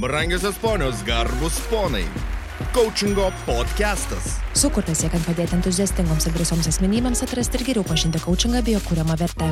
Brangiosios 0.00 0.56
ponios, 0.58 1.02
garbus 1.02 1.58
ponai. 1.70 2.04
Coachingo 2.72 3.32
podcastas. 3.42 4.36
Sukurtas 4.54 5.00
siekiant 5.02 5.24
padėti 5.26 5.56
entuziastingoms 5.56 6.28
ir 6.28 6.36
drąsioms 6.36 6.68
asmenybėms 6.70 7.24
atrasti 7.24 7.58
ir 7.58 7.64
geriau 7.66 7.86
pažinti 7.88 8.20
coachingą 8.22 8.60
bei 8.62 8.76
jo 8.76 8.82
kūriamą 8.84 9.16
vertę. 9.18 9.48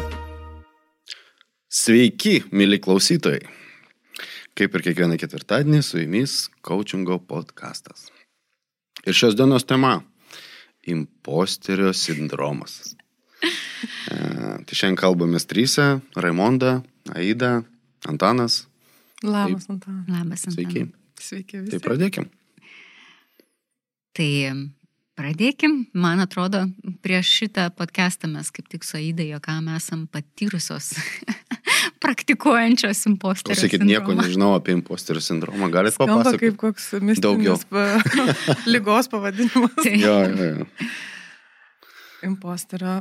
Sveiki, 1.67 2.37
mėly 2.54 2.79
klausytojai. 2.85 3.40
Kaip 4.54 4.79
ir 4.79 4.85
kiekvieną 4.87 5.19
ketvirtadienį 5.19 5.82
su 5.82 5.98
jumis 6.04 6.37
coachingo 6.63 7.19
podcastas. 7.26 8.06
Ir 9.03 9.19
šios 9.19 9.35
dienos 9.35 9.67
tema- 9.67 9.97
imposterio 10.94 11.90
sindromas. 11.90 12.94
E, 14.06 14.17
tai 14.63 14.74
šiandien 14.78 14.97
kalbamės 14.97 15.44
trysia- 15.51 16.01
Raimonda, 16.23 16.84
Aida, 17.12 17.65
Antanas. 18.06 18.69
Labas, 19.24 19.70
Antanas. 19.70 20.09
Labas, 20.09 20.46
Antanas. 20.46 20.55
Sveiki. 20.55 20.87
Sveiki 21.20 21.60
visi. 21.62 21.73
Tai 21.73 21.80
pradėkim. 21.87 22.27
Tai 24.16 24.29
pradėkim. 25.16 25.79
Man 25.97 26.20
atrodo, 26.20 26.66
prieš 27.05 27.30
šitą 27.41 27.71
podcastą 27.77 28.29
mes 28.33 28.51
kaip 28.52 28.69
tik 28.73 28.84
su 28.84 28.98
Aida 29.01 29.24
jokam 29.24 29.71
esam 29.73 30.05
patyrusios 30.12 30.93
praktikuojančios 32.05 33.01
imposterio. 33.09 33.57
Klausykit, 33.57 33.87
nieko 33.88 34.16
nežinau 34.19 34.52
apie 34.59 34.77
imposterio 34.77 35.24
sindromą. 35.24 35.71
Galite 35.73 35.96
papasakoti? 36.02 36.45
kaip 36.45 36.60
koks 36.60 36.93
Daugiau. 37.24 37.57
mistinis 37.57 37.66
pa, 37.73 38.60
lygos 38.69 39.09
pavadinimas. 39.12 39.77
Tai, 39.80 39.96
Jo, 39.96 40.19
jo, 40.29 40.51
jo. 40.52 40.71
Imposterio 42.27 43.01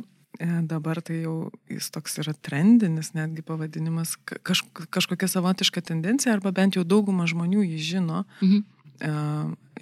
dabar 0.67 1.01
tai 1.01 1.21
jau 1.23 1.51
jis 1.71 1.89
toks 1.91 2.17
yra 2.19 2.33
trendinis 2.33 3.13
netgi 3.15 3.41
pavadinimas, 3.41 4.15
ka- 4.25 4.39
kaž, 4.43 4.63
kažkokia 4.91 5.27
savotiška 5.31 5.81
tendencija, 5.81 6.33
arba 6.35 6.51
bent 6.51 6.75
jau 6.75 6.83
dauguma 6.83 7.25
žmonių 7.25 7.63
jį 7.65 7.77
žino. 7.91 8.25
mhm, 8.41 8.63
E, 8.95 9.09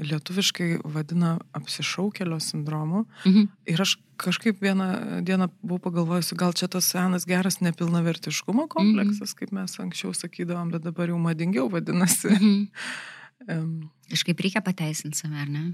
lietuviškai 0.02 0.80
vadina 0.90 1.36
apsišaukelio 1.54 2.40
sindromu. 2.42 3.06
mhm. 3.28 3.44
Ir 3.70 3.82
aš 3.82 3.98
kažkaip 4.18 4.58
vieną 4.60 5.22
dieną 5.22 5.50
buvau 5.62 5.80
pagalvojusi, 5.92 6.36
gal 6.36 6.54
čia 6.54 6.68
tas 6.68 6.86
senas 6.90 7.26
geras 7.30 7.60
nepilnavertiškumo 7.62 8.66
kompleksas, 8.68 9.36
kaip 9.38 9.52
mes 9.52 9.78
anksčiau 9.80 10.14
sakydavom, 10.18 10.72
bet 10.72 10.82
dabar 10.82 11.10
jau 11.10 11.20
madingiau 11.22 11.70
vadinasi. 11.70 12.30
mhm. 12.30 12.68
Em, 13.48 13.90
Kažkaip 14.10 14.40
reikia 14.40 14.62
pateisinti 14.64 15.18
save, 15.18 15.36
ar 15.36 15.50
ne? 15.50 15.74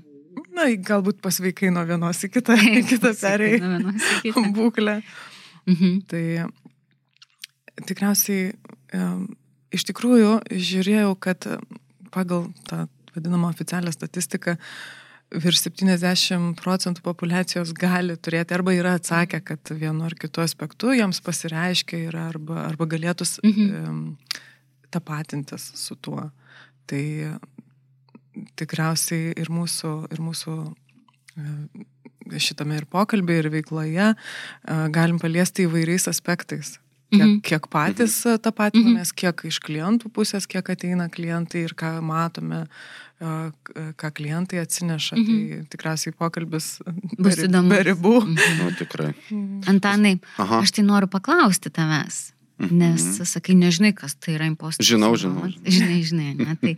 Na, 0.59 0.65
galbūt 0.91 1.21
pasveikai 1.23 1.69
nuo 1.71 1.85
vienos 1.87 2.19
į 2.25 2.29
kitą, 2.35 2.55
į 2.59 2.81
kitą 2.89 3.13
perėjai 3.15 4.33
būklę. 4.57 4.97
Mhm, 5.69 5.99
Tai 6.09 6.23
tikriausiai 7.87 8.51
em, 8.95 9.27
iš 9.75 9.85
tikrųjų 9.89 10.31
žiūrėjau, 10.51 11.11
kad 11.21 11.45
pagal 12.13 12.49
tą 12.67 12.87
vadinamą 13.15 13.51
oficialią 13.53 13.93
statistiką 13.95 14.57
virš 15.29 15.59
70 15.67 16.57
procentų 16.57 17.03
populacijos 17.05 17.71
gali 17.77 18.15
turėti 18.17 18.55
arba 18.57 18.73
yra 18.73 18.95
atsakę, 18.97 19.39
kad 19.45 19.71
vienu 19.77 20.07
ar 20.07 20.15
kitu 20.17 20.41
aspektu 20.41 20.89
jiems 20.97 21.21
pasireiškia 21.21 22.01
yra 22.09 22.27
arba, 22.31 22.63
arba 22.71 22.87
galėtų 22.89 23.27
Mhm. 23.45 24.17
tapatintis 24.89 25.67
su 25.77 25.95
tuo. 25.95 26.31
Tai 26.89 27.03
tikriausiai 28.59 29.33
ir 29.39 29.49
mūsų, 29.53 29.93
ir 30.13 30.21
mūsų 30.23 30.57
e, 31.39 32.37
šitame 32.39 32.77
ir 32.79 32.85
pokalbė, 32.91 33.39
ir 33.43 33.49
veikloje 33.53 34.11
e, 34.11 34.15
galim 34.93 35.19
paliesti 35.21 35.65
įvairiais 35.67 36.07
aspektais. 36.11 36.77
Kiek, 37.09 37.23
Mhm. 37.25 37.39
kiek 37.41 37.63
patys 37.73 38.19
mhm. 38.25 38.37
tapatinamės, 38.45 39.11
kiek 39.17 39.41
iš 39.49 39.57
klientų 39.65 40.11
pusės, 40.13 40.45
kiek 40.45 40.67
ateina 40.69 41.07
klientai 41.09 41.63
ir 41.65 41.73
ką 41.73 41.95
matome, 42.05 42.67
e, 43.17 43.31
ką 43.97 44.11
klientai 44.13 44.59
atsineša. 44.61 45.17
Mhm. 45.17 45.25
Tai 45.25 45.65
tikriausiai 45.73 46.13
pokalbis 46.13 46.67
Bus 47.17 47.39
įdomus. 47.41 47.69
be 47.73 47.79
ribų. 47.89 48.13
mhm. 48.27 48.59
Nu, 48.61 48.69
tikrai. 48.77 49.15
Antanai, 49.65 50.19
Aha. 50.37 50.61
aš 50.61 50.71
tai 50.77 50.83
noriu 50.85 51.09
paklausti 51.09 51.73
tavęs. 51.73 52.29
Nes, 52.59 52.99
Mhm. 52.99 53.23
sakai, 53.25 53.55
nežinai, 53.55 53.93
kas 53.95 54.15
tai 54.19 54.33
yra 54.35 54.45
imposteris. 54.51 54.83
Žinau, 54.91 55.15
žinau, 55.15 55.47
Žinai, 55.63 56.01
žinai, 56.03 56.35
ne? 56.35 56.55
Tai 56.59 56.75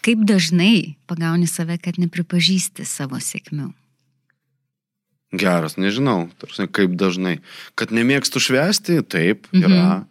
kaip 0.00 0.22
dažnai 0.22 0.94
pagauni 1.10 1.48
save, 1.50 1.74
kad 1.82 1.98
nepripažįsti 1.98 2.86
savo 2.86 3.18
sėkmių? 3.18 3.72
Geras, 5.34 5.74
nežinau, 5.74 6.28
tarsi, 6.38 6.68
kaip 6.70 6.94
dažnai. 6.94 7.40
Kad 7.74 7.90
nemėgstu 7.90 8.38
švesti, 8.38 9.00
taip, 9.02 9.48
Mhm. 9.52 9.64
yra. 9.66 10.06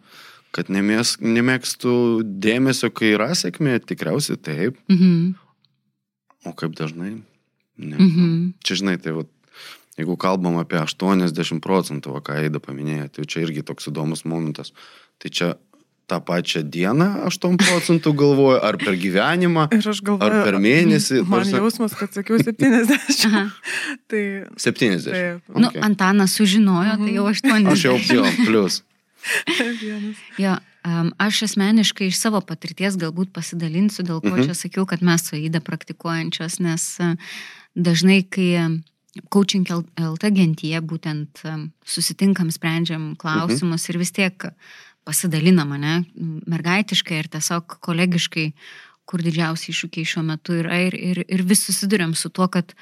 Kad 0.52 0.68
nemės, 0.68 1.16
nemėgstu 1.18 2.22
dėmesio, 2.22 2.92
kai 2.94 3.14
yra 3.16 3.30
sėkmė, 3.34 3.80
tikriausiai 3.80 4.36
taip. 4.36 4.76
Mhm. 4.88 5.34
O 6.46 6.52
kaip 6.52 6.76
dažnai? 6.76 7.22
Ne. 7.78 7.96
Mhm. 7.96 8.52
Čia 8.62 8.74
žinai, 8.76 9.02
tai 9.02 9.12
vat, 9.12 9.26
jeigu 9.98 10.16
kalbam 10.16 10.60
apie 10.60 10.78
80 10.78 11.58
procentų, 11.60 12.12
va, 12.12 12.20
ką 12.20 12.36
Eida 12.44 12.60
paminėjo, 12.60 13.08
tai 13.12 13.24
čia 13.24 13.40
irgi 13.48 13.64
toks 13.64 13.88
įdomus 13.88 14.24
momentas. 14.24 14.70
Tai 15.22 15.30
čia 15.30 15.54
tą 16.06 16.18
pačią 16.20 16.60
dieną 16.68 17.06
8 17.30 17.56
procentų 17.56 18.12
galvoju, 18.12 18.58
ar 18.60 18.76
per 18.76 18.92
gyvenimą, 19.00 19.68
galvoju, 19.72 20.20
ar 20.20 20.34
per 20.44 20.58
mėnesį. 20.60 21.22
Man 21.24 21.30
ta 21.30 21.36
prasme, 21.38 21.60
jausmas, 21.62 21.94
kad 21.96 22.12
sakiau 22.12 22.36
70. 22.36 23.24
Aha. 23.30 23.44
tai 24.10 24.22
70. 24.60 25.08
taip, 25.08 25.40
Nu, 25.56 25.68
Okay. 25.72 25.80
Antanas 25.86 26.36
sužinojo, 26.36 26.98
tai 27.00 27.14
jau 27.16 27.24
aštuoni. 27.30 27.72
Aš 27.72 27.84
jau 27.88 27.96
jau, 28.10 28.26
plus. 28.44 28.82
Jo, 30.38 30.58
um, 30.84 31.08
aš 31.16 31.42
asmeniškai 31.48 32.10
iš 32.10 32.18
savo 32.20 32.40
patirties 32.44 32.98
galbūt 33.00 33.30
pasidalinsiu, 33.32 34.04
dėl 34.04 34.20
ko 34.20 34.34
Mhm. 34.36 34.44
čia 34.50 34.54
sakiau, 34.54 34.84
kad 34.86 35.00
mes 35.00 35.24
su 35.24 35.36
Aida 35.38 35.60
praktikuojančios, 35.64 36.60
nes 36.60 36.84
uh, 37.00 37.14
dažnai, 37.74 38.20
kai 38.28 38.82
coaching 39.30 39.64
LT 39.96 40.30
gentyje 40.34 40.80
būtent 40.82 41.40
susitinkam, 41.86 42.50
sprendžiam 42.50 43.14
klausimus 43.16 43.88
ir 43.88 43.98
vis 43.98 44.10
tiek 44.12 44.34
pasidalinam, 45.04 45.74
ne, 45.80 46.02
mergaitiškai 46.50 47.20
ir 47.20 47.30
tiesiog 47.32 47.78
kolegiškai, 47.84 48.46
kur 49.04 49.20
didžiausi 49.24 49.72
iššūkiai 49.72 50.08
šiuo 50.08 50.22
metu 50.24 50.56
yra 50.56 50.78
ir, 50.86 50.96
ir, 50.96 51.20
ir 51.28 51.42
vis 51.44 51.66
susidurėm 51.66 52.14
su 52.16 52.30
tuo, 52.32 52.48
kad 52.48 52.72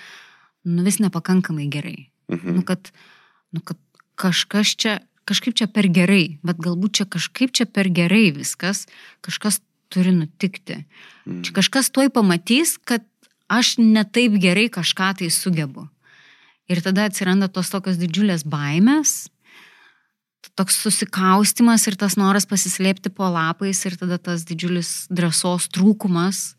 nu, 0.63 0.85
vis 0.87 1.01
nepakankamai 1.03 1.67
gerai. 1.73 2.07
Mhm. 2.31 2.61
Nu, 2.61 2.63
kad, 2.67 2.93
nu, 3.51 3.63
kad 3.67 3.81
kažkas 4.21 4.77
čia, 4.79 5.01
kažkaip 5.29 5.57
čia 5.59 5.67
per 5.71 5.89
gerai, 5.91 6.39
bet 6.47 6.63
galbūt 6.63 7.01
čia 7.01 7.07
kažkaip 7.11 7.55
čia 7.55 7.67
per 7.67 7.91
gerai 7.91 8.31
viskas, 8.35 8.87
kažkas 9.25 9.61
turi 9.93 10.15
nutikti. 10.15 10.85
Mm. 11.27 11.43
Čia 11.45 11.55
kažkas 11.59 11.91
tuoj 11.93 12.09
pamatys, 12.15 12.79
kad 12.81 13.05
aš 13.53 13.77
netaip 13.79 14.39
gerai 14.41 14.71
kažką 14.73 15.13
tai 15.21 15.29
sugebu. 15.31 15.89
Ir 16.71 16.81
tada 16.81 17.09
atsiranda 17.11 17.51
tos 17.53 17.69
tokios 17.73 17.99
didžiulės 18.01 18.47
baimės, 18.49 19.29
toks 20.59 20.77
susikaustimas 20.83 21.87
ir 21.89 21.97
tas 22.01 22.17
noras 22.19 22.47
pasislėpti 22.49 23.13
po 23.15 23.29
lapais 23.33 23.85
ir 23.87 23.97
tada 24.01 24.19
tas 24.19 24.45
didžiulis 24.49 25.07
drąsos 25.13 25.69
trūkumas 25.73 26.53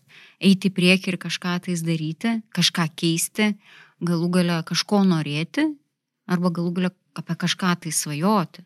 eiti 0.43 0.69
į 0.69 0.75
priekį 0.75 1.13
ir 1.13 1.19
kažką 1.21 1.57
tais 1.67 1.83
daryti, 1.85 2.37
kažką 2.55 2.87
keisti, 2.99 3.53
galų 4.03 4.29
gale 4.37 4.59
kažko 4.67 5.03
norėti 5.07 5.67
arba 6.27 6.51
galų 6.53 6.73
gale 6.77 6.91
apie 7.17 7.35
kažką 7.39 7.75
tai 7.83 7.91
svajoti. 7.93 8.63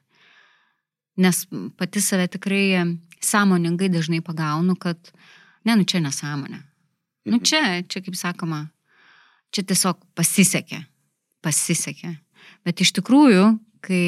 Nes 1.17 1.43
pati 1.77 2.01
save 2.01 2.27
tikrai 2.29 2.85
sąmoningai 3.25 3.89
dažnai 3.89 4.21
pagaunu, 4.21 4.75
kad 4.77 4.97
ne, 5.65 5.73
nu 5.73 5.83
čia 5.83 6.01
nesąmonė. 6.03 6.61
Nu 7.27 7.41
čia, 7.43 7.81
čia 7.89 8.03
kaip 8.05 8.15
sakoma, 8.15 8.67
čia 9.51 9.65
tiesiog 9.67 9.99
pasisekė. 10.15 10.83
Pasisekė. 11.43 12.13
Bet 12.63 12.85
iš 12.85 12.93
tikrųjų, 12.99 13.49
kai 13.83 14.03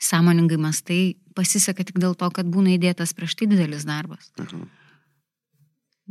sąmoningai 0.00 0.58
mastai, 0.60 1.00
pasiseka 1.36 1.84
tik 1.86 1.98
dėl 2.00 2.16
to, 2.18 2.28
kad 2.34 2.48
būna 2.50 2.74
įdėtas 2.76 3.14
prieš 3.16 3.36
tai 3.38 3.50
didelis 3.50 3.86
darbas. 3.88 4.30
Aha. 4.40 4.64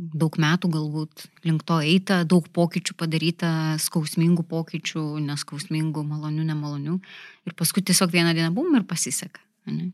Daug 0.00 0.38
metų 0.40 0.70
galbūt 0.72 1.26
link 1.44 1.66
to 1.68 1.76
eita, 1.84 2.22
daug 2.24 2.46
pokyčių 2.56 2.94
padaryta, 2.96 3.50
skausmingų 3.82 4.46
pokyčių, 4.48 5.02
neskausmingų, 5.26 6.04
malonių, 6.08 6.46
nemalonių. 6.48 6.94
Ir 7.44 7.56
paskui 7.58 7.84
tiesiog 7.84 8.14
vieną 8.14 8.32
dieną 8.38 8.54
bum 8.56 8.78
ir 8.78 8.86
pasiseka. 8.88 9.42
Ne, 9.68 9.90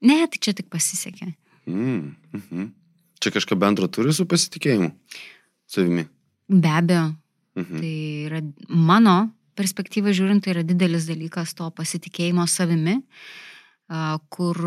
ne 0.00 0.22
tai 0.32 0.40
čia 0.40 0.54
tik 0.56 0.70
pasisekė. 0.72 1.34
Mm. 1.68 2.14
Mhm. 2.38 2.72
Čia 3.20 3.34
kažką 3.36 3.58
bendro 3.60 3.88
turi 3.88 4.16
su 4.16 4.24
pasitikėjimu 4.28 4.90
savimi. 5.68 6.08
Be 6.48 6.72
abejo, 6.72 7.04
Mhm. 7.54 7.78
Tai 7.80 8.26
yra 8.26 8.40
mano 8.68 9.30
perspektyva 9.58 10.14
žiūrint, 10.14 10.44
tai 10.44 10.54
yra 10.56 10.64
didelis 10.66 11.08
dalykas 11.08 11.54
to 11.58 11.68
pasitikėjimo 11.74 12.46
savimi, 12.50 13.00
kur 14.34 14.60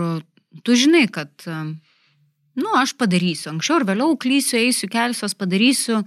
tu 0.63 0.75
žinai, 0.77 1.05
kad, 1.11 1.31
nu, 1.47 2.73
aš 2.79 2.95
padarysiu, 2.99 3.51
anksčiau 3.53 3.81
ir 3.81 3.87
vėliau 3.89 4.17
klysiu, 4.19 4.59
eisiu, 4.61 4.89
kelsiuos, 4.91 5.35
padarysiu, 5.37 6.01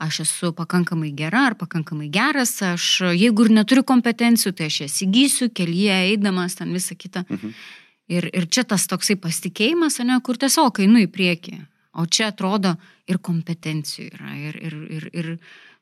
aš 0.00 0.22
esu 0.24 0.52
pakankamai 0.56 1.10
gera 1.16 1.46
ar 1.50 1.56
pakankamai 1.60 2.08
geras, 2.12 2.54
aš 2.64 2.86
jeigu 3.12 3.46
ir 3.46 3.54
neturiu 3.58 3.84
kompetencijų, 3.88 4.54
tai 4.56 4.70
aš 4.70 4.80
jas 4.86 5.00
įgysiu, 5.04 5.50
kelyje 5.52 5.98
eidamas, 6.12 6.56
ten 6.60 6.72
visą 6.76 6.96
kitą. 6.96 7.26
Mhm. 7.28 7.52
Ir, 8.10 8.26
ir 8.34 8.48
čia 8.50 8.64
tas 8.66 8.88
toksai 8.90 9.14
pasitikėjimas, 9.22 10.00
ne, 10.02 10.16
kur 10.26 10.40
tiesiog 10.40 10.80
einu 10.82 11.04
į 11.04 11.10
priekį. 11.14 11.60
O 12.00 12.06
čia 12.06 12.30
atrodo 12.30 12.76
ir 13.10 13.18
kompetencijų 13.22 14.08
yra, 14.10 14.32
ir, 14.38 14.56
ir, 14.62 14.74
ir, 14.96 15.06
ir 15.14 15.28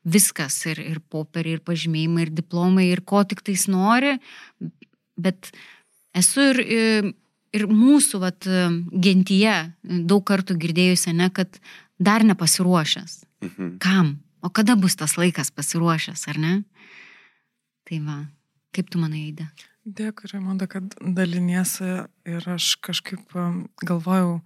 viskas, 0.09 0.57
ir, 0.69 0.81
ir 0.81 0.99
popieriai, 1.11 1.57
ir 1.57 1.65
pažymėjimai, 1.65 2.27
ir 2.27 2.33
diplomai, 2.41 2.89
ir 2.91 3.03
ko 3.07 3.23
tik 3.27 3.43
tais 3.45 3.67
nori, 3.71 4.15
bet 5.19 5.51
esu 6.17 6.49
ir, 6.53 6.61
ir, 6.63 7.11
ir 7.55 7.67
mūsų 7.69 8.23
vat, 8.23 8.49
gentyje 9.05 9.57
daug 10.09 10.25
kartų 10.27 10.57
girdėjusi, 10.61 11.13
ne, 11.17 11.29
kad 11.33 11.61
dar 11.99 12.25
nepasiruošęs. 12.27 13.23
Mhm. 13.45 13.77
Kam? 13.83 14.17
O 14.41 14.49
kada 14.49 14.75
bus 14.79 14.95
tas 14.95 15.17
laikas 15.19 15.51
pasiruošęs, 15.51 16.27
ar 16.31 16.39
ne? 16.39 16.53
Tai 17.87 17.99
va, 18.05 18.19
kaip 18.75 18.91
tu 18.91 19.01
manai, 19.01 19.25
Eida? 19.31 19.49
Dėkui, 19.89 20.29
Raimonda, 20.31 20.67
kad 20.69 20.93
daliniesi 21.01 21.87
ir 22.27 22.45
aš 22.53 22.75
kažkaip 22.83 23.35
um, 23.35 23.63
galvojau, 23.81 24.39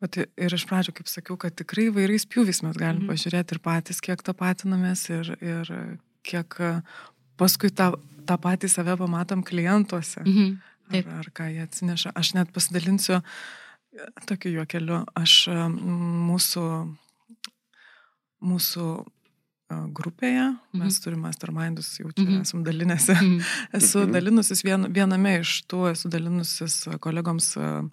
vat, 0.00 0.16
ir 0.16 0.52
iš 0.54 0.66
pradžio, 0.68 0.92
kaip 0.96 1.08
sakiau, 1.08 1.36
kad 1.40 1.54
tikrai 1.56 1.88
vairiais 1.94 2.26
pjūvis 2.28 2.62
mes 2.62 2.76
galim 2.76 3.02
Mhm. 3.04 3.10
pažiūrėti 3.10 3.52
ir 3.56 3.58
patys, 3.64 4.00
kiek 4.00 4.22
tapatinamės 4.22 5.08
ir, 5.10 5.36
ir 5.40 5.98
kiek 6.22 6.54
paskui 7.38 7.70
tą, 7.70 7.94
tą 8.26 8.36
patį 8.38 8.68
save 8.68 8.96
pamatom 8.96 9.42
klientuose. 9.42 10.20
Mhm. 10.26 10.58
Ar, 10.86 10.92
Taip. 10.92 11.06
ar 11.08 11.24
ką 11.34 11.44
jie 11.50 11.62
atsineša. 11.66 12.12
Aš 12.14 12.34
net 12.34 12.52
pasidalinsiu 12.52 13.16
e, 13.18 13.22
tokiu 14.26 14.52
juokeliu. 14.54 15.04
Aš 15.16 15.48
mūsų, 15.50 16.94
mūsų 18.46 18.86
e, 19.66 19.74
grupėje, 19.90 20.44
mes 20.78 20.94
Mhm. 20.94 21.02
turime 21.02 21.22
mastermindus, 21.26 21.88
jau 21.98 22.12
čia 22.14 22.22
Mhm. 22.24 22.40
esam 22.42 22.62
dalinęsi. 22.64 23.14
Mhm. 23.14 23.40
Esu 23.74 23.98
Mhm. 24.06 24.12
dalinusis 24.12 24.62
vien, 24.62 24.84
viename 24.92 25.40
iš 25.40 25.64
tų, 25.66 25.90
esu 25.90 26.08
dalinusis 26.08 26.86
kolegoms 27.00 27.56
e, 27.56 27.90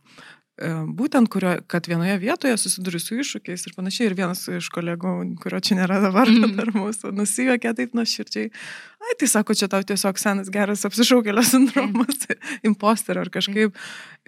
būtent, 0.60 1.30
kurio, 1.34 1.56
kad 1.68 1.88
vienoje 1.90 2.20
vietoje 2.22 2.58
susiduriu 2.62 3.00
su 3.02 3.16
iššūkiais 3.18 3.64
ir 3.68 3.74
panašiai. 3.74 4.06
Ir 4.12 4.14
vienas 4.14 4.44
iš 4.48 4.70
kolegų, 4.70 5.14
kurio 5.42 5.60
čia 5.60 5.76
nėra 5.80 5.98
dabar, 6.04 6.30
Mhm. 6.30 6.56
dar 6.56 6.70
mūsų, 6.76 7.10
nusijuokė 7.12 7.74
taip 7.76 7.94
nuoširdžiai. 7.98 8.52
Ai, 9.04 9.16
tai 9.20 9.28
sako, 9.28 9.54
čia 9.58 9.68
tau 9.68 9.82
tiesiog 9.84 10.18
senas 10.22 10.50
geras 10.54 10.86
apsišaukėlio 10.86 11.44
sindromas, 11.44 12.28
imposterio 12.70 13.26
ar 13.26 13.30
kažkaip. 13.34 13.74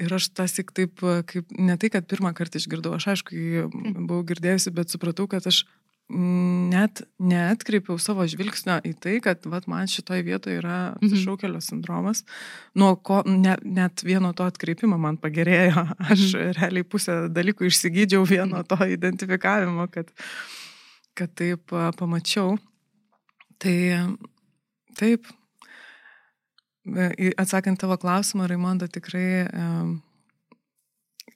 Ir 0.02 0.14
aš 0.18 0.30
tas 0.34 0.52
tik 0.58 0.74
taip, 0.74 0.98
kaip 1.00 1.46
ne 1.58 1.78
tai, 1.78 1.90
kad 1.94 2.08
pirmą 2.10 2.34
kartą 2.34 2.58
išgirdau, 2.60 2.96
aš 2.98 3.08
aišku, 3.14 3.32
jį 3.32 3.70
buvau 4.08 4.24
girdėjusi, 4.26 4.74
bet 4.74 4.90
supratau, 4.90 5.28
kad 5.30 5.46
aš 5.48 5.64
mm, 5.64 5.85
net 6.10 7.02
neatkreipiau 7.18 7.98
savo 7.98 8.26
žvilgsnio 8.30 8.76
į 8.86 8.92
tai, 9.02 9.16
kad 9.26 9.46
vat, 9.50 9.66
man 9.68 9.88
šitoje 9.90 10.22
vietoje 10.28 10.60
yra 10.62 10.94
Mhm. 10.94 11.00
apsišaukėlio 11.02 11.62
sindromas, 11.66 12.24
nuo 12.76 12.96
ko 12.96 13.24
ne, 13.26 13.56
net 13.64 14.04
vieno 14.06 14.34
to 14.38 14.46
atkreipimo 14.46 15.00
man 15.02 15.18
pagerėjo. 15.18 15.86
Aš 16.12 16.36
realiai 16.60 16.84
pusę 16.86 17.28
dalykų 17.34 17.66
išsigydžiau 17.72 18.22
vieno 18.30 18.62
to 18.64 18.78
identifikavimo, 18.86 19.88
kad, 19.90 20.12
kad 21.18 21.34
taip 21.34 21.74
pamačiau. 21.98 22.58
Tai 23.58 23.78
taip. 25.00 25.26
Atsakant 27.38 27.80
tavo 27.82 27.98
klausimą, 27.98 28.46
Raimonda, 28.48 28.86
tikrai 28.88 29.48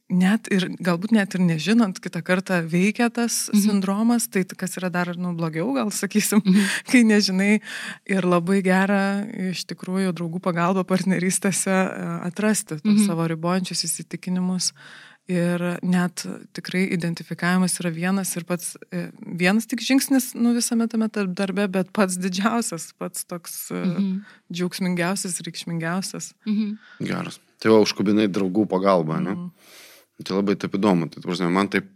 net 0.10 0.48
ir 0.52 0.68
galbūt 0.82 1.12
net 1.14 1.36
ir 1.38 1.42
nežinant, 1.46 2.00
kitą 2.02 2.22
kartą 2.26 2.62
veikia 2.66 3.10
tas 3.14 3.50
Mhm. 3.54 3.62
sindromas, 3.62 4.28
tai 4.30 4.44
kas 4.44 4.76
yra 4.78 4.90
dar, 4.92 5.14
nu, 5.18 5.36
blogiau, 5.38 5.74
gal 5.76 5.92
sakysim, 5.92 6.42
Mhm. 6.46 6.66
kai 6.92 7.04
nežinai 7.04 7.62
ir 8.10 8.22
labai 8.26 8.62
gera 8.64 9.26
iš 9.52 9.66
tikrųjų 9.70 10.14
draugų 10.14 10.42
pagalba 10.42 10.84
partnerystėse 10.84 11.70
e, 11.70 12.28
atrasti 12.28 12.80
Mhm. 12.84 13.06
savo 13.06 13.28
ribojančius 13.28 13.84
įsitikinimus. 13.86 14.72
Ir 15.30 15.78
net 15.86 16.26
tikrai 16.58 16.90
identifikavimas 16.90 17.78
yra 17.80 17.92
vienas 17.94 18.36
ir 18.36 18.46
pats, 18.50 18.76
e, 18.92 19.12
vienas 19.22 19.68
tik 19.70 19.78
žingsnis, 19.80 20.34
nu, 20.34 20.56
visame 20.56 20.88
tame 20.90 21.08
tarp 21.08 21.36
darbe, 21.38 21.68
bet 21.70 21.94
pats 21.94 22.18
didžiausias, 22.18 22.94
pats 22.98 23.26
toks 23.30 23.70
e, 23.70 23.76
Mhm. 23.86 24.26
džiaugsmingiausias, 24.52 25.38
reikšmingiausias. 25.46 26.34
Mhm. 26.48 26.78
Geras. 27.06 27.38
Tai 27.60 27.72
va, 27.74 27.82
užkubinai 27.84 28.28
draugų 28.32 28.66
pagalbą, 28.72 29.20
ne? 29.22 29.36
Tai 30.26 30.40
labai 30.42 30.58
taip 30.60 30.76
įdomu. 30.76 31.08
Tai, 31.08 31.22
ta 31.22 31.28
prasme, 31.28 31.50
man 31.54 31.70
taip 31.72 31.88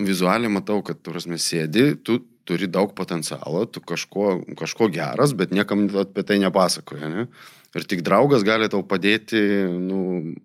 vizualiai 0.00 0.52
matau, 0.52 0.80
kad, 0.86 1.00
tu 1.02 1.12
prasme, 1.14 1.38
sėdi, 1.40 1.94
tu 2.06 2.20
turi 2.48 2.66
daug 2.70 2.94
potencialo, 2.96 3.64
tu 3.70 3.82
kažko, 3.84 4.40
kažko 4.58 4.88
geras, 4.92 5.34
bet 5.36 5.52
niekam 5.54 5.86
apie 6.02 6.24
tai 6.26 6.40
nepasakoja, 6.42 7.10
ne? 7.12 7.26
Ir 7.78 7.84
tik 7.86 8.00
draugas 8.02 8.42
gali 8.42 8.66
tau 8.70 8.82
padėti, 8.82 9.38
nu, 9.78 10.00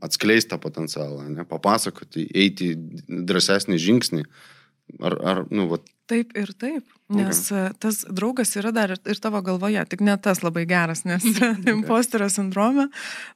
atskleisti 0.06 0.52
tą 0.52 0.60
potencialą, 0.62 1.24
ne? 1.34 1.46
Papasakoti, 1.50 2.28
eiti 2.38 2.74
drąsesnį 3.08 3.80
žingsnį. 3.82 4.26
Ar, 5.02 5.18
ar 5.26 5.46
nu, 5.50 5.68
va, 5.72 5.82
Taip 6.06 6.36
ir 6.38 6.52
taip, 6.62 6.86
nes 7.10 7.40
okay. 7.50 7.72
tas 7.82 8.04
draugas 8.14 8.52
yra 8.60 8.70
dar 8.76 8.92
ir, 8.94 9.00
ir 9.10 9.18
tavo 9.22 9.40
galvoje, 9.46 9.82
tik 9.90 10.04
ne 10.06 10.14
tas 10.22 10.44
labai 10.46 10.68
geras, 10.70 11.02
nes 11.10 11.26
imposterio 11.74 12.28
sindrome 12.30 12.86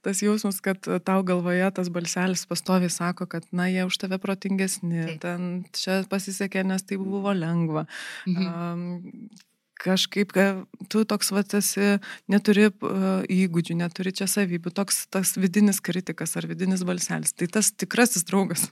tas 0.06 0.22
jausmas, 0.22 0.60
kad 0.62 0.86
tau 1.06 1.24
galvoje 1.26 1.66
tas 1.74 1.90
balselis 1.94 2.46
pastoviai 2.50 2.94
sako, 2.94 3.26
kad 3.32 3.48
na 3.50 3.66
jie 3.74 3.88
už 3.90 3.98
tave 4.04 4.22
protingesni, 4.22 5.02
Taip. 5.08 5.22
ten 5.26 5.50
čia 5.74 6.04
pasisekė, 6.12 6.62
nes 6.70 6.86
tai 6.86 7.02
buvo 7.02 7.34
lengva. 7.34 7.88
Mhm. 8.30 8.46
Um, 8.46 9.48
kažkaip, 9.80 10.34
ka- 10.36 10.66
tu 10.92 11.06
toks 11.08 11.32
va 11.32 11.42
esi, 11.58 12.00
neturi 12.28 12.66
uh, 12.68 13.24
įgūdžių, 13.32 13.78
neturi 13.80 14.12
čia 14.12 14.28
savybių, 14.28 14.74
toks 14.76 15.06
tas 15.14 15.32
vidinis 15.40 15.80
kritikas 15.80 16.36
ar 16.40 16.48
vidinis 16.52 16.84
balselis. 16.88 17.32
Tai 17.34 17.48
tas 17.48 17.72
tikrasis 17.72 18.26
draugas, 18.28 18.66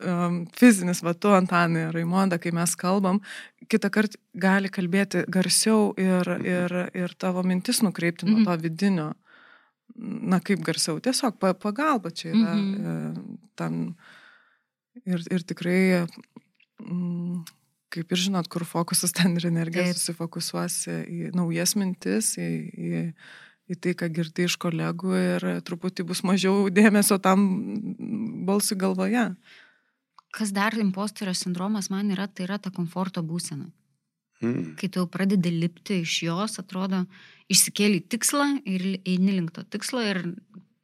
um, 0.00 0.46
fizinis, 0.60 1.02
va 1.04 1.12
tu, 1.14 1.28
Antanai, 1.36 1.90
Raimonda, 1.92 2.38
kai 2.42 2.52
mes 2.56 2.72
kalbam, 2.80 3.20
kitą 3.68 3.90
kartą 3.92 4.16
gali 4.34 4.70
kalbėti 4.72 5.24
garsiau 5.32 5.92
ir, 6.00 6.32
ir, 6.42 6.76
ir 6.96 7.14
tavo 7.20 7.44
mintis 7.44 7.82
nukreipti 7.84 8.26
nuo 8.26 8.40
Mhm. 8.40 8.44
to 8.48 8.56
vidinio. 8.64 9.08
Na 10.00 10.38
kaip 10.40 10.62
garsiau, 10.64 10.96
tiesiog 11.04 11.36
pa, 11.38 11.52
pagalba 11.52 12.08
čia 12.10 12.30
yra 12.32 12.54
Mhm. 12.56 12.74
e, 12.80 13.48
tam. 13.60 13.96
Ir, 15.08 15.20
ir 15.32 15.40
tikrai 15.48 16.04
mm, 16.04 16.41
kaip 17.92 18.12
ir 18.12 18.20
žinot, 18.24 18.48
kur 18.52 18.64
fokusas 18.68 19.14
ten 19.18 19.36
ir 19.38 19.48
energija, 19.50 19.90
Taip. 19.90 19.98
susifokusuosi 20.00 20.98
į 21.02 21.32
naujas 21.36 21.76
mintis, 21.78 22.34
į, 22.40 22.48
į, 22.72 23.02
į 23.72 23.78
tai, 23.82 23.96
ką 23.98 24.08
girdi 24.14 24.48
iš 24.48 24.58
kolegų 24.62 25.12
ir 25.18 25.46
truputį 25.66 26.06
bus 26.08 26.24
mažiau 26.26 26.66
dėmesio 26.72 27.20
tam 27.22 27.44
balsui 28.48 28.78
galvoje. 28.80 29.30
Kas 30.32 30.52
dar 30.56 30.72
imposterio 30.80 31.34
sindromas 31.36 31.90
man 31.92 32.10
yra, 32.14 32.26
tai 32.28 32.46
yra 32.46 32.56
ta 32.58 32.72
komforto 32.72 33.20
būsena. 33.24 33.68
mm, 34.40 34.76
Kai 34.80 34.88
tu 34.88 35.02
jau 35.02 35.08
pradedi 35.12 35.52
lipti 35.52 36.00
iš 36.06 36.22
jos, 36.24 36.56
atrodo, 36.62 37.04
išsikėli 37.52 38.00
tikslą 38.08 38.48
ir 38.64 38.86
eini 39.04 39.36
link 39.36 39.52
to 39.52 39.64
tikslo 39.68 40.00
ir 40.00 40.22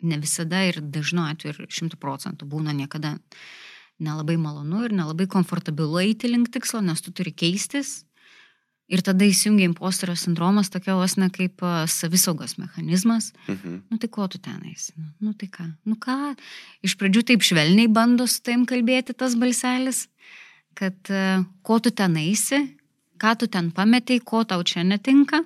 ne 0.04 0.18
visada 0.20 0.60
ir 0.68 0.80
dažnu 0.82 1.24
atveju 1.26 1.54
ir 1.54 1.72
šimtų 1.72 1.98
procentų 2.00 2.46
būna 2.50 2.74
niekada 2.76 3.16
nelabai 4.02 4.36
malonu 4.40 4.84
ir 4.86 4.94
nelabai 4.94 5.26
komfortabilu 5.30 6.00
eiti 6.02 6.30
link 6.30 6.52
tikslo, 6.54 6.80
nes 6.84 7.02
tu 7.02 7.12
turi 7.14 7.32
keistis. 7.34 8.02
Ir 8.88 9.02
tada 9.04 9.26
įsijungia 9.28 9.66
imposterio 9.68 10.14
sindromas, 10.16 10.70
tokia 10.72 10.94
vos 10.96 11.18
ne 11.20 11.26
kaip 11.28 11.60
savisaugos 11.92 12.56
mechanizmas. 12.56 13.34
mhm. 13.46 13.82
Nu 13.90 13.98
tai 13.98 14.08
ko 14.08 14.28
tu 14.28 14.38
ten 14.38 14.62
eisi? 14.64 14.94
Nu, 14.96 15.12
nu 15.20 15.32
tai 15.34 15.48
ką? 15.52 15.66
Nu 15.84 15.96
ką? 16.00 16.36
Iš 16.82 16.96
pradžių 16.96 17.26
taip 17.28 17.44
švelniai 17.44 17.88
bando 17.92 18.26
su 18.26 18.40
taim 18.40 18.64
kalbėti 18.64 19.12
tas 19.12 19.36
balselis, 19.36 20.08
kad 20.74 20.96
uh, 21.12 21.44
ko 21.62 21.78
tu 21.84 21.90
ten 21.90 22.16
eisi, 22.16 22.78
ką 23.20 23.34
tu 23.38 23.46
ten 23.46 23.70
pametei, 23.70 24.22
ko 24.24 24.44
tau 24.44 24.62
čia 24.64 24.86
netinka. 24.86 25.42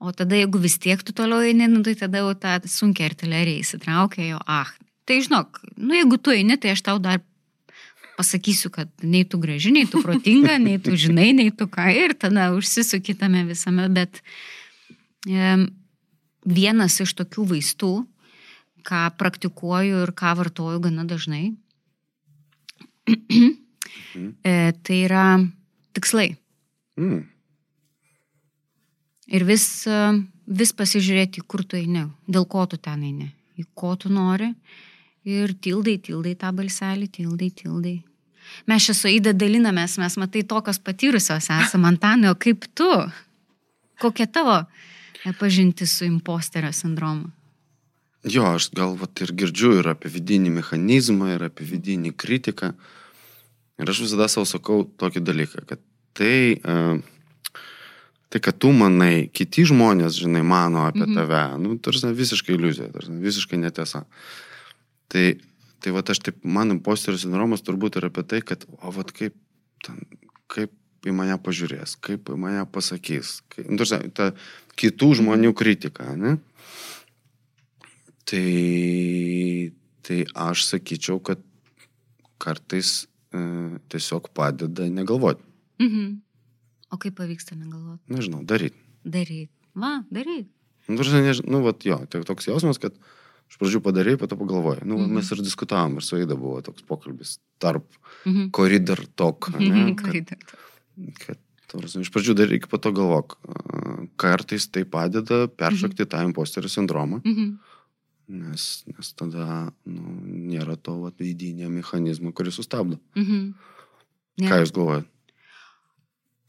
O 0.00 0.12
tada 0.12 0.36
jeigu 0.36 0.60
vis 0.60 0.78
tiek 0.80 1.00
tu 1.04 1.12
toliau 1.12 1.44
eini, 1.44 1.66
nu, 1.68 1.82
tai 1.84 1.94
tada 1.94 2.22
jau 2.22 2.34
tą 2.34 2.60
sunkia 2.68 3.08
artilerija 3.08 3.60
įsitraukia 3.60 4.30
jo, 4.34 4.38
ah. 4.48 4.68
Tai 5.04 5.16
žinok, 5.20 5.60
nu 5.76 5.96
jeigu 5.96 6.16
tu 6.20 6.32
eini, 6.32 6.56
tai 6.60 6.72
aš 6.72 6.84
tau 6.86 7.00
dar 7.02 7.20
pasakysiu, 8.20 8.68
kad 8.74 8.90
nei 9.00 9.24
tu 9.24 9.40
graži, 9.40 9.72
nei 9.72 9.88
tu 9.88 10.02
protinga, 10.04 10.58
nei 10.60 10.76
tu 10.82 10.92
žinai, 10.92 11.30
nei 11.36 11.50
tu 11.56 11.66
ką 11.72 11.88
ir 11.96 12.12
tada 12.20 12.50
užsisukitame 12.52 13.46
visame, 13.48 13.88
bet 13.88 14.20
e, 15.24 15.54
vienas 16.44 16.98
iš 17.00 17.14
tokių 17.22 17.46
vaistų, 17.54 17.92
ką 18.84 19.00
praktikuoju 19.20 20.04
ir 20.04 20.12
ką 20.16 20.34
vartoju 20.36 20.82
gana 20.84 21.06
dažnai, 21.08 21.46
e, 23.08 24.54
tai 24.84 24.98
yra 25.06 25.24
tikslai. 25.96 26.34
Mm. 27.00 27.24
Ir 29.30 29.46
vis, 29.48 29.64
e, 29.88 30.04
vis 30.60 30.74
pasižiūrėti, 30.76 31.46
kur 31.48 31.64
tu 31.64 31.80
eini, 31.80 32.04
dėl 32.28 32.44
ko 32.50 32.66
tu 32.68 32.76
ten 32.76 33.00
eini, 33.06 33.30
į 33.56 33.64
ko 33.72 33.96
tu 33.96 34.12
nori. 34.12 34.52
Ir 35.28 35.52
tildai, 35.60 35.98
tildai 36.00 36.32
tą 36.40 36.48
balselį, 36.56 37.10
tildai, 37.12 37.50
tildai. 37.52 37.98
Mes 38.70 38.84
čia 38.86 38.94
su 38.96 39.08
Eida 39.10 39.32
dalinamės, 39.36 39.98
mes 40.02 40.16
matai 40.20 40.44
tokios 40.48 40.80
patyrusios 40.82 41.50
esame, 41.50 41.88
Antanai, 41.90 42.30
o 42.32 42.38
kaip 42.38 42.66
tu? 42.74 42.88
Kokia 44.00 44.26
tavo 44.26 44.62
pažintis 45.38 45.98
su 45.98 46.06
imposterio 46.08 46.72
sindromu? 46.72 47.30
Jo, 48.24 48.50
aš 48.56 48.68
gal 48.76 48.96
vat, 49.00 49.16
ir 49.24 49.32
girdžiu 49.32 49.78
ir 49.80 49.88
apie 49.94 50.10
vidinį 50.12 50.52
mechanizmą, 50.58 51.30
ir 51.36 51.46
apie 51.46 51.64
vidinį 51.64 52.12
kritiką. 52.20 52.74
Ir 53.80 53.88
aš 53.88 54.02
visada 54.04 54.26
savo 54.28 54.44
sakau 54.48 54.82
tokį 55.00 55.22
dalyką, 55.24 55.64
kad 55.68 55.80
tai, 56.16 56.60
e, 56.60 57.62
tai 58.28 58.42
kad 58.44 58.58
tu 58.60 58.74
manai, 58.76 59.30
kiti 59.32 59.64
žmonės, 59.70 60.18
žinai, 60.20 60.42
mano 60.44 60.84
apie 60.84 61.06
mhm. 61.06 61.16
tave, 61.16 61.44
nu, 61.64 61.78
tarsi 61.80 62.12
visiškai 62.16 62.58
iliuzija, 62.58 62.90
tarsi 62.92 63.16
visiškai 63.24 63.60
netiesa. 63.62 64.04
Tai, 65.10 65.24
tai 65.80 65.94
va, 65.94 66.02
aš 66.02 66.20
taip, 66.26 66.40
man 66.44 66.74
imposterio 66.74 67.20
sindromas 67.20 67.64
turbūt 67.66 67.98
yra 68.00 68.10
apie 68.12 68.24
tai, 68.28 68.42
kad, 68.46 68.66
o, 68.80 68.92
va, 68.94 69.04
kaip, 69.06 69.36
ten, 69.86 70.00
kaip 70.50 70.74
į 71.08 71.14
mane 71.16 71.36
pažiūrės, 71.40 71.96
kaip 72.04 72.28
į 72.28 72.38
mane 72.40 72.64
pasakys, 72.72 73.40
kaip, 73.52 73.68
nu, 73.70 73.80
tarsi, 73.80 74.00
ta 74.16 74.30
kitų 74.80 75.12
žmonių 75.20 75.52
kritika, 75.56 76.12
ne? 76.16 76.36
Tai, 78.30 78.46
tai 80.06 80.18
aš 80.48 80.66
sakyčiau, 80.68 81.18
kad 81.24 81.40
kartais 82.40 82.92
e, 83.34 83.40
tiesiog 83.90 84.30
padeda 84.36 84.86
negalvoti. 84.92 85.42
Mhm. 85.82 86.20
O 86.90 86.98
kaip 86.98 87.16
pavyksta 87.18 87.56
negalvoti? 87.56 88.02
Nežinau, 88.10 88.42
daryti. 88.46 88.78
Daryti. 89.06 89.52
Va, 89.78 90.00
daryti. 90.10 90.50
Nu, 90.90 90.98
tarsi, 90.98 91.22
než... 91.22 91.42
nu, 91.46 91.62
vat, 91.62 91.84
jo, 91.86 92.00
tai 92.10 92.22
toks 92.26 92.48
jausmas, 92.50 92.80
kad 92.82 92.96
iš 93.50 93.58
pradžių 93.58 93.80
padarai, 93.82 94.16
po 94.16 94.26
to 94.30 94.36
pagalvoji. 94.38 94.84
Nu, 94.86 94.96
Mhm. 94.98 95.14
mes 95.14 95.30
ir 95.32 95.38
diskutavom, 95.42 95.96
ir 95.96 96.02
su 96.06 96.16
Aida 96.16 96.36
buvo 96.36 96.60
toks 96.62 96.82
pokalbis 96.86 97.38
tarp 97.58 97.84
Mhm. 98.26 98.50
koridor 98.50 99.00
tok. 99.16 99.50
Ne, 99.58 99.94
kad, 99.96 100.06
Koridor. 100.06 100.38
kad 101.18 101.38
ta 101.66 101.78
prasme, 101.78 102.02
iš 102.02 102.10
pradžių 102.10 102.34
daryk, 102.34 102.68
po 102.68 102.78
to 102.78 102.92
galvok. 102.92 103.36
Kartais 104.16 104.70
tai 104.70 104.84
padeda 104.84 105.46
peršokti 105.48 106.06
tą 106.06 106.22
imposterio 106.32 106.68
sindromą, 106.68 107.20
Mhm. 107.24 107.58
nes, 108.28 108.84
nes 108.86 109.12
tada 109.14 109.72
nu, 109.86 110.02
nėra 110.24 110.76
to 110.80 111.00
vat, 111.02 111.14
vidinio 111.18 111.68
mechanizmo, 111.68 112.32
kuris 112.32 112.54
sustabdo. 112.58 112.98
Mhm. 113.16 113.54
Ne. 114.38 114.48
Ką 114.48 114.62
jūs 114.62 114.72
galvojate? 114.72 115.06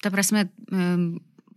Ta 0.02 0.10
prasme, 0.10 0.50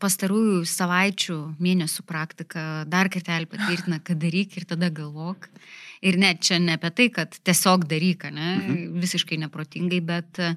pastarųjų 0.02 0.64
savaičių, 0.68 1.36
mėnesių 1.62 2.02
praktika 2.08 2.84
dar 2.90 3.08
kartelį 3.12 3.46
patvirtina, 3.52 4.00
kad 4.04 4.18
daryk 4.22 4.56
ir 4.58 4.64
tada 4.68 4.90
galvok. 4.90 5.48
Ir 6.04 6.18
net 6.20 6.42
čia 6.44 6.58
ne 6.60 6.74
apie 6.76 6.90
tai, 6.90 7.06
kad 7.10 7.30
tiesiog 7.46 7.86
daryk, 7.88 8.26
ne, 8.32 8.48
Mhm. 8.58 9.00
visiškai 9.00 9.38
neprotingai, 9.38 10.00
bet 10.04 10.38
e, 10.38 10.56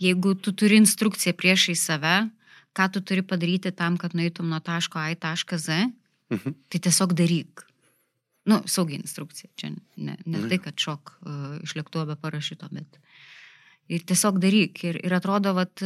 jeigu 0.00 0.34
tu 0.40 0.52
turi 0.52 0.76
instrukciją 0.80 1.32
priešai 1.36 1.76
save, 1.76 2.30
ką 2.74 2.92
tu 2.92 3.00
turi 3.00 3.22
padaryti 3.22 3.70
tam, 3.74 3.96
kad 3.96 4.12
nueitum 4.14 4.48
nuo 4.48 4.60
taško 4.60 4.98
A 4.98 5.12
į 5.14 5.16
tašką 5.18 5.58
Z, 5.58 5.92
Mhm. 6.30 6.54
tai 6.68 6.78
tiesiog 6.80 7.14
daryk. 7.14 7.64
Nu, 8.46 8.62
saugiai 8.66 9.00
instrukcija. 9.00 9.50
Čia 9.56 9.70
ne, 9.96 10.16
ne 10.26 10.38
Mhm. 10.38 10.48
tai, 10.48 10.58
kad 10.58 10.74
šok 10.76 11.12
uh, 11.22 11.58
iš 11.62 11.74
lėktuvo 11.74 12.06
be 12.06 12.16
parašyto, 12.16 12.68
bet 12.72 12.86
ir 13.88 14.02
tiesiog 14.04 14.38
daryk. 14.42 14.82
Ir, 14.84 14.98
ir 15.04 15.14
atrodo, 15.16 15.54
kad 15.56 15.82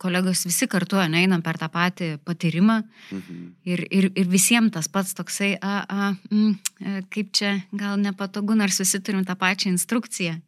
kolegos 0.00 0.44
visi 0.46 0.68
kartu 0.68 1.00
ne, 1.08 1.22
einam 1.24 1.42
per 1.42 1.58
tą 1.60 1.70
patį 1.72 2.18
patyrimą 2.24 2.82
Mhm. 3.12 3.54
ir, 3.64 3.86
ir, 3.90 4.10
ir 4.14 4.26
visiems 4.28 4.72
tas 4.72 4.88
pats 4.88 5.14
toksai, 5.14 5.56
a, 5.60 5.84
a, 5.88 6.14
mm, 6.30 6.58
e, 6.80 7.02
kaip 7.10 7.32
čia 7.32 7.62
gal 7.72 7.96
nepatogu, 7.96 8.54
nors 8.54 8.78
visi 8.78 9.00
turim 9.00 9.24
tą 9.24 9.34
pačią 9.34 9.72
instrukciją, 9.72 10.40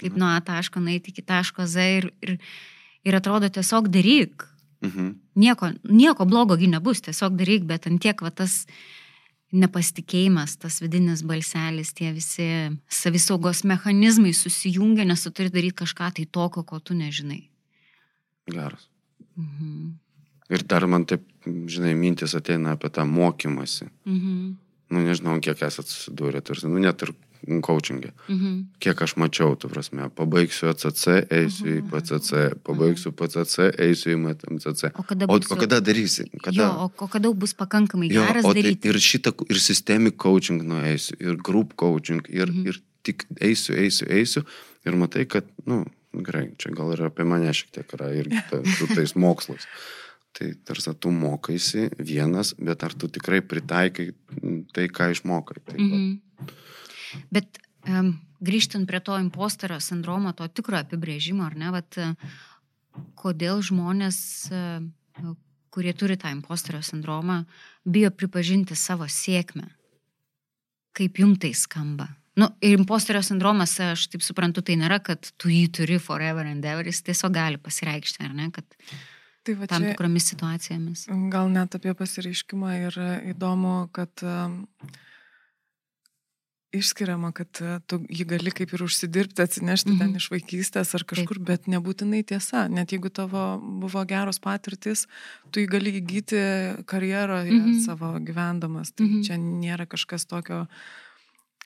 kaip 0.00 0.16
nuo 0.16 0.28
A 0.28 0.40
taško 0.40 0.80
nueiti 0.80 1.10
iki 1.10 1.22
taško 1.22 1.66
Z 1.66 1.76
ir, 1.98 2.10
ir, 2.22 2.38
ir 3.04 3.14
atrodo 3.14 3.48
tiesiog 3.48 3.88
daryk. 3.88 4.48
Mhm. 4.82 5.14
Nieko, 5.36 5.72
nieko 5.84 6.24
blogogi 6.24 6.66
nebus, 6.68 7.00
tiesiog 7.00 7.36
daryk, 7.36 7.64
bet 7.64 7.86
ant 7.86 8.00
tiek 8.00 8.20
va 8.22 8.30
tas 8.30 8.66
nepasitikėjimas, 9.56 10.56
tas 10.62 10.80
vidinis 10.82 11.22
balselis, 11.26 11.92
tie 11.96 12.12
visi 12.14 12.48
savisaugos 12.92 13.64
mechanizmai 13.68 14.34
susijungia, 14.36 15.06
nes 15.08 15.24
tu 15.24 15.32
turi 15.34 15.52
daryti 15.52 15.80
kažką 15.82 16.10
tai 16.18 16.26
tokio, 16.26 16.64
ko 16.66 16.80
tu 16.80 16.96
nežinai. 16.98 17.42
Geras. 18.50 18.88
Mhm. 19.36 19.96
Ir 20.54 20.62
dar 20.62 20.86
man 20.86 21.04
taip, 21.04 21.24
žinai, 21.44 21.96
mintis 21.98 22.36
ateina 22.38 22.76
apie 22.76 22.90
tą 22.94 23.06
mokymasi. 23.08 23.88
Mhm. 24.06 24.54
Nu, 24.86 25.02
nežinau, 25.02 25.40
kiek 25.42 25.64
esate 25.66 25.90
susidūrę, 25.90 26.40
tarsi, 26.46 26.68
nu, 26.70 26.78
net 26.78 27.02
ir 27.02 27.10
coachingė. 27.62 28.10
Mhm. 28.28 28.52
Kiek 28.80 29.02
aš 29.02 29.16
mačiau, 29.20 29.56
tu 29.58 29.68
prasme, 29.68 30.08
pabaigsiu 30.16 30.70
ACC, 30.72 31.26
eisiu 31.30 31.66
į 31.76 31.82
PCC, 31.90 32.42
pabaigsiu 32.66 33.12
PCC, 33.12 33.70
eisiu 33.86 34.14
į 34.16 34.20
MCC. 34.50 34.90
O 34.98 35.02
kada 35.02 35.26
O, 35.28 35.38
bus, 35.38 35.50
o 35.50 35.56
kada 35.56 35.80
darysi? 35.80 36.26
Kada? 36.42 36.56
Jo, 36.56 36.68
o, 36.86 36.90
o 37.04 37.08
kada 37.08 37.32
bus 37.32 37.54
pakankamai 37.54 38.08
Jo, 38.10 38.24
geras 38.26 38.44
o 38.44 38.52
tai 38.54 38.62
daryti? 38.62 38.88
ir 38.88 38.94
šitą, 39.00 39.34
ir 39.50 39.60
systemic 39.60 40.16
coaching 40.16 40.62
nueisiu, 40.62 41.16
ir 41.20 41.36
group 41.36 41.74
coaching, 41.76 42.22
ir, 42.28 42.46
Mhm. 42.50 42.66
ir 42.66 42.80
tik 43.02 43.24
eisiu, 43.40 43.74
eisiu, 43.76 44.06
eisiu, 44.10 44.42
ir 44.86 44.92
matai, 44.96 45.26
kad, 45.26 45.44
nu, 45.66 45.84
gerai, 46.16 46.50
čia 46.58 46.72
gal 46.74 46.92
ir 46.92 47.02
apie 47.06 47.24
mane 47.24 47.52
šiek 47.52 47.70
tiek 47.70 47.92
yra, 47.94 48.10
ir 48.16 48.26
ta, 48.50 48.62
su 48.64 48.86
tais 48.94 49.12
mokslais. 49.14 49.66
Tai 50.36 50.50
tarsi 50.68 50.92
tu 51.00 51.08
mokaisi 51.10 51.86
vienas, 51.96 52.50
bet 52.60 52.82
ar 52.84 52.92
tu 52.92 53.08
tikrai 53.08 53.40
pritaikai 53.40 54.10
tai, 54.74 54.88
ką 54.92 55.10
išmokai. 55.14 55.62
Tai, 55.64 55.76
mm 55.78 55.92
Mhm. 55.92 56.20
Bet 57.34 57.60
um, 57.88 58.14
grįžtant 58.44 58.88
prie 58.88 59.00
to 59.00 59.16
imposterio 59.20 59.78
sindromo, 59.80 60.32
to 60.36 60.48
tikro 60.48 60.78
apibrėžimo, 60.80 61.46
ar 61.46 61.56
ne, 61.58 61.72
vat, 61.74 61.98
kodėl 63.18 63.62
žmonės, 63.64 64.18
kurie 65.72 65.92
turi 65.96 66.16
tą 66.20 66.32
imposterio 66.32 66.82
sindromą, 66.84 67.42
bijo 67.84 68.12
pripažinti 68.12 68.76
savo 68.78 69.08
sėkmę. 69.10 69.68
Kaip 70.96 71.18
jum 71.20 71.34
tai 71.36 71.52
skamba? 71.56 72.08
Nu, 72.36 72.50
ir 72.64 72.76
imposterio 72.76 73.22
sindromas, 73.24 73.78
aš 73.80 74.06
taip 74.12 74.24
suprantu, 74.24 74.60
tai 74.64 74.76
nėra, 74.80 74.98
kad 75.04 75.28
tu 75.40 75.48
jį 75.52 75.68
turi 75.72 75.96
forever 76.00 76.44
and 76.44 76.64
ever, 76.64 76.84
jis 76.84 77.00
tiesiog 77.04 77.32
gali 77.32 77.60
pasireikšti, 77.60 78.24
ar 78.28 78.34
ne, 78.36 78.50
kad 78.52 78.76
Tai 79.46 79.54
va 79.54 79.68
tam 79.70 79.84
tikromis 79.86 80.26
situacijomis. 80.32 81.04
gal 81.30 81.48
net 81.54 81.76
apie 81.78 81.92
pasireiškimą 81.94 82.70
ir 82.88 82.96
įdomu, 83.32 83.86
kad 83.94 84.10
um, 84.26 84.64
išskiriama, 86.78 87.32
kad 87.36 87.60
uh, 87.62 87.78
tu 87.86 87.98
jį 88.08 88.26
gali 88.28 88.52
kaip 88.54 88.72
ir 88.76 88.82
užsidirbti, 88.86 89.42
atsinešti 89.42 89.90
mhm. 89.92 89.98
ten 89.98 90.08
Mhm. 90.12 90.16
iš 90.20 90.28
vaikystės 90.32 90.94
ar 90.94 91.04
kažkur, 91.04 91.40
Taip. 91.40 91.46
bet 91.46 91.66
nebūtinai 91.70 92.22
tiesa. 92.26 92.66
Net 92.68 92.92
jeigu 92.94 93.10
tavo 93.10 93.58
buvo 93.60 94.04
geros 94.08 94.38
patirtis, 94.42 95.06
tu 95.50 95.60
jį 95.60 95.68
gali 95.72 95.94
įgyti 96.00 96.40
karjeroje 96.86 97.52
mhm. 97.52 97.70
Mhm. 97.70 97.80
savo 97.86 98.12
gyvendamas. 98.20 98.92
Tai 98.94 99.06
mhm. 99.06 99.14
Mhm. 99.16 99.22
čia 99.26 99.36
nėra 99.40 99.86
kažkas 99.86 100.26
tokio 100.26 100.66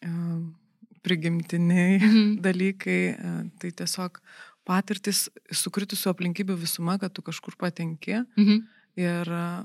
um, 0.04 0.54
prigimtiniai 1.02 1.98
Mhm. 2.00 2.40
dalykai, 2.46 3.00
uh, 3.18 3.42
tai 3.58 3.70
tiesiog 3.72 4.20
patirtis 4.64 5.28
sukritusių 5.50 6.12
aplinkybių 6.12 6.56
visuma, 6.60 6.98
kad 7.00 7.12
tu 7.12 7.22
kažkur 7.22 7.56
patenki. 7.58 8.24
Mhm. 8.36 8.60
Ir 9.00 9.30
a, 9.32 9.64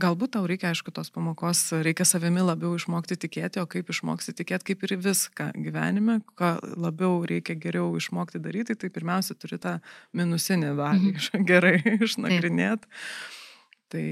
galbūt 0.00 0.32
tau 0.36 0.46
reikia, 0.48 0.70
aišku, 0.72 0.92
tos 0.94 1.10
pamokos, 1.12 1.60
reikia 1.84 2.04
savimi 2.08 2.40
labiau 2.44 2.72
išmokti 2.78 3.16
tikėti, 3.26 3.60
o 3.60 3.66
kaip 3.68 3.90
išmokti 3.92 4.32
tikėti, 4.38 4.72
kaip 4.72 4.84
ir 4.88 4.94
viską 5.04 5.50
gyvenime, 5.60 6.20
ką 6.38 6.54
labiau 6.80 7.20
reikia 7.28 7.54
geriau 7.60 7.90
išmokti 7.98 8.40
daryti, 8.42 8.74
tai 8.78 8.88
pirmiausia 8.94 9.36
turi 9.36 9.58
tą 9.60 9.78
minusinį 10.16 10.72
dalį 10.80 11.12
Mhm. 11.12 11.44
gerai 11.50 11.76
išnagrinėti. 12.00 12.88
Tai 13.92 14.04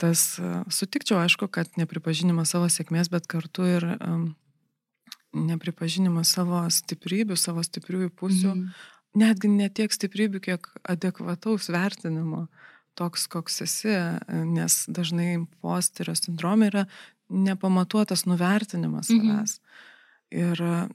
tas 0.00 0.40
sutikčiau, 0.72 1.20
aišku, 1.22 1.46
kad 1.52 1.68
nepripažinimas 1.78 2.50
savo 2.56 2.66
sėkmės, 2.72 3.10
bet 3.12 3.28
kartu 3.30 3.66
ir 3.68 3.84
um, 4.00 4.32
nepripažinimas 5.36 6.32
savo 6.34 6.64
stiprybių, 6.72 7.36
savo 7.38 7.62
stipriųjų 7.64 8.10
pusių, 8.18 8.54
Mhm. 8.56 8.72
netgi 9.14 9.48
ne 9.52 9.68
tiek 9.68 9.92
stiprybių, 9.92 10.40
kiek 10.40 10.66
adekvataus 10.88 11.68
vertinimo, 11.68 12.48
toks 12.94 13.26
koks 13.32 13.62
esi, 13.64 13.94
nes 14.28 14.84
dažnai 14.88 15.32
imposterio 15.38 16.14
sindrome 16.18 16.68
yra 16.72 16.86
nepamatuotas 17.32 18.26
nuvertinimas 18.28 19.08
Mhm. 19.10 19.20
savęs. 19.20 19.60
Ir 20.32 20.62
a, 20.62 20.88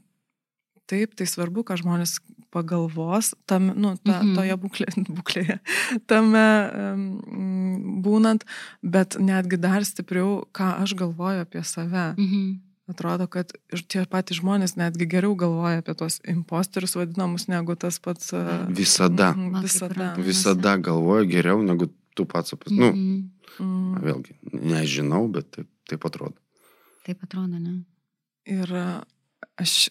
taip, 0.88 1.16
tai 1.16 1.25
svarbu, 1.25 1.63
ką 1.66 1.77
žmonės 1.82 2.20
pagalvos 2.54 3.34
tam, 3.46 3.68
nu, 3.75 3.96
ta, 3.98 4.22
Mhm. 4.24 4.36
toje 4.36 4.56
būklė, 4.58 4.88
būklėje, 5.18 5.60
tame 6.08 6.46
um, 6.74 8.01
būnant, 8.01 8.46
bet 8.84 9.18
netgi 9.20 9.58
dar 9.60 9.82
stipriau, 9.84 10.46
ką 10.54 10.82
aš 10.84 10.94
galvoju 10.96 11.42
apie 11.44 11.63
save. 11.63 12.13
Mhm. 12.18 12.62
Atrodo, 12.88 13.27
kad 13.27 13.51
ir 13.75 13.82
tie 13.84 14.06
patys 14.08 14.39
žmonės 14.39 14.77
netgi 14.79 15.08
geriau 15.12 15.34
galvoja 15.36 15.82
apie 15.82 15.96
tuos 16.00 16.22
imposterius 16.24 16.96
vadinamus 16.96 17.50
negu 17.51 17.75
tas 17.75 18.00
pats. 18.00 18.32
a, 18.34 18.63
Visada. 18.72 19.34
mhm, 19.36 19.60
Visada. 19.65 20.13
Visada 20.24 20.77
galvoju 20.79 21.27
geriau 21.27 21.60
negu 21.63 21.89
tu 22.15 22.25
pats 22.25 22.53
apie... 22.56 22.72
Nu, 22.74 22.91
Mhm. 22.94 23.32
Mm. 23.58 24.00
vėlgi, 24.03 24.34
nežinau, 24.53 25.24
bet 25.34 25.48
taip, 25.56 25.67
taip 25.89 26.03
atrodo. 26.06 26.36
Taip 27.08 27.24
atrodo, 27.25 27.58
ne? 27.58 27.79
Ir 28.46 28.70
a, 28.75 29.03
aš 29.58 29.89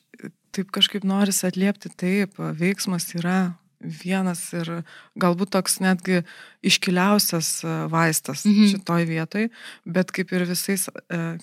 taip 0.54 0.70
kažkaip 0.70 1.02
norisi 1.04 1.46
atliepti 1.48 1.90
taip, 1.98 2.36
veiksmas 2.38 3.08
yra 3.18 3.56
vienas 3.80 4.40
ir 4.56 4.82
galbūt 5.20 5.50
toks 5.56 5.78
netgi 5.84 6.22
iškiliausias 6.66 7.64
a, 7.64 7.86
vaistas 7.92 8.44
Mhm. 8.44 8.54
mhm. 8.56 8.70
šitoj 8.74 9.04
vietoj, 9.08 9.48
bet 9.86 10.10
kaip 10.12 10.32
ir 10.32 10.44
visais 10.48 10.88
a, 10.88 11.36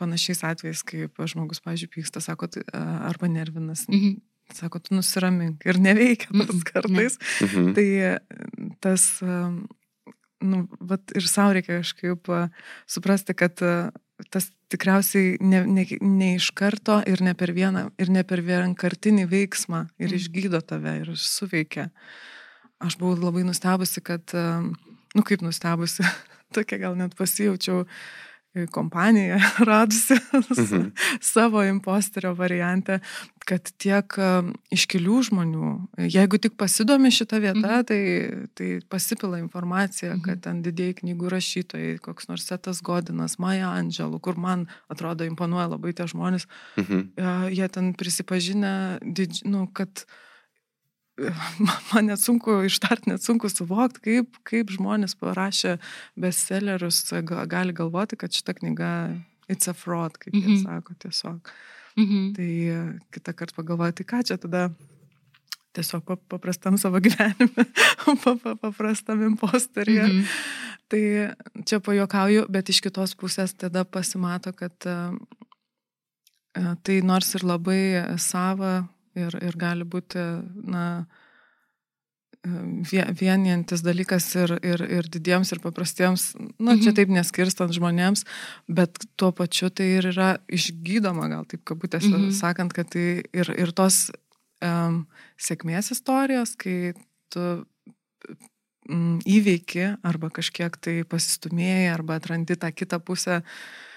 panašiais 0.00 0.44
atvejais, 0.44 0.82
kaip 0.86 1.14
žmogus, 1.26 1.60
pažiūrėjau, 1.64 1.94
pyksta, 1.98 2.20
sako, 2.24 2.46
tai, 2.48 2.62
a, 2.72 3.08
arba 3.10 3.28
nervinas, 3.28 3.86
Mhm. 3.88 4.20
sako, 4.54 4.78
tu 4.80 4.94
nusiramink 4.94 5.62
ir 5.66 5.78
neveikia 5.78 6.26
tas 6.30 6.56
Mm, 6.56 6.64
kartais. 6.72 7.18
Mhm. 7.42 7.74
Tai 7.74 7.88
tas, 8.80 9.22
um, 9.22 9.68
nu, 10.42 10.68
vat 10.80 11.12
ir 11.14 11.22
savo 11.28 11.52
reikia 11.54 11.80
kažkaip 11.82 12.26
suprasti, 12.88 13.34
kad 13.34 13.60
tas 14.30 14.50
tikriausiai 14.70 15.36
ne, 15.40 15.64
ne, 15.66 15.84
ne 16.00 16.34
iš 16.36 16.50
karto 16.56 17.00
ir 17.06 17.22
ne 17.24 17.34
per 17.34 17.52
vieną, 17.56 17.88
ir 17.98 18.10
ne 18.12 18.22
per 18.24 18.42
vienkartinį 18.46 19.26
veiksmą 19.30 19.86
ir 19.98 20.10
Mm. 20.10 20.16
išgydo 20.20 20.60
tave 20.60 20.96
ir 21.00 21.12
suveikia. 21.16 21.90
Aš 22.80 22.96
buvau 22.96 23.18
labai 23.18 23.44
nustebusi, 23.44 24.00
kad, 24.00 24.24
um, 24.34 24.74
nu 25.14 25.22
kaip 25.22 25.42
nustebusi, 25.42 26.04
tokia 26.54 26.78
gal 26.78 26.96
net 26.96 27.16
pasijaučiau 27.18 27.84
e, 27.84 27.88
kompaniją 28.70 29.38
radusi 29.68 30.14
Mhm. 30.34 30.90
savo 31.20 31.62
imposterio 31.64 32.34
variantę, 32.34 33.00
kad 33.46 33.70
tiek 33.78 34.14
um, 34.18 34.52
iškilių 34.74 35.16
žmonių, 35.30 35.70
jeigu 36.10 36.38
tik 36.38 36.56
pasidomi 36.58 37.10
šitą 37.14 37.40
vietą, 37.40 37.62
Mhm. 37.62 37.84
tai, 37.84 38.00
tai 38.54 38.68
pasipila 38.88 39.38
informacija, 39.38 40.12
Mhm. 40.14 40.22
kad 40.22 40.40
ten 40.42 40.62
didėjai 40.62 40.94
knygų 41.02 41.30
rašytojai, 41.30 41.98
koks 42.00 42.28
nors 42.28 42.46
Setas 42.46 42.82
Godinas, 42.82 43.38
Maja 43.38 43.70
Andželų, 43.78 44.20
kur 44.20 44.36
man 44.36 44.66
atrodo 44.88 45.24
imponuoja 45.24 45.68
labai 45.70 45.92
tie 45.94 46.04
žmonės, 46.06 46.46
Mhm. 46.76 47.00
e, 47.16 47.50
jie 47.54 47.68
ten 47.68 47.94
prisipažinę, 47.94 48.98
didž... 49.02 49.44
nu, 49.44 49.66
kad 49.72 50.04
e, 50.04 50.29
man 51.92 52.06
net 52.10 52.20
sunku 52.22 52.60
ištart, 52.68 53.06
net 53.10 53.22
sunku 53.24 53.48
suvokti, 53.52 54.00
kaip, 54.06 54.38
kaip 54.48 54.70
žmonės 54.74 55.16
parašę 55.20 55.78
bestsellerius 56.20 57.02
ga- 57.28 57.46
gali 57.50 57.72
galvoti, 57.76 58.16
kad 58.20 58.32
šita 58.32 58.54
knyga 58.58 58.90
it's 59.50 59.68
a 59.68 59.74
fraud, 59.74 60.16
kaip 60.18 60.34
jie 60.34 60.46
Mhm. 60.46 60.62
sako 60.64 60.94
tiesiog. 61.02 61.50
Mhm. 61.98 62.32
Tai 62.36 62.50
e, 62.70 62.78
kitą 63.12 63.34
kartą 63.34 63.56
pagalvoju, 63.60 63.92
tai 63.98 64.04
ką 64.06 64.22
čia 64.24 64.36
tada 64.38 64.70
tiesiog 65.74 66.04
pa- 66.06 66.16
paprastam 66.30 66.78
savo 66.78 67.00
gyvenime, 67.04 67.66
pa- 68.24 68.36
pa- 68.42 68.56
paprastam 68.56 69.22
imposteryje. 69.26 70.06
Mhm. 70.06 70.24
Tai 70.90 71.02
čia 71.66 71.78
pajokauju, 71.78 72.46
bet 72.50 72.68
iš 72.72 72.80
kitos 72.82 73.12
pusės 73.14 73.52
tada 73.54 73.84
pasimato, 73.84 74.50
kad 74.54 74.74
e, 74.86 74.94
e, 76.58 76.62
tai 76.82 77.00
nors 77.06 77.34
ir 77.38 77.44
labai 77.46 77.82
sava 78.18 78.72
ir, 79.18 79.34
ir 79.42 79.56
gali 79.58 79.84
būti, 79.84 80.22
na, 80.70 80.84
vie- 82.44 83.04
vienijantis 83.20 83.82
dalykas 83.84 84.24
ir, 84.40 84.54
ir, 84.64 84.80
ir 84.88 85.08
didiems, 85.12 85.50
ir 85.52 85.60
paprastiems, 85.60 86.30
na, 86.58 86.76
čia 86.80 86.90
Mhm. 86.90 86.96
taip 86.96 87.08
neskirstant 87.12 87.72
žmonėms, 87.76 88.24
bet 88.68 88.96
tuo 89.16 89.32
pačiu 89.32 89.68
tai 89.70 89.90
ir 89.98 90.08
yra 90.12 90.38
išgydoma, 90.48 91.28
gal 91.28 91.44
taip 91.44 91.64
kabutėse 91.64 92.08
Mhm. 92.16 92.30
sakant, 92.32 92.72
kad 92.72 92.88
tai 92.90 93.22
ir, 93.32 93.50
ir 93.58 93.72
tos 93.72 94.10
um, 94.62 95.06
sėkmės 95.38 95.90
istorijos, 95.92 96.56
kai 96.56 96.94
tu 97.30 97.66
mm, 98.88 99.20
įveiki 99.24 99.98
arba 100.02 100.30
kažkiek 100.30 100.76
tai 100.80 101.02
pasistumėjai 101.04 101.92
arba 101.94 102.16
atrandi 102.16 102.56
tą 102.56 102.72
kitą 102.72 102.98
pusę 103.00 103.42
uh, 103.42 103.89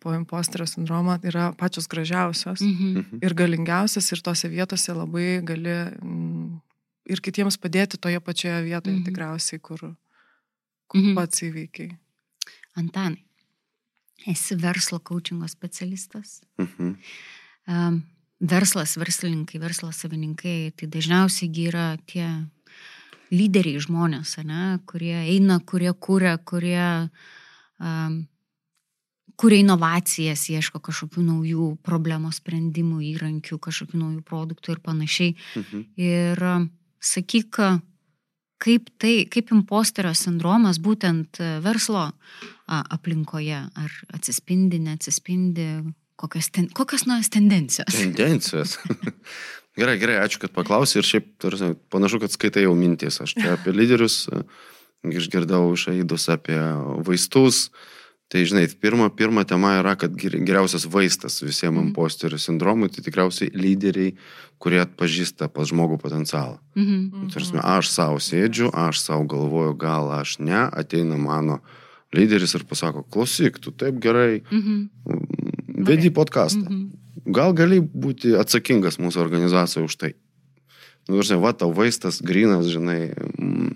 po 0.00 0.14
imposterio 0.14 0.66
sindromo, 0.66 1.14
yra 1.22 1.52
pačios 1.56 1.86
gražiausios 1.88 2.60
Mhm. 2.60 3.20
ir 3.22 3.34
galingiausias 3.34 4.12
ir 4.12 4.20
tose 4.22 4.48
vietose 4.48 4.92
labai 4.92 5.40
gali 5.44 5.70
mm, 6.02 6.60
ir 7.06 7.20
kitiems 7.20 7.56
padėti 7.58 7.96
toje 7.98 8.18
pačioje 8.20 8.62
vietoje 8.64 8.94
Mhm. 8.96 9.00
mhm. 9.02 9.04
tikriausiai, 9.08 9.60
kur, 9.60 9.78
kur 10.88 11.00
Mhm. 11.00 11.06
mhm. 11.06 11.14
pats 11.14 11.42
įveikiai. 11.42 11.96
Antanai, 12.76 13.22
esi 14.26 14.54
verslo 14.56 14.98
coachingo 14.98 15.46
specialistas. 15.48 16.40
Mhm. 16.58 16.96
Um, 17.68 18.02
verslas, 18.40 18.96
verslininkai, 18.96 19.60
verslo 19.60 19.90
savininkai, 19.92 20.72
tai 20.76 20.86
dažniausiai 20.88 21.66
yra 21.68 21.96
tie 22.06 22.46
lyderiai 23.30 23.78
žmonės, 23.78 24.42
ne, 24.44 24.78
kurie 24.86 25.14
eina, 25.28 25.60
kurie 25.60 25.92
kūrė, 25.92 26.38
kurie 26.44 27.10
um, 27.80 28.26
kuria 29.38 29.62
inovacijas, 29.62 30.48
ieško 30.50 30.80
kažkokių 30.82 31.22
naujų 31.22 31.68
problemos 31.86 32.40
sprendimų, 32.42 33.02
įrankių, 33.12 33.60
kažkokių 33.62 34.00
naujų 34.00 34.24
produktų 34.26 34.74
ir 34.74 34.80
panašiai. 34.82 35.36
Mhm. 35.60 35.84
Ir 36.02 36.42
sakyk, 36.98 37.60
kaip 38.58 38.90
tai, 38.98 39.14
kaip 39.30 39.52
imposterio 39.54 40.10
sindromas 40.18 40.80
būtent 40.82 41.38
e, 41.38 41.50
verslo 41.62 42.08
aplinkoje, 42.68 43.60
ar 43.62 43.94
atsispindi, 44.18 44.80
neatsispindi, 44.82 45.68
kokios, 46.18 46.50
ten, 46.52 46.66
kokios 46.74 47.06
naujas 47.08 47.30
tendencijos. 47.32 47.94
Tendencijos. 47.94 48.74
gerai, 49.78 49.94
gerai, 50.00 50.18
ačiū, 50.24 50.42
kad 50.42 50.54
paklausai 50.56 51.00
ir 51.00 51.08
šiaip 51.12 51.46
panašu, 51.92 52.20
kad 52.24 52.34
skaitai 52.34 52.66
jau 52.66 52.74
mintis. 52.78 53.20
Aš 53.22 53.36
čia 53.38 53.54
apie 53.54 53.72
lyderius 53.76 54.24
e, 54.26 54.42
išgirdau 55.14 55.62
iš 55.76 55.88
Aidus 55.94 56.26
apie 56.34 56.58
vaistus. 57.06 57.68
Tai 58.28 58.42
žinai, 58.44 58.66
pirma, 58.80 59.08
pirma 59.08 59.40
tema 59.48 59.70
yra, 59.80 59.94
kad 59.96 60.12
ger- 60.12 60.36
geriausias 60.44 60.84
vaistas 60.84 61.40
visiems 61.40 61.78
Mhm. 61.78 61.88
imposterių 61.94 62.36
sindromui, 62.38 62.90
tai 62.92 63.00
tikriausiai 63.02 63.48
lyderiai, 63.54 64.14
kurie 64.60 64.80
atpažįsta 64.84 65.48
pas 65.48 65.68
žmogų 65.70 65.96
potencialą. 66.02 66.58
Mhm. 66.76 67.30
Tarsi, 67.32 67.56
aš 67.62 67.88
savo 67.88 68.18
sėdžiu, 68.18 68.68
aš 68.74 69.00
savo 69.00 69.24
galvoju, 69.24 69.78
gal 69.78 70.10
aš 70.20 70.38
ne, 70.40 70.68
ateina 70.72 71.16
mano 71.16 71.60
lyderis 72.12 72.54
ir 72.54 72.64
pasako, 72.64 73.02
klausyk, 73.08 73.58
tu 73.60 73.70
taip 73.70 73.98
gerai 74.00 74.42
Mhm. 74.52 74.90
vedi 75.86 76.10
podcastą. 76.10 76.68
Mhm. 76.68 77.32
Gal 77.32 77.52
gali 77.54 77.80
būti 77.80 78.36
atsakingas 78.38 78.98
mūsų 78.98 79.16
organizacijoje 79.24 79.84
už 79.84 79.96
tai. 79.96 80.12
Nu, 81.08 81.22
žinai, 81.22 81.40
va, 81.40 81.52
tau 81.52 81.72
vaistas, 81.72 82.20
grinas, 82.20 82.66
žinai, 82.66 83.14
mm, 83.38 83.72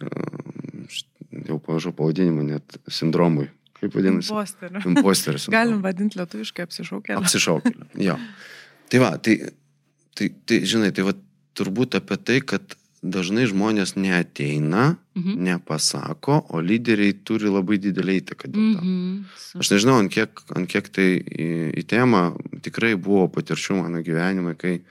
mm, 0.00 1.44
jau 1.46 1.58
pažau 1.60 1.92
pavadinimą 1.92 2.42
net 2.44 2.78
sindromui. 2.88 3.50
Kaip 3.76 3.92
vadinasi? 3.94 4.32
Imposterio 4.32 4.80
sindromas. 5.38 5.48
Galim 5.56 5.82
vadinti 5.84 6.18
lietuviškai 6.20 6.64
apsišaukę. 6.66 7.16
Apsišaukėlė. 7.20 7.90
Jo. 8.06 8.16
Tai 8.92 9.02
va, 9.02 9.12
tai, 9.18 9.38
tai, 10.16 10.30
tai, 10.48 10.60
žinai, 10.68 10.92
tai 10.96 11.04
va, 11.08 11.12
turbūt 11.56 11.96
apie 11.98 12.16
tai, 12.20 12.40
kad 12.44 12.76
dažnai 13.06 13.44
žmonės 13.50 13.94
neateina, 14.00 14.96
Mhm. 15.16 15.36
nepasako, 15.46 16.34
o 16.52 16.58
lyderiai 16.60 17.14
turi 17.24 17.48
labai 17.48 17.78
didelį 17.80 18.16
įtaką 18.20 18.50
dėl 18.52 18.64
to. 18.76 18.82
Mhm. 18.82 19.60
Aš 19.62 19.70
nežinau, 19.72 19.94
ant 20.02 20.12
kiek, 20.12 20.42
ant 20.52 20.68
kiek 20.68 20.90
tai 20.92 21.06
į, 21.24 21.46
į 21.80 21.84
temą 21.88 22.20
tikrai 22.60 22.90
buvo 23.00 23.24
patirčių 23.32 23.78
mano 23.80 24.02
gyvenime, 24.04 24.52
kai 24.60 24.82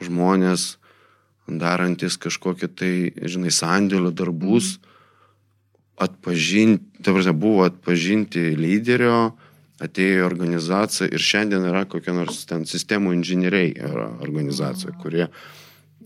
žmonės 0.00 0.78
darantis 1.48 2.16
kažkokią 2.20 2.68
tai, 2.76 2.92
žinai, 3.28 3.52
sandėlio 3.52 4.10
darbus, 4.12 4.78
atpažinti, 5.98 7.02
ta 7.02 7.12
prasme, 7.12 7.32
buvo 7.32 7.64
atpažinti 7.66 8.40
lyderio, 8.58 9.32
atėjo 9.82 10.22
į 10.22 10.26
organizaciją 10.26 11.08
ir 11.14 11.22
šiandien 11.22 11.66
yra 11.70 11.84
kokia 11.90 12.14
nors 12.16 12.40
ten 12.50 12.64
sistemų 12.66 13.12
inžinieriai 13.18 13.74
organizacija, 14.24 14.94
kurie 15.02 15.28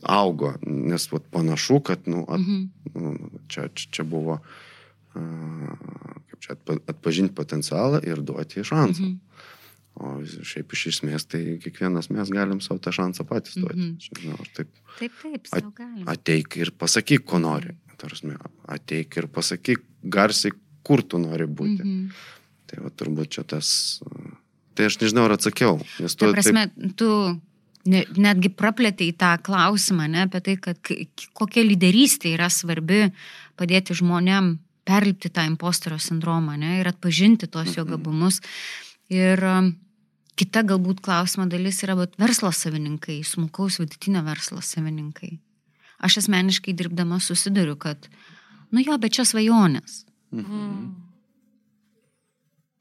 augo, 0.02 0.54
nes 0.66 1.06
vat, 1.12 1.24
panašu, 1.32 1.80
kad, 1.86 2.06
nu, 2.10 2.24
at, 2.28 2.40
Mhm. 2.40 2.62
nu, 2.94 3.14
čia, 3.48 3.68
čia, 3.74 3.88
čia 3.90 4.04
buvo, 4.04 4.40
a, 5.14 5.20
kaip 6.28 6.40
čia, 6.42 6.52
atpa, 6.56 6.76
atpažinti 6.90 7.34
potencialą 7.34 8.00
ir 8.04 8.20
duoti 8.20 8.64
šansą. 8.66 9.02
Mhm. 9.02 9.18
O 9.94 10.22
šiaip 10.24 10.72
iš 10.72 10.86
esmės 10.88 11.26
tai 11.28 11.58
kiekvienas 11.60 12.06
mes 12.10 12.30
galim 12.32 12.62
savo 12.64 12.80
tą 12.80 12.88
šansą 12.96 13.26
patys 13.28 13.58
duoti. 13.60 13.90
Aš 14.00 14.08
nežinau, 14.16 14.38
ar 14.40 14.48
taip 14.56 14.68
Taip, 14.98 15.12
taip, 15.22 15.46
sau 15.50 15.72
galima. 15.76 16.06
ateik 16.08 16.56
ir 16.56 16.70
pasakyk, 16.72 17.24
ko 17.28 17.38
nori. 17.38 17.74
Tarsi, 18.02 18.34
ateik 18.74 19.16
ir 19.20 19.28
pasakyk 19.30 19.84
garsiai, 20.02 20.54
kur 20.82 21.04
tu 21.06 21.20
nori 21.22 21.46
būti. 21.46 21.82
Mhm. 21.84 22.08
Tai 22.70 22.82
va 22.82 22.90
turbūt 22.90 23.36
čia 23.36 23.46
tas. 23.46 24.00
Tai 24.74 24.88
aš 24.88 24.98
nežinau, 25.02 25.28
ar 25.28 25.36
atsakiau. 25.36 25.76
Nes 26.00 26.16
tu 26.16 26.26
Ta 26.26 26.32
prasme, 26.32 26.66
tu 26.96 27.08
ne, 27.88 28.02
netgi 28.16 28.50
praplėtė 28.56 29.10
į 29.10 29.16
tą 29.20 29.34
klausimą, 29.44 30.08
ne, 30.10 30.26
apie 30.26 30.40
tai, 30.44 30.56
kad 30.62 30.92
kokia 31.36 31.64
lyderystė 31.66 32.32
yra 32.36 32.48
svarbi 32.52 33.04
padėti 33.60 33.96
žmonėm 33.98 34.56
perlipti 34.88 35.30
tą 35.30 35.44
imposterio 35.46 36.00
sindromą 36.02 36.56
ne, 36.58 36.78
ir 36.80 36.90
atpažinti 36.90 37.46
tos 37.50 37.76
jo 37.76 37.84
gabumus. 37.86 38.40
Ir 39.12 39.42
um, 39.46 39.70
kita 40.38 40.64
galbūt 40.66 41.02
klausimo 41.04 41.46
dalis 41.50 41.82
yra 41.86 41.96
bet 41.98 42.16
verslo 42.20 42.50
savininkai, 42.56 43.20
smulkaus 43.26 43.78
vidutinio 43.82 44.24
verslo 44.26 44.62
savininkai. 44.64 45.36
Aš 46.02 46.18
asmeniškai 46.24 46.74
dirbdama 46.74 47.20
susiduriu, 47.22 47.76
kad, 47.78 48.08
nu 48.74 48.82
jo, 48.82 48.96
bet 48.98 49.14
čia 49.14 49.24
svajonės. 49.28 50.02
Mm. 50.34 50.90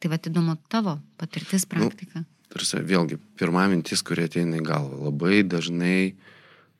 Tai 0.01 0.09
va 0.09 0.17
įdomu 0.17 0.55
tavo 0.71 0.97
patirtis, 1.21 1.67
praktika. 1.69 2.23
Tarsi, 2.51 2.81
vėlgi, 2.83 3.19
pirma 3.39 3.67
mintis, 3.71 4.01
kurie 4.03 4.25
ateina 4.27 4.57
į 4.57 4.65
galvą, 4.65 4.97
labai 5.07 5.43
dažnai, 5.47 6.15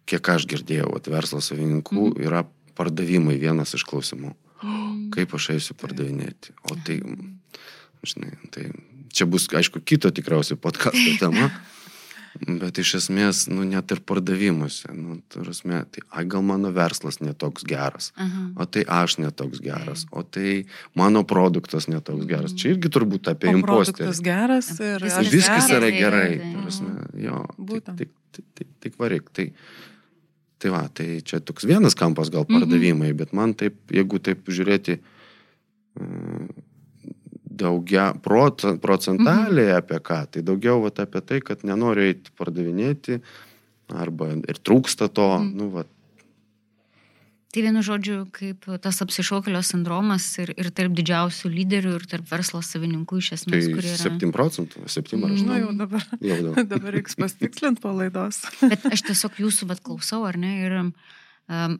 kiek 0.10 0.32
aš 0.34 0.48
girdėjau, 0.50 0.90
vat, 0.96 1.08
verslo 1.08 1.40
savininkų 1.44 2.10
Mhm. 2.10 2.24
yra 2.26 2.42
pardavimai 2.76 3.38
vienas 3.40 3.76
iš 3.78 3.86
klausimų. 3.86 4.34
Kaip 5.14 5.36
aš 5.38 5.52
eisiu 5.56 5.76
pardavinėti? 5.78 6.56
O 6.66 6.76
tai, 6.76 6.98
žinai, 8.04 8.34
tai 8.52 8.72
čia 9.14 9.26
bus, 9.30 9.48
aišku, 9.48 9.84
kito 9.86 10.10
tikriausiai 10.10 10.58
podkasto 10.58 11.18
tema. 11.20 11.52
Bet 12.42 12.80
iš 12.82 12.96
esmės, 12.98 13.44
nu, 13.54 13.62
net 13.70 13.92
ir 13.94 14.00
pardavimuose, 14.02 14.90
nu, 14.98 15.20
tarasme, 15.30 15.84
tai, 15.94 16.02
ai, 16.10 16.24
gal 16.26 16.42
mano 16.42 16.72
verslas 16.74 17.20
netoks 17.22 17.62
geras, 17.70 18.08
Aha. 18.18 18.48
o 18.58 18.66
tai 18.66 18.82
aš 18.90 19.20
netoks 19.22 19.62
geras, 19.62 20.08
o 20.12 20.24
tai 20.26 20.66
mano 20.98 21.22
produktas 21.24 21.86
netoks 21.92 22.26
geras. 22.26 22.56
Čia 22.58 22.74
irgi 22.74 22.90
turbūt 22.90 23.30
apie 23.30 23.52
O 23.52 23.60
imposterį. 23.60 23.94
produktas 24.08 24.24
geras 24.26 24.72
ir 24.80 25.06
Viskas 25.06 25.20
aš 25.22 25.32
Viskas 25.36 25.68
geras. 25.68 25.78
yra 25.78 25.92
gerai, 25.92 26.00
gerai. 26.02 26.40
tai- 26.40 26.56
tarasme, 26.58 27.22
Jo, 27.22 27.46
Būtent. 27.60 27.98
tik, 28.02 28.10
tik, 28.34 28.46
tik, 28.56 28.68
tik 28.80 28.98
varyk. 28.98 29.30
Tai, 29.34 29.48
tai 30.58 30.70
va, 30.72 30.88
tai 30.90 31.22
čia 31.22 31.40
toks 31.46 31.64
vienas 31.66 31.94
kampas 31.94 32.30
gal 32.34 32.46
Mhm. 32.50 32.58
pardavimai, 32.60 33.14
bet 33.18 33.34
man 33.34 33.54
taip, 33.54 33.76
jeigu 33.88 34.18
taip 34.20 34.46
žiūrėti 34.46 34.98
mm, 36.00 36.50
daugia 37.62 38.10
proc, 38.26 38.65
procentaliai 38.84 39.78
apie 39.78 40.00
ką, 40.04 40.19
tai 40.34 40.41
daugiau 40.45 40.82
vat, 40.84 41.00
apie 41.06 41.21
tai, 41.21 41.39
kad 41.45 41.63
nenoriu 41.67 42.10
eiti 42.12 42.34
pardavinėti 42.38 43.21
arba 43.91 44.34
ir 44.36 44.60
trūksta 44.63 45.08
to, 45.13 45.30
Mhm. 45.39 45.58
nu, 45.58 45.69
va, 45.78 45.86
Tai 47.52 47.60
vienu 47.65 47.82
žodžiu, 47.84 48.30
kaip 48.32 48.63
tas 48.80 49.02
apsišaukelio 49.04 49.60
sindromas 49.60 50.24
ir, 50.39 50.54
ir 50.56 50.69
tarp 50.71 50.93
didžiausių 50.95 51.50
lyderių, 51.52 51.89
ir 52.00 52.06
tarp 52.08 52.30
verslo 52.32 52.62
savininkų 52.63 53.17
iš 53.19 53.28
tai 53.34 53.38
esmės, 53.41 53.65
kurie 53.74 53.89
yra. 53.91 53.97
7 54.06 54.32
procentų, 54.32 54.86
7 54.88 55.19
ar 55.26 55.34
Mhm. 55.34 55.43
Nu 55.43 55.52
8. 55.52 55.60
jau 55.60 55.74
dabar, 55.82 56.06
Jau 56.21 56.38
daug. 56.45 56.62
dabar 56.71 56.93
reiks 56.95 57.15
pastikslinti 57.19 57.82
po 57.84 57.91
laidos. 57.91 58.39
Bet 58.71 58.86
aš 58.88 59.04
tiesiog 59.04 59.36
jūsų 59.43 59.67
vat 59.67 59.84
klausau, 59.84 60.24
ar 60.30 60.38
ne? 60.39 60.54
Ir 60.63 60.78
um, 60.80 60.93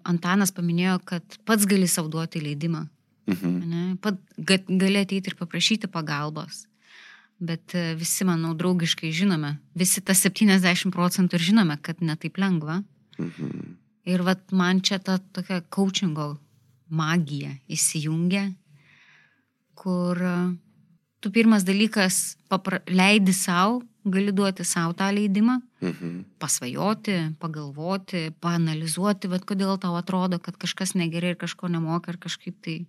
Antanas 0.04 0.52
paminėjo, 0.52 1.00
kad 1.08 1.24
pats 1.48 1.64
gali 1.66 1.88
savo 1.88 2.10
duoti 2.12 2.44
leidimą. 2.44 2.90
Mhm. 3.28 3.98
Pat 4.02 4.18
ga- 4.38 4.66
gali 4.68 4.98
ateiti 5.02 5.30
ir 5.30 5.36
paprašyti 5.36 5.88
pagalbos. 5.92 6.66
Bet 7.42 7.74
e, 7.76 7.96
visi, 7.98 8.26
manau, 8.26 8.54
draugiškai 8.54 9.12
žinome, 9.12 9.56
visi 9.76 10.02
tas 10.02 10.22
70 10.22 10.92
procentų 10.94 11.38
ir 11.40 11.46
žinome, 11.52 11.78
kad 11.82 12.02
netaip 12.02 12.38
lengva. 12.38 12.84
Mhm. 13.18 13.78
Ir 14.06 14.22
vat 14.26 14.52
man 14.52 14.82
čia 14.82 14.98
ta 15.00 15.18
tokia 15.18 15.62
coachingo 15.70 16.40
magija 16.90 17.54
įsijungia, 17.70 18.54
kur 19.76 20.18
e, 20.22 20.36
tu 21.22 21.32
pirmas 21.32 21.64
dalykas 21.68 22.36
papra, 22.50 22.82
leidi 22.90 23.34
savo, 23.34 23.82
gali 24.04 24.32
duoti 24.34 24.66
savo 24.66 24.96
tą 24.98 25.12
leidimą, 25.14 25.60
Mhm. 25.82 26.26
pasvajoti, 26.40 27.36
pagalvoti, 27.42 28.32
paanalizuoti, 28.42 29.30
bet 29.30 29.46
kodėl 29.46 29.80
tau 29.82 29.96
atrodo, 29.98 30.40
kad 30.42 30.58
kažkas 30.58 30.94
negerai 30.98 31.34
ir 31.34 31.38
kažko 31.42 31.70
nemoka 31.70 32.12
ir 32.14 32.18
kažkaip 32.18 32.56
tai 32.62 32.86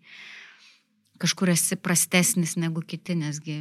kažkur 1.19 1.53
esi 1.53 1.77
prastesnis 1.77 2.57
negu 2.57 2.83
kiti, 2.83 3.15
nesgi, 3.15 3.57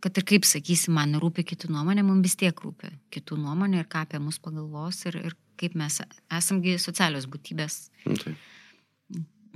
kad 0.00 0.16
ir 0.18 0.24
kaip 0.24 0.44
sakysi, 0.44 0.90
man 0.90 1.14
rūpi 1.14 1.44
kitų 1.46 1.70
nuomonė, 1.70 2.02
mums 2.04 2.22
vis 2.26 2.36
tiek 2.36 2.56
rūpi 2.60 2.90
kitų 3.14 3.38
nuomonė 3.38 3.80
ir 3.84 3.88
ką 3.90 4.02
apie 4.06 4.18
mus 4.18 4.38
pagalvos 4.42 5.04
ir, 5.06 5.16
ir 5.16 5.36
kaip 5.56 5.74
mes 5.78 6.00
esamgi 6.30 6.76
socialios 6.82 7.26
būtybės. 7.30 7.90
Tai. 8.04 8.34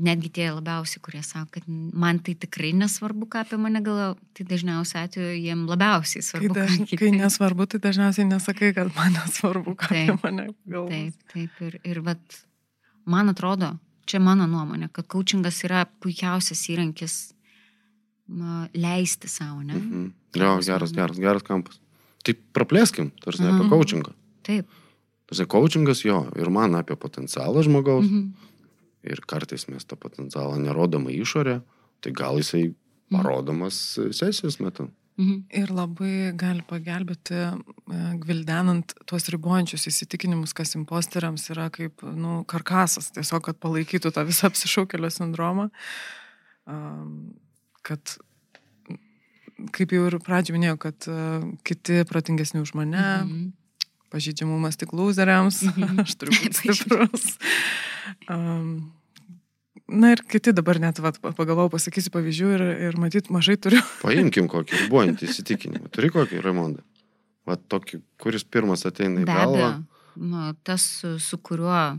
Netgi 0.01 0.31
tie 0.33 0.47
labiausiai, 0.55 1.01
kurie 1.05 1.21
sako, 1.23 1.51
kad 1.59 1.65
man 1.69 2.19
tai 2.25 2.33
tikrai 2.35 2.71
nesvarbu, 2.73 3.27
ką 3.29 3.43
apie 3.45 3.59
mane 3.61 3.83
galvo, 3.85 4.15
tai 4.33 4.47
dažniausiai 4.49 5.03
atveju 5.09 5.35
jiem 5.37 5.67
labiausiai 5.69 6.23
Kai, 6.23 6.29
svarbu. 6.29 6.55
daž, 6.57 6.71
ką 6.79 6.87
kiti- 6.87 6.99
kai 7.03 7.11
nesvarbu, 7.19 7.67
tai 7.69 7.81
dažniausiai 7.85 8.25
nesakai, 8.31 8.71
kad 8.75 8.89
man 8.97 9.13
nesvarbu, 9.19 9.75
ką 9.77 9.91
apie 9.91 10.07
Taip, 10.07 10.23
mane 10.25 10.47
galvos. 10.65 10.89
Taip, 10.91 11.15
taip. 11.35 11.51
Ir, 11.69 11.77
ir 11.85 12.01
vat, 12.07 12.39
man 13.05 13.29
atrodo, 13.29 13.75
čia 14.09 14.19
mano 14.25 14.47
nuomonė, 14.49 14.89
kad 14.93 15.07
coachingas 15.07 15.61
yra 15.69 15.85
puikiausias 16.01 16.65
įrankis 16.73 17.19
ma, 18.29 18.69
leisti 18.75 19.29
savo, 19.29 19.61
ne? 19.63 19.75
Mhm. 19.75 20.13
Jo, 20.39 20.57
Geras 20.63 20.93
geras, 20.95 21.19
geras, 21.19 21.43
kampas. 21.43 21.81
Tai 22.25 22.35
praplėskim, 22.55 23.11
tarsi 23.21 23.43
ne 23.43 23.49
apie 23.53 23.65
Mhm. 23.67 23.71
coachingą. 23.73 24.13
Taip. 24.47 24.67
Tarsi 25.29 25.45
coachingas 25.47 26.03
jo, 26.05 26.25
ir 26.37 26.49
man 26.51 26.75
apie 26.75 26.97
potencialą 26.97 27.63
žmogaus, 27.63 28.05
Mhm. 28.09 28.33
Ir 29.07 29.21
kartais 29.27 29.67
mes 29.69 29.85
tą 29.89 29.97
potencialą 30.01 30.59
nerodoma 30.61 31.13
išorė, 31.15 31.61
tai 32.01 32.13
gal 32.17 32.41
jisai 32.41 32.71
parodomas 33.11 33.99
sesijos 34.17 34.61
metu. 34.61 34.89
Mhm. 35.21 35.41
Ir 35.53 35.73
labai 35.75 36.33
gali 36.39 36.63
pagelbėti, 36.65 37.37
e, 37.37 37.99
gvildenant 38.23 38.95
tuos 39.11 39.27
ribojančius 39.29 39.85
įsitikinimus, 39.91 40.55
kas 40.57 40.73
imposteriams 40.79 41.45
yra 41.53 41.69
kaip 41.75 42.01
nu, 42.03 42.41
karkasas, 42.49 43.11
tiesiog, 43.13 43.43
kad 43.51 43.61
palaikytų 43.61 44.15
tą 44.17 44.25
visą 44.29 44.49
apsišaukelio 44.49 45.11
sindromą. 45.13 45.69
Kad, 47.83 48.17
kaip 49.75 49.93
jau 49.93 50.07
ir 50.07 50.19
pradžioje 50.23 50.57
minėjau, 50.57 50.79
kad 50.87 51.09
e, 51.11 51.21
kiti 51.67 52.05
protingesni 52.09 52.63
už 52.63 52.77
mane, 52.79 53.07
Mhm. 53.25 53.49
Pažydžiamumas 54.11 54.77
tik 54.81 54.93
loseriams, 54.97 55.63
Mhm. 55.71 56.01
aš 56.05 56.15
turiu 56.21 56.35
būti 56.39 56.75
stiprus. 56.75 57.37
Um, 58.29 58.93
na 59.89 60.13
ir 60.15 60.23
kiti 60.29 60.53
dabar 60.55 60.79
net, 60.83 60.99
vat, 61.03 61.19
pagalvojau, 61.23 61.71
pasakysiu 61.75 62.13
pavyzdžių 62.15 62.51
ir, 62.57 62.65
ir 62.91 62.99
matyt, 63.01 63.31
mažai 63.35 63.57
turiu. 63.59 63.81
Paimkim 64.05 64.49
kokį 64.51 64.85
ribojantį 64.87 65.29
įsitikinimą. 65.31 65.91
Turi 65.95 66.11
kokį, 66.15 66.43
Raimondą? 66.45 66.85
Va 67.49 67.57
tokį, 67.57 68.03
kuris 68.21 68.45
pirmas 68.45 68.85
ateina 68.87 69.23
į 69.23 69.27
Be 69.27 69.35
galvą. 69.35 69.71
nu, 70.21 70.51
tas, 70.67 70.85
su, 71.01 71.15
su 71.23 71.39
kuriuo, 71.39 71.99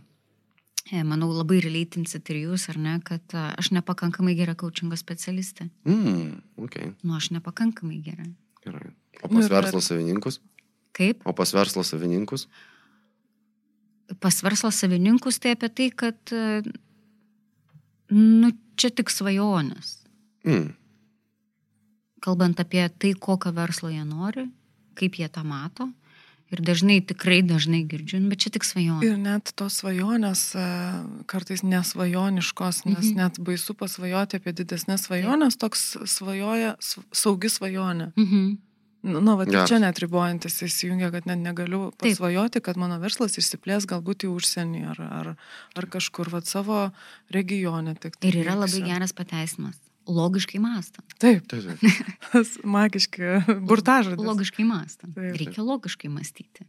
e, 0.91 1.01
manau, 1.07 1.31
labai 1.33 1.57
releitinsit 1.65 2.29
ir 2.31 2.43
jūs, 2.45 2.67
ar 2.71 2.77
ne, 2.79 2.93
kad 3.03 3.23
a, 3.35 3.47
aš 3.59 3.71
nepakankamai 3.75 4.35
gera 4.37 4.53
coachingo 4.55 4.95
specialistė. 4.99 5.69
Mm, 5.89 6.37
okay, 6.61 6.91
Nu, 7.03 7.15
aš 7.17 7.31
nepakankamai 7.35 7.99
gera. 8.05 8.27
gerai. 8.63 8.91
O 9.23 9.27
Nu 9.27 9.39
pas 9.41 9.49
ir 9.49 9.51
verslo 9.57 9.79
dar- 9.81 9.87
savininkus? 9.89 10.39
Kaip? 10.97 11.21
O 11.25 11.33
pas 11.33 11.51
verslo 11.55 11.83
savininkus? 11.83 12.47
pas 14.19 14.35
verslo 14.43 14.67
savininkus 14.75 15.37
tai 15.39 15.53
apie 15.55 15.69
tai, 15.71 15.85
kad, 15.95 16.31
nu, 18.11 18.49
čia 18.75 18.89
tik 18.91 19.07
svajonės. 19.13 19.93
Mm, 20.47 20.73
Kalbant 22.21 22.59
apie 22.61 22.83
tai, 23.01 23.13
kokio 23.17 23.49
verslo 23.55 23.89
jie 23.89 24.03
nori, 24.05 24.43
kaip 24.99 25.15
jie 25.17 25.29
tą 25.33 25.41
mato. 25.47 25.87
Ir 26.51 26.59
dažnai, 26.67 26.97
tikrai 27.07 27.39
dažnai 27.47 27.79
girdžiu, 27.87 28.19
nu, 28.19 28.27
bet 28.33 28.43
čia 28.43 28.51
tik 28.51 28.65
svajonė. 28.67 29.07
Ir 29.07 29.15
net 29.17 29.53
tos 29.55 29.77
svajonės 29.79 30.41
e, 30.59 30.65
kartais 31.31 31.63
nesvajoniškos, 31.63 32.81
nes 32.91 33.05
Mhm. 33.07 33.15
net 33.15 33.39
baisu 33.39 33.73
pasvajoti 33.73 34.35
apie 34.41 34.51
didesnės 34.51 35.07
svajonės, 35.07 35.55
toks 35.57 35.95
svajoja 36.03 36.75
sv- 36.83 37.07
saugi 37.15 37.47
svajonė. 37.49 38.11
Mhm. 38.19 38.43
Nu, 38.51 38.57
nu 39.03 39.35
va, 39.37 39.45
Geras. 39.49 39.69
čia 39.69 39.79
net 39.81 39.99
ribojantis 40.01 40.59
įsijungia, 40.67 41.11
kad 41.13 41.27
net 41.29 41.41
negaliu 41.41 41.89
Taip. 41.91 42.03
pasvajoti, 42.03 42.61
kad 42.63 42.77
mano 42.81 42.99
verslas 43.01 43.37
išsiplės 43.41 43.87
galbūt 43.89 44.27
į 44.27 44.33
užsienį 44.35 44.81
ar, 44.93 44.99
ar, 45.05 45.29
ar 45.77 45.87
kažkur, 45.93 46.29
va, 46.33 46.43
savo 46.45 46.83
regione. 47.33 47.95
Tik 47.97 48.19
tai 48.19 48.29
Ir 48.29 48.41
yra 48.43 48.57
labai 48.59 48.83
geras 48.85 49.15
pateisimas. 49.17 49.79
Logiškai 50.11 50.59
mąstant. 50.61 51.15
Taip, 51.21 51.45
tai, 51.49 51.61
tai. 51.61 51.93
tas 52.31 52.53
magiški 52.65 53.41
burtažodis. 53.69 54.25
Logiškai 54.25 54.65
mąstant. 54.67 55.15
Taip. 55.17 55.33
Reikia 55.37 55.65
logiškai 55.65 56.09
mąstyti. 56.13 56.67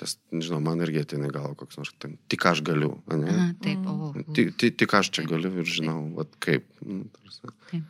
Tas, 0.00 0.16
nežinau, 0.32 0.58
man 0.64 0.80
irgi 0.82 1.02
ateina 1.04 1.28
į 1.28 1.34
galvą 1.34 1.56
koks 1.60 1.78
nors 1.78 1.92
ten. 2.00 2.16
Tik 2.32 2.46
aš 2.48 2.62
galiu. 2.64 2.94
ane? 3.12 3.28
Aha, 3.28 3.48
taip, 3.62 3.84
o. 3.86 4.12
Tik, 4.34 4.54
tik, 4.80 4.94
aš 4.96 5.12
čia 5.12 5.24
galiu 5.28 5.52
ir 5.60 5.68
žinau, 5.68 5.98
vat, 6.16 6.32
kaip. 6.42 6.64
Nu. 6.80 7.04
Taip. 7.68 7.84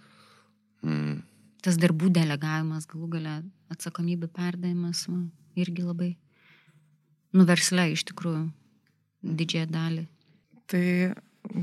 mm. 0.83 1.21
Tas 1.63 1.77
darbų 1.79 2.11
delegavimas, 2.11 2.89
galų 2.91 3.09
gale 3.17 3.35
atsakomybė 3.71 4.29
perdavimas, 4.35 5.05
va, 5.09 5.21
irgi 5.55 5.85
labai 5.87 6.11
nuverslė 7.37 7.91
iš 7.95 8.05
tikrųjų 8.11 8.49
didžiąją 9.39 9.69
dalį. 9.73 10.05
Tai 10.73 10.85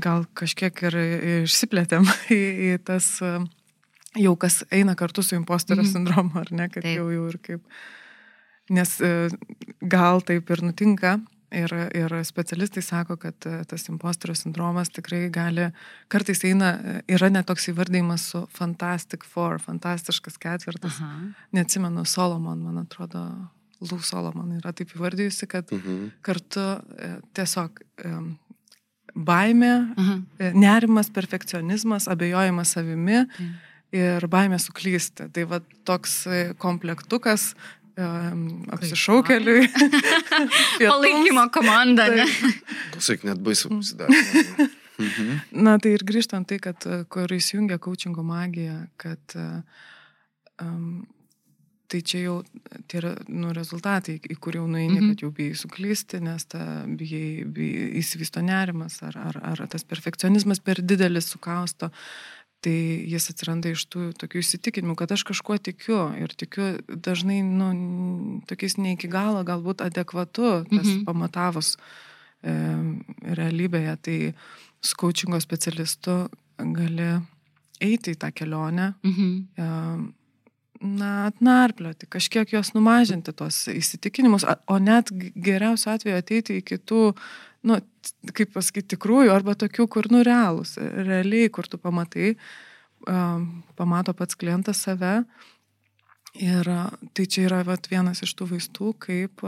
gal 0.02 0.24
kažkiek 0.38 0.82
ir 0.88 0.96
išsiplėtėm 1.44 2.08
į, 2.32 2.40
į 2.40 2.70
tas, 2.88 3.12
jau 4.18 4.34
kas 4.40 4.62
eina 4.72 4.96
kartu 4.98 5.22
su 5.26 5.36
imposterio 5.38 5.84
Mhm. 5.84 5.92
sindromu, 5.92 6.32
ar 6.40 6.52
ne, 6.52 6.68
kad 6.72 6.82
Taip. 6.82 6.96
jau, 6.96 7.08
jau 7.14 7.26
ir 7.30 7.38
kaip. 7.44 7.62
Nes 8.70 8.96
e, 9.02 9.28
gal 9.82 10.20
taip 10.22 10.50
ir 10.54 10.62
nutinka. 10.62 11.16
Ir, 11.50 11.72
ir 11.98 12.12
specialistai 12.22 12.82
sako, 12.82 13.16
kad 13.18 13.34
e, 13.46 13.64
tas 13.66 13.82
imposterio 13.90 14.36
sindromas 14.38 14.86
tikrai 14.94 15.24
gali, 15.34 15.64
kartais 16.08 16.44
eina, 16.46 16.68
e, 16.78 16.92
yra 17.16 17.26
netoks 17.34 17.66
įvardėjimas 17.72 18.26
su 18.30 18.44
Fantastic 18.54 19.24
Four, 19.26 19.58
fantastiškas 19.58 20.38
ketvirtas. 20.38 21.00
Aha. 21.02 21.32
Neatsimenu, 21.58 22.04
Solomon, 22.06 22.62
man 22.68 22.78
atrodo, 22.84 23.24
Lou 23.80 23.98
Solomon 24.04 24.52
yra 24.60 24.70
taip 24.76 24.94
įvardėjusi, 24.94 25.48
kad 25.50 25.72
Mhm. 25.74 26.12
kartu 26.22 26.60
e, 27.00 27.10
tiesiog 27.34 27.82
baimė, 29.16 29.72
Aha. 29.98 30.20
e, 30.38 30.52
nerimas, 30.54 31.10
perfekcionizmas, 31.10 32.06
abejojimas 32.08 32.76
savimi 32.76 33.24
Taip. 33.26 33.50
ir 33.92 34.26
baimė 34.30 34.60
suklysti. 34.62 35.26
Tai 35.34 35.44
va 35.50 35.58
toks 35.84 36.26
komplektukas 36.62 37.54
apsišaukeliui. 38.76 39.68
Palaikymo 40.80 41.46
komanda, 41.54 42.08
ne? 42.14 42.26
Klausyk, 42.94 43.24
net 43.28 43.40
baisu 43.44 43.70
pasidarė. 43.72 44.68
Mhm. 45.00 45.38
Na 45.64 45.78
tai 45.80 45.94
ir 45.96 46.04
grįžtant 46.04 46.44
tai, 46.50 46.58
kad 46.60 46.84
kur 47.08 47.32
įsijungia 47.32 47.78
coachingo 47.80 48.20
magija, 48.26 48.82
kad 49.00 49.36
um, 50.60 51.06
tai 51.90 52.02
čia 52.06 52.20
jau 52.26 52.34
tie 52.86 53.00
nu, 53.32 53.50
rezultatai, 53.56 54.18
į 54.30 54.36
kur 54.38 54.58
jau 54.60 54.66
nueini, 54.70 55.00
Mhm. 55.00 55.08
kad 55.14 55.24
jau 55.24 55.30
bijai 55.34 55.56
suklysti, 55.58 56.20
nes 56.22 56.44
ta 56.44 56.84
bijai, 56.86 57.44
bijai 57.48 57.88
įsivysto 57.98 58.42
nerimas 58.44 59.00
ar, 59.02 59.16
ar, 59.18 59.40
ar 59.42 59.64
tas 59.72 59.82
perfekcionizmas 59.88 60.60
per 60.62 60.76
didelis 60.84 61.32
sukausto. 61.32 61.90
Tai 62.60 62.72
jis 63.08 63.30
atsiranda 63.32 63.70
iš 63.72 63.86
tų 63.88 64.10
tokių 64.20 64.42
įsitikinimų, 64.42 64.94
kad 65.00 65.12
aš 65.14 65.22
kažkuo 65.24 65.56
tikiu 65.64 66.00
ir 66.20 66.28
tikiu 66.36 66.66
dažnai, 66.92 67.38
nu, 67.42 67.70
tokiais 68.50 68.76
ne 68.76 68.92
iki 68.98 69.08
galo 69.08 69.40
galbūt 69.48 69.80
adekvatu, 69.86 70.66
tas 70.68 70.86
Mhm. 70.86 71.04
pamatavus 71.08 71.76
e, 72.44 72.52
realybėje. 73.36 73.96
Tai 74.02 74.18
su 74.80 74.94
coachingo 74.96 75.40
specialistu 75.40 76.28
gali 76.58 77.08
eiti 77.80 78.12
į 78.14 78.18
tą 78.20 78.30
kelionę, 78.32 78.94
Mhm. 79.04 79.30
e, 79.56 79.64
na, 80.80 81.26
atnarplioti, 81.28 82.08
kažkiek 82.10 82.52
juos 82.54 82.72
numažinti, 82.74 83.32
tuos 83.36 83.66
įsitikinimus, 83.68 84.46
o 84.66 84.78
net 84.80 85.10
geriausiu 85.36 85.92
atveju 85.94 86.16
ateiti 86.16 86.58
į 86.60 86.64
kitų, 86.72 87.02
nu, 87.68 87.76
kaip 88.32 88.54
pasakyti, 88.54 88.94
tikrųjų, 88.96 89.32
arba 89.34 89.54
tokių, 89.60 89.86
kur 89.92 90.08
nu 90.12 90.22
realūs, 90.26 90.76
realiai, 90.80 91.50
kur 91.52 91.68
tu 91.68 91.78
pamatai, 91.78 92.34
pamato 93.76 94.14
pats 94.16 94.36
klientas 94.40 94.82
save. 94.86 95.24
Ir 96.40 96.68
tai 97.12 97.24
čia 97.26 97.48
yra 97.48 97.62
vat, 97.66 97.88
vienas 97.90 98.22
iš 98.22 98.32
tų 98.38 98.52
vaistų, 98.54 98.92
kaip 99.02 99.44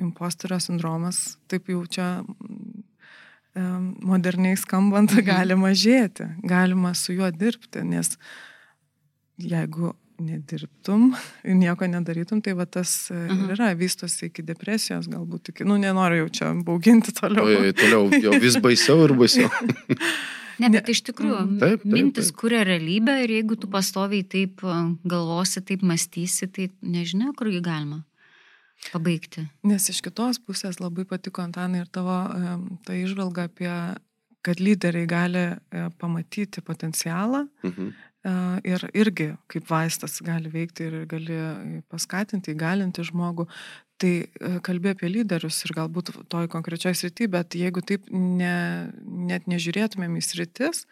imposterio 0.00 0.58
sindromas, 0.62 1.36
taip 1.52 1.68
jau 1.70 1.84
čia 1.86 2.08
moderniai 3.54 4.56
skambant, 4.58 5.12
Mhm. 5.12 5.24
gali 5.24 5.54
mažėti, 5.54 6.26
galima 6.42 6.94
su 6.94 7.12
juo 7.14 7.30
dirbti, 7.30 7.84
nes 7.84 8.16
jeigu 9.38 9.92
nedirbtum 10.20 11.08
ir 11.48 11.54
nieko 11.58 11.86
nedarytum, 11.90 12.40
tai 12.42 12.52
va 12.54 12.66
tas 12.66 13.10
e, 13.10 13.14
Mhm. 13.14 13.44
ir 13.50 13.56
yra, 13.56 13.72
vystosi 13.74 14.28
iki 14.30 14.42
depresijos, 14.46 15.08
galbūt 15.10 15.50
iki, 15.50 15.64
nu, 15.66 15.76
nenoriu 15.76 16.24
jau 16.24 16.30
čia 16.38 16.52
bauginti 16.64 17.12
toliau. 17.12 17.44
Oi, 17.44 17.72
toliau 17.74 18.06
jau 18.22 18.38
vis 18.44 18.56
baisiau 18.62 19.04
ir 19.08 19.16
baisiau. 19.18 19.50
Ne, 20.62 20.68
bet 20.70 20.86
iš 20.86 21.00
tikrųjų, 21.02 21.34
Mhm. 21.42 21.54
Taip, 21.58 21.80
taip, 21.82 21.90
mintis 21.90 22.28
taip. 22.30 22.36
kuria 22.38 22.60
realybę 22.62 23.16
ir 23.24 23.32
jeigu 23.34 23.56
tu 23.58 23.66
pastoviai 23.66 24.22
taip 24.22 24.60
a, 24.62 24.84
galvosi, 25.02 25.58
taip 25.66 25.82
mąstysi, 25.82 26.46
tai 26.46 26.68
nežinia, 26.80 27.32
kurgi 27.34 27.58
galima 27.60 28.04
pabaigti. 28.92 29.42
Nes 29.66 29.88
iš 29.90 29.98
kitos 30.04 30.38
pusės 30.38 30.78
labai 30.78 31.04
patiko 31.10 31.42
Antanai 31.42 31.80
ir 31.82 31.90
tavo 31.90 32.14
em, 32.38 32.78
ta 32.86 32.94
išvalga 32.94 33.48
apie, 33.50 33.72
kad 34.46 34.60
lyderiai 34.62 35.08
gali 35.10 35.42
e, 35.42 35.88
pamatyti 35.98 36.62
potencialą 36.62 37.48
Mhm. 37.66 37.88
e, 37.90 38.13
ir 38.64 38.84
irgi 38.96 39.30
kaip 39.52 39.66
vaistas 39.70 40.18
gali 40.24 40.48
veikti 40.52 40.86
ir 40.88 40.94
gali 41.10 41.36
paskatinti, 41.92 42.54
įgalinti 42.54 43.04
žmogų. 43.04 43.48
Tai 44.00 44.12
e, 44.26 44.54
kalbė 44.66 44.94
apie 44.96 45.06
lyderius 45.12 45.60
ir 45.68 45.74
galbūt 45.76 46.10
toj 46.32 46.48
konkrečioje 46.50 46.96
srityje, 47.04 47.28
bet 47.30 47.54
jeigu 47.54 47.82
taip 47.86 48.08
ne, 48.10 48.90
net 49.04 49.46
nežiūrėtumėm 49.46 50.16
į 50.18 50.22
sritis, 50.26 50.86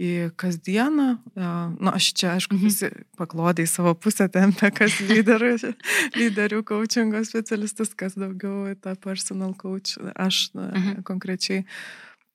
į 0.00 0.30
kasdieną, 0.40 1.06
na, 1.36 1.90
aš 1.92 2.06
čia, 2.16 2.32
aišku, 2.38 2.56
Mhm. 2.56 2.64
visi 2.64 2.88
paklodai 3.20 3.66
savo 3.68 3.92
pusę 3.94 4.26
tempia, 4.32 4.70
kas 4.72 4.96
lyderių, 5.04 5.50
lyderių 6.20 6.62
coachingo 6.64 7.20
specialistas, 7.28 7.92
kas 7.94 8.16
daugiau 8.16 8.72
tą 8.80 8.96
personal 8.96 9.52
coach, 9.54 9.98
aš 10.16 10.50
na, 10.54 10.70
Mhm. 10.74 11.02
konkrečiai. 11.04 11.64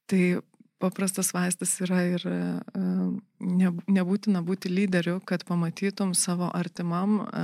Tai 0.07 0.41
paprastas 0.85 1.33
vaistas 1.35 1.73
yra 1.83 2.03
ir 2.07 2.23
e, 2.29 2.37
ne, 2.79 3.71
nebūtina 3.97 4.43
būti 4.45 4.71
lyderiu, 4.71 5.17
kad 5.25 5.43
pamatytum 5.47 6.13
savo 6.17 6.51
artimam 6.53 7.17
e, 7.25 7.43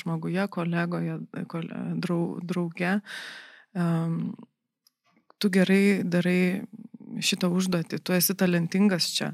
žmoguje, 0.00 0.48
kolegoje, 0.56 1.20
kole, 1.52 1.84
drau, 2.02 2.24
drauge. 2.42 2.98
e, 3.76 3.86
Tu 5.42 5.50
gerai 5.52 6.00
darai 6.08 6.64
šitą 7.20 7.50
užduotį, 7.52 7.98
tu 8.00 8.14
esi 8.16 8.34
talentingas 8.38 9.10
čia, 9.12 9.32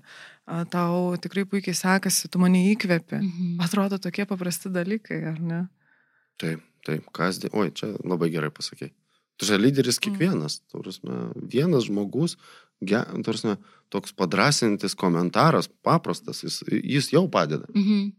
a, 0.49 0.65
tau 0.69 1.13
tikrai 1.23 1.45
puikiai 1.49 1.77
sekasi, 1.77 2.29
tu 2.33 2.41
mane 2.43 2.65
įkvepi. 2.73 3.21
Mhm. 3.21 3.53
Atrodo 3.63 4.01
tokie 4.03 4.27
paprasti 4.27 4.73
dalykai, 4.75 5.21
ar 5.33 5.39
ne? 5.39 5.61
Taip, 6.41 6.65
taip, 6.89 7.07
kasdien. 7.17 7.53
Oi, 7.55 7.71
čia 7.77 7.93
labai 8.01 8.31
gerai 8.33 8.51
pasakė. 8.55 8.91
Tu 9.41 9.49
čia 9.49 9.57
lyderis 9.57 9.97
kiekvienas, 10.05 10.59
mm. 10.61 10.83
prasme, 10.83 11.19
vienas 11.49 11.87
žmogus, 11.89 12.37
ge, 12.81 13.03
prasme, 13.25 13.57
toks 13.93 14.15
padrasintis 14.17 14.95
komentaras, 14.99 15.69
paprastas, 15.85 16.45
jis, 16.45 16.63
jis 16.69 17.11
jau 17.13 17.27
padeda. 17.31 17.69
Mhm. 17.75 18.11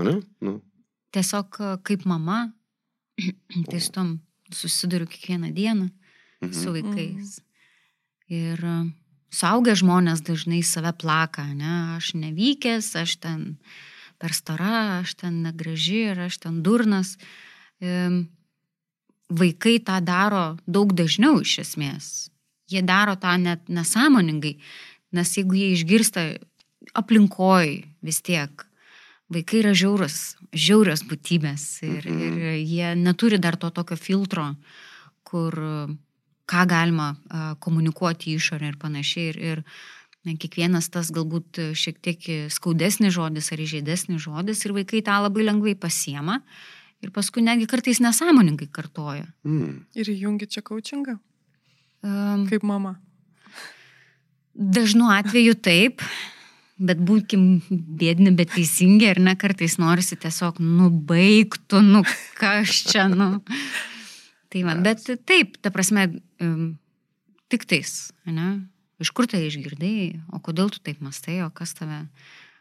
Ne? 0.00 0.16
Nu, 0.40 0.60
Tiesiog 1.10 1.56
a, 1.60 1.76
kaip 1.82 2.06
mama, 2.06 2.52
tai 3.70 3.80
su 3.82 3.92
tom 3.92 4.18
susiduriu 4.54 5.06
kiekvieną 5.10 5.52
dieną 5.52 5.88
mhm. 6.40 6.52
su 6.54 6.72
vaikais. 6.72 7.40
Ir 8.30 8.62
a, 8.64 8.76
suaugę 9.34 9.74
žmonės 9.78 10.22
dažnai 10.26 10.62
save 10.66 10.92
plaka, 10.98 11.44
ne, 11.54 11.96
aš 11.98 12.14
nevykęs, 12.18 12.94
aš 13.02 13.16
ten 13.22 13.44
per 14.20 14.34
stara, 14.36 15.00
aš 15.00 15.16
ten 15.22 15.42
negraži 15.46 16.10
ir 16.12 16.26
aš 16.28 16.42
ten 16.46 16.62
durnas. 16.62 17.16
Em, 17.80 18.28
Vaikai 19.30 19.78
tą 19.78 20.00
daro 20.02 20.58
daug 20.66 20.90
dažniau 20.90 21.38
iš 21.38 21.60
esmės. 21.62 22.29
Jie 22.70 22.82
daro 22.86 23.16
tą 23.16 23.34
net 23.38 23.68
nesąmoningai, 23.68 24.56
nes 25.12 25.36
jeigu 25.36 25.54
jie 25.58 25.72
išgirsta 25.74 26.26
aplinkoj 26.94 27.84
vis 28.02 28.20
tiek, 28.22 28.66
vaikai 29.30 29.60
yra 29.62 29.72
žiaurus, 29.76 30.36
žiaurios 30.54 31.04
būtybės 31.06 31.64
ir, 31.86 32.06
Mhm. 32.06 32.38
ir 32.38 32.66
jie 32.66 32.94
neturi 32.96 33.38
dar 33.38 33.56
to 33.56 33.70
tokio 33.70 33.96
filtro, 33.96 34.56
kur 35.24 35.52
ką 36.50 36.66
galima 36.66 37.16
komunikuoti 37.60 38.34
išorę 38.34 38.68
ir 38.68 38.76
panašiai. 38.76 39.28
Ir, 39.28 39.36
ir 39.38 39.64
na, 40.24 40.34
kiekvienas 40.34 40.90
tas 40.90 41.10
galbūt 41.10 41.60
šiek 41.74 42.00
tiek 42.02 42.50
skaudesnis 42.50 43.14
žodis 43.14 43.52
ar 43.52 43.58
įžeidesnis 43.58 44.20
žodis 44.26 44.64
ir 44.66 44.72
vaikai 44.72 45.02
tą 45.02 45.22
labai 45.22 45.46
lengvai 45.46 45.74
pasiema 45.78 46.40
ir 47.02 47.10
paskui 47.10 47.40
netgi 47.42 47.66
kartais 47.66 48.00
nesąmoningai 48.00 48.68
kartoja. 48.72 49.26
Mm. 49.44 49.86
Ir 49.94 50.06
įjungi 50.10 50.48
čia 50.50 50.60
coachingą, 50.62 51.18
Um, 52.00 52.46
kaip 52.48 52.64
mama. 52.64 52.96
Dažnu 54.54 55.10
atveju 55.12 55.54
taip, 55.60 56.04
bet 56.80 57.00
būkim 57.04 57.60
bėdini, 57.70 58.32
bet 58.36 58.54
teisingi, 58.56 59.08
ar 59.12 59.20
ne, 59.20 59.36
kartais 59.40 59.76
norisi 59.80 60.16
tiesiog 60.20 60.60
nubaigtų, 60.64 61.82
nu 61.84 62.02
kas 62.40 62.82
čia, 62.88 63.06
nu. 63.12 63.36
Tai 64.50 64.66
va, 64.66 64.74
bet 64.82 65.04
taip, 65.28 65.58
ta 65.62 65.72
prasme, 65.74 66.08
um, 66.42 66.72
tik 67.52 67.66
tais, 67.68 68.10
ne? 68.28 68.52
Iš 69.00 69.12
kur 69.16 69.28
tai 69.30 69.46
išgirdai, 69.46 70.20
o 70.36 70.40
kodėl 70.44 70.72
tu 70.72 70.80
taip 70.84 71.00
mastai, 71.04 71.38
o 71.44 71.50
kas 71.52 71.72
tave 71.78 72.02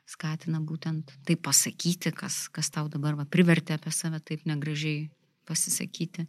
skatina 0.09 0.61
būtent 0.63 1.11
taip 1.27 1.41
pasakyti, 1.45 2.13
kas, 2.15 2.47
kas 2.53 2.71
tau 2.73 2.87
dabar 2.91 3.17
va, 3.19 3.25
privertė 3.27 3.75
apie 3.75 3.91
save 3.93 4.21
taip 4.25 4.45
negražiai 4.49 5.09
pasisakyti. 5.49 6.27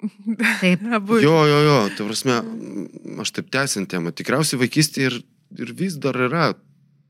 Taip. 0.60 0.82
Jo, 1.22 1.36
jo, 1.48 1.58
jo, 1.64 1.78
tai 1.96 2.06
prasme, 2.06 2.36
mm, 2.42 3.18
aš 3.24 3.32
taip 3.38 3.50
tęsiant 3.54 3.88
temą, 3.90 4.12
tikriausiai 4.12 4.60
vaikystėje 4.60 5.10
ir, 5.10 5.18
ir 5.56 5.72
vis 5.78 5.96
dar 6.02 6.18
yra 6.28 6.50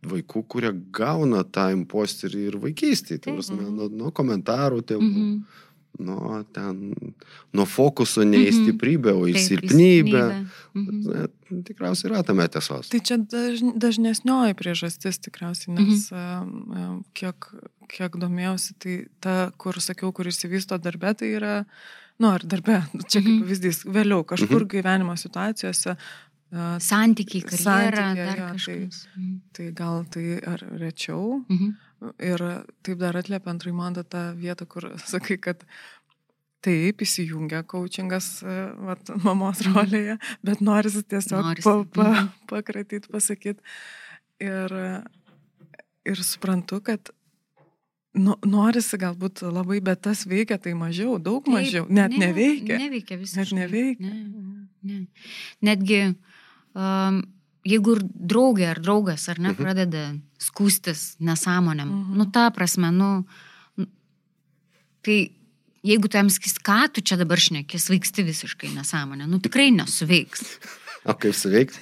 vaikų, 0.07 0.45
kurie 0.47 0.71
gauna 0.95 1.43
tą 1.43 1.71
imposterį 1.75 2.45
ir 2.53 2.59
vaikystėje, 2.63 3.19
tai 3.25 3.33
Taip. 3.33 3.39
prasme, 3.41 3.71
nuo, 3.75 3.89
nuo 3.91 4.13
komentarų, 4.15 4.83
tėvų, 4.87 5.09
Mhm. 5.11 5.65
nuo 6.07 6.43
ten, 6.53 6.93
nuo 7.57 7.65
fokuso 7.67 8.23
ne 8.23 8.37
į 8.45 8.51
Mhm. 8.53 8.57
stiprybę, 8.61 9.15
o 9.17 9.25
į 9.27 9.33
Taip, 9.33 9.47
silpnybę. 9.49 10.23
Mhm. 10.77 11.01
Ne, 11.09 11.63
Tikriausiai 11.65 12.11
yra 12.11 12.23
tame 12.27 12.47
tiesos. 12.51 12.89
Tai 12.91 13.01
čia 13.01 13.17
daž, 13.23 13.63
dažnesnioji 13.79 14.55
priežastis 14.59 15.19
tikriausiai, 15.23 15.75
nes 15.75 16.11
mhm. 16.13 16.71
um, 16.71 17.05
kiek, 17.15 17.51
kiek 17.89 18.13
domėjausi, 18.19 18.75
tai 18.79 18.97
ta, 19.21 19.51
kur 19.59 19.75
sakiau, 19.81 20.13
kur 20.13 20.27
išsivysto 20.27 20.79
darbe, 20.79 21.15
tai 21.15 21.33
yra, 21.39 21.65
nu 22.19 22.31
ar 22.33 22.45
darbe, 22.45 22.83
čia 23.09 23.21
kaip 23.21 23.33
Mhm. 23.33 23.43
pavyzdys, 23.45 23.83
vėliau 23.85 24.25
kažkur 24.25 24.65
gyvenimo 24.71 25.17
situacijose, 25.19 25.97
uh, 25.97 26.79
Santykiai, 26.81 27.43
karjera, 27.43 27.97
Santykiai, 27.97 28.15
dar 28.27 28.39
jo, 28.39 28.47
kažkas. 28.55 29.07
Mhm. 29.17 29.41
tai 29.53 29.71
gal 29.73 30.05
tai 30.11 30.41
ar 30.47 30.59
rečiau. 30.79 31.45
Mhm. 31.49 31.75
Ir 32.21 32.39
taip 32.83 32.99
dar 32.99 33.17
atliepiant 33.17 33.63
Raimondą 33.65 34.05
tą 34.05 34.35
vietą, 34.37 34.67
kur 34.69 34.83
sakai, 35.13 35.39
kad 35.41 35.65
taip 36.63 36.99
įsijungia 37.05 37.63
coachingas 37.65 38.43
e, 38.43 38.57
vat, 38.79 39.01
mamos 39.25 39.61
rolėje, 39.67 40.19
bet 40.43 40.61
norisi 40.61 41.03
tiesiog 41.03 41.43
Norisi, 41.43 41.65
pa, 41.65 41.85
pa, 41.95 42.09
mhm. 42.11 42.33
pakratyti, 42.51 43.09
pasakyti. 43.13 43.61
Ir, 44.45 44.75
ir 46.05 46.17
suprantu, 46.23 46.83
kad 46.85 47.11
nu, 48.17 48.35
norisi 48.49 48.97
galbūt 49.01 49.43
labai, 49.53 49.81
bet 49.85 50.01
tas 50.07 50.25
veikia 50.29 50.57
tai 50.59 50.73
mažiau, 50.79 51.19
daug 51.23 51.45
Taip, 51.45 51.55
mažiau, 51.55 51.87
net 51.89 52.11
ne, 52.17 52.27
neveikia. 52.27 52.79
Neveikia 52.81 53.19
visiškai. 53.21 53.59
neveikia. 53.61 54.11
Ne, 54.11 54.67
ne. 54.83 54.99
Netgi 55.69 56.01
um, 56.75 57.23
jeigu 57.67 57.97
ir 57.99 58.03
draugė 58.33 58.69
ar 58.73 58.81
draugas 58.81 59.29
ar 59.33 59.41
ne 59.43 59.53
pradeda 59.59 60.07
skūstis 60.43 61.17
nesąmonėm, 61.21 61.89
Mhm. 61.91 62.17
nu 62.21 62.27
ta 62.31 62.49
prasme, 62.55 62.91
nu, 62.95 63.11
nu, 63.77 63.87
tai 65.03 65.19
jeigu 65.87 66.09
tu 66.09 66.17
jam 66.19 66.31
skis, 66.31 66.57
ką 66.59 66.89
tu 66.93 67.01
čia 67.03 67.17
dabar 67.21 67.39
šneki, 67.39 67.79
svaigsti 67.79 68.25
visiškai 68.27 68.73
nesąmonę, 68.75 69.27
nu 69.31 69.39
tikrai 69.41 69.71
nesuveiks. 69.75 70.43
O 71.07 71.15
kaip 71.15 71.35
suveikti? 71.39 71.79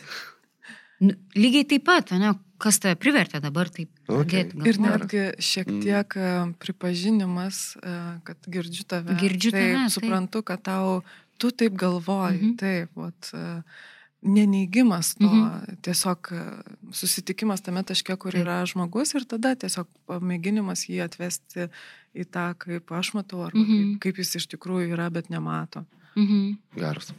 Nu, 1.00 1.14
lygiai 1.32 1.64
taip 1.64 1.84
pat, 1.86 2.10
ne, 2.20 2.34
kas 2.58 2.78
tave 2.78 2.94
privertė 2.96 3.40
dabar 3.42 3.68
taip 3.68 3.88
Okay. 4.08 4.44
pradėti. 4.50 4.66
Ir 4.68 4.78
netgi 4.78 5.22
šiek 5.38 5.66
Mm. 5.68 5.80
tiek 5.82 6.16
e, 6.16 6.54
pripažinimas, 6.58 7.76
e, 7.82 8.20
kad 8.24 8.36
girdžiu 8.46 8.84
tave. 8.86 9.16
Girdžiu 9.20 9.50
taip, 9.50 9.60
tave, 9.60 9.88
taip. 9.88 9.92
Suprantu, 9.96 10.42
kad 10.44 10.62
tau, 10.62 11.02
tu 11.38 11.50
taip 11.50 11.72
galvoji. 11.74 12.40
Mhm. 12.40 12.56
Taip, 12.56 12.90
vat, 12.96 13.30
e, 13.34 13.62
neneigimas 14.24 15.14
to, 15.18 15.28
Mhm. 15.28 15.76
tiesiog 15.82 16.32
susitikimas 16.92 17.60
tame 17.60 17.82
taške, 17.82 18.16
kur 18.18 18.32
Taip. 18.32 18.42
yra 18.46 18.64
žmogus 18.64 19.14
ir 19.14 19.24
tada 19.24 19.54
tiesiog 19.54 19.86
pamėginimas 20.08 20.86
jį 20.88 21.04
atvesti 21.04 21.68
į 22.16 22.24
tą, 22.30 22.54
kaip 22.56 22.86
aš 22.92 23.12
matau, 23.12 23.44
arba 23.44 23.58
Mhm. 23.58 23.98
kaip, 23.98 24.00
kaip 24.00 24.16
jis 24.16 24.36
iš 24.36 24.46
tikrųjų 24.48 24.94
yra, 24.96 25.10
bet 25.12 25.28
nemato. 25.28 25.84
Mhm. 26.16 26.56
Geras. 26.76 27.12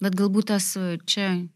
Bet 0.00 0.14
galbūt 0.14 0.44
tas 0.46 0.76
čia 1.06 1.48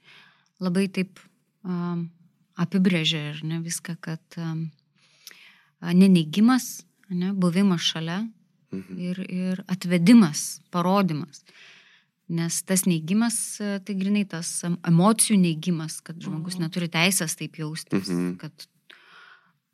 labai 0.61 0.88
taip 0.90 1.20
um, 1.64 2.11
apibrėžia 2.57 3.33
ir 3.33 3.45
ne 3.45 3.61
viską, 3.65 3.97
kad 4.01 4.21
um, 4.38 4.71
neneigimas, 5.83 6.83
ne, 7.11 7.33
buvimas 7.33 7.81
šalia 7.81 8.29
Mhm. 8.73 8.99
ir, 8.99 9.19
ir 9.29 9.65
atvedimas, 9.69 10.61
parodimas. 10.73 11.43
Nes 12.33 12.62
tas 12.65 12.87
neigimas, 12.88 13.61
e, 13.61 13.79
tai 13.85 13.95
grinai 13.95 14.25
tas 14.25 14.65
em, 14.65 14.79
emocijų 14.88 15.37
neigimas, 15.37 16.01
kad 16.01 16.17
žmogus 16.17 16.55
Mhm. 16.57 16.62
neturi 16.62 16.88
teisės 16.88 17.37
taip 17.37 17.53
jaustis, 17.61 18.09
Mhm. 18.09 18.38
kad 18.38 18.53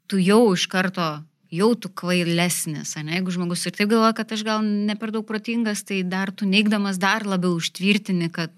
tu 0.08 0.16
jau 0.18 0.52
iš 0.52 0.66
karto, 0.66 1.22
jau 1.52 1.74
tu 1.78 1.88
kvailesnis, 1.88 2.96
ne? 3.04 3.12
jeigu 3.20 3.30
žmogus 3.30 3.64
ir 3.66 3.72
taip 3.72 3.88
galvoja, 3.88 4.14
kad 4.16 4.32
aš 4.32 4.42
gal 4.42 4.62
ne 4.64 4.96
per 4.96 5.12
daug 5.12 5.24
protingas, 5.24 5.84
tai 5.84 6.02
dar 6.02 6.32
tu 6.32 6.44
neigdamas 6.44 6.98
dar 6.98 7.22
labiau 7.22 7.54
užtvirtini, 7.56 8.32
kad, 8.32 8.50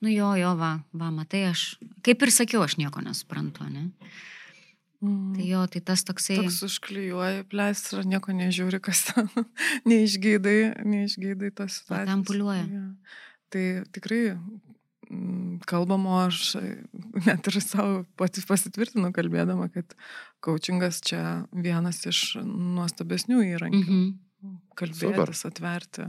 nu 0.00 0.12
jo, 0.12 0.32
jo, 0.38 0.54
va, 0.58 0.72
va, 0.92 1.10
matai, 1.14 1.48
aš, 1.52 1.76
kaip 2.06 2.22
ir 2.22 2.32
sakiau, 2.34 2.62
aš 2.66 2.78
nieko 2.80 3.02
nesuprantu, 3.04 3.66
ne? 3.70 3.88
Mhm. 5.00 5.34
Tai 5.36 5.44
jo, 5.46 5.60
tai 5.70 5.80
tas 5.86 6.02
toksai... 6.06 6.40
Toks 6.40 6.62
užklijuoji 6.66 7.44
pleistrą, 7.52 8.02
nieko 8.06 8.34
nežiūri, 8.34 8.80
kas 8.82 9.04
ten, 9.10 9.28
neišgydai, 9.90 10.82
neišgydai 10.82 11.52
tos 11.54 11.80
situacijos. 11.80 12.08
Patampuliuoja. 12.08 12.64
Jo. 12.66 12.86
Tai 13.54 13.64
tikrai 13.94 14.22
mm, 14.34 15.60
kalbamo 15.70 16.16
aš 16.24 16.56
net 17.28 17.46
ir 17.50 17.60
savo 17.62 18.02
pati 18.18 18.42
pasitvirtinu 18.44 19.12
kalbėdama, 19.14 19.70
kad 19.72 19.94
coachingas 20.44 20.98
čia 21.06 21.22
vienas 21.54 22.02
iš 22.10 22.24
nuostabesnių 22.42 23.44
įrankių. 23.54 23.86
Mhm. 23.86 24.58
Kalbėtis, 24.78 25.46
atverti, 25.48 26.04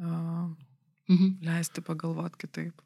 uh, 0.00 0.52
Mhm. 1.08 1.34
leisti 1.44 1.82
pagalvoti 1.84 2.46
kitaip. 2.46 2.83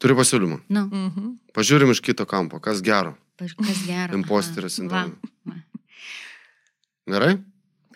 Turiu 0.00 0.16
pasiūlymą. 0.16 0.60
Nu, 0.72 0.86
Mhm. 0.88 1.34
Pažiūrim 1.52 1.90
iš 1.92 2.00
kito 2.00 2.24
kampo, 2.26 2.60
kas 2.60 2.80
gero. 2.82 3.16
kas 3.36 3.84
gero. 3.86 4.16
Va, 4.88 5.04
va. 5.46 5.54
Gerai? 7.10 7.34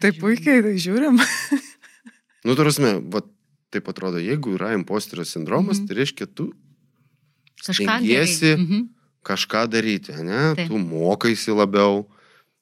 Taip 0.00 0.18
puikiai, 0.20 0.62
tai 0.64 0.74
žiūrim. 0.80 1.18
Nu, 2.44 2.54
tarsi, 2.58 2.82
va, 3.08 3.22
taip 3.72 3.86
atrodo, 3.88 4.18
jeigu 4.20 4.52
yra 4.58 4.74
imposterio 4.76 5.24
sindromas, 5.24 5.78
Mhm. 5.80 5.86
tai 5.88 5.96
reiškia, 5.96 6.26
tu 6.34 6.52
Kažką 7.64 7.86
Stengiesi- 7.86 8.40
gerai. 8.52 8.60
Mhm. 8.66 8.88
kažką 9.24 9.60
daryti, 9.72 10.12
ne? 10.22 10.54
Taip. 10.54 10.68
Tu 10.68 10.76
mokaisi 10.76 11.48
labiau, 11.56 12.04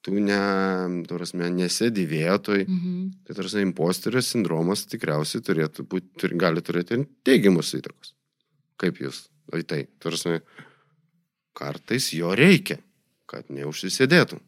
tu 0.02 0.12
ne, 0.12 1.02
tarsi, 1.08 1.34
nesėdi 1.34 2.06
vietoj. 2.06 2.62
Mhm. 2.68 3.10
Tai 3.26 3.34
tarsi, 3.34 3.58
imposterio 3.66 4.22
sindromas 4.22 4.86
tikriausiai 4.86 5.42
turėtų 5.42 5.82
būti, 5.88 6.06
turi, 6.16 6.36
gali 6.38 6.60
turėti 6.62 6.92
ir 7.00 7.06
teigiamus 7.24 7.74
įtakos. 7.74 8.12
Kaip 8.78 8.94
jūs? 9.02 9.26
Tai 9.50 9.62
tai, 9.68 9.86
tarsi, 10.00 10.38
kartais 11.56 12.10
jo 12.14 12.30
reikia, 12.36 12.78
kad 13.28 13.48
neužsisėdėtum. 13.52 14.40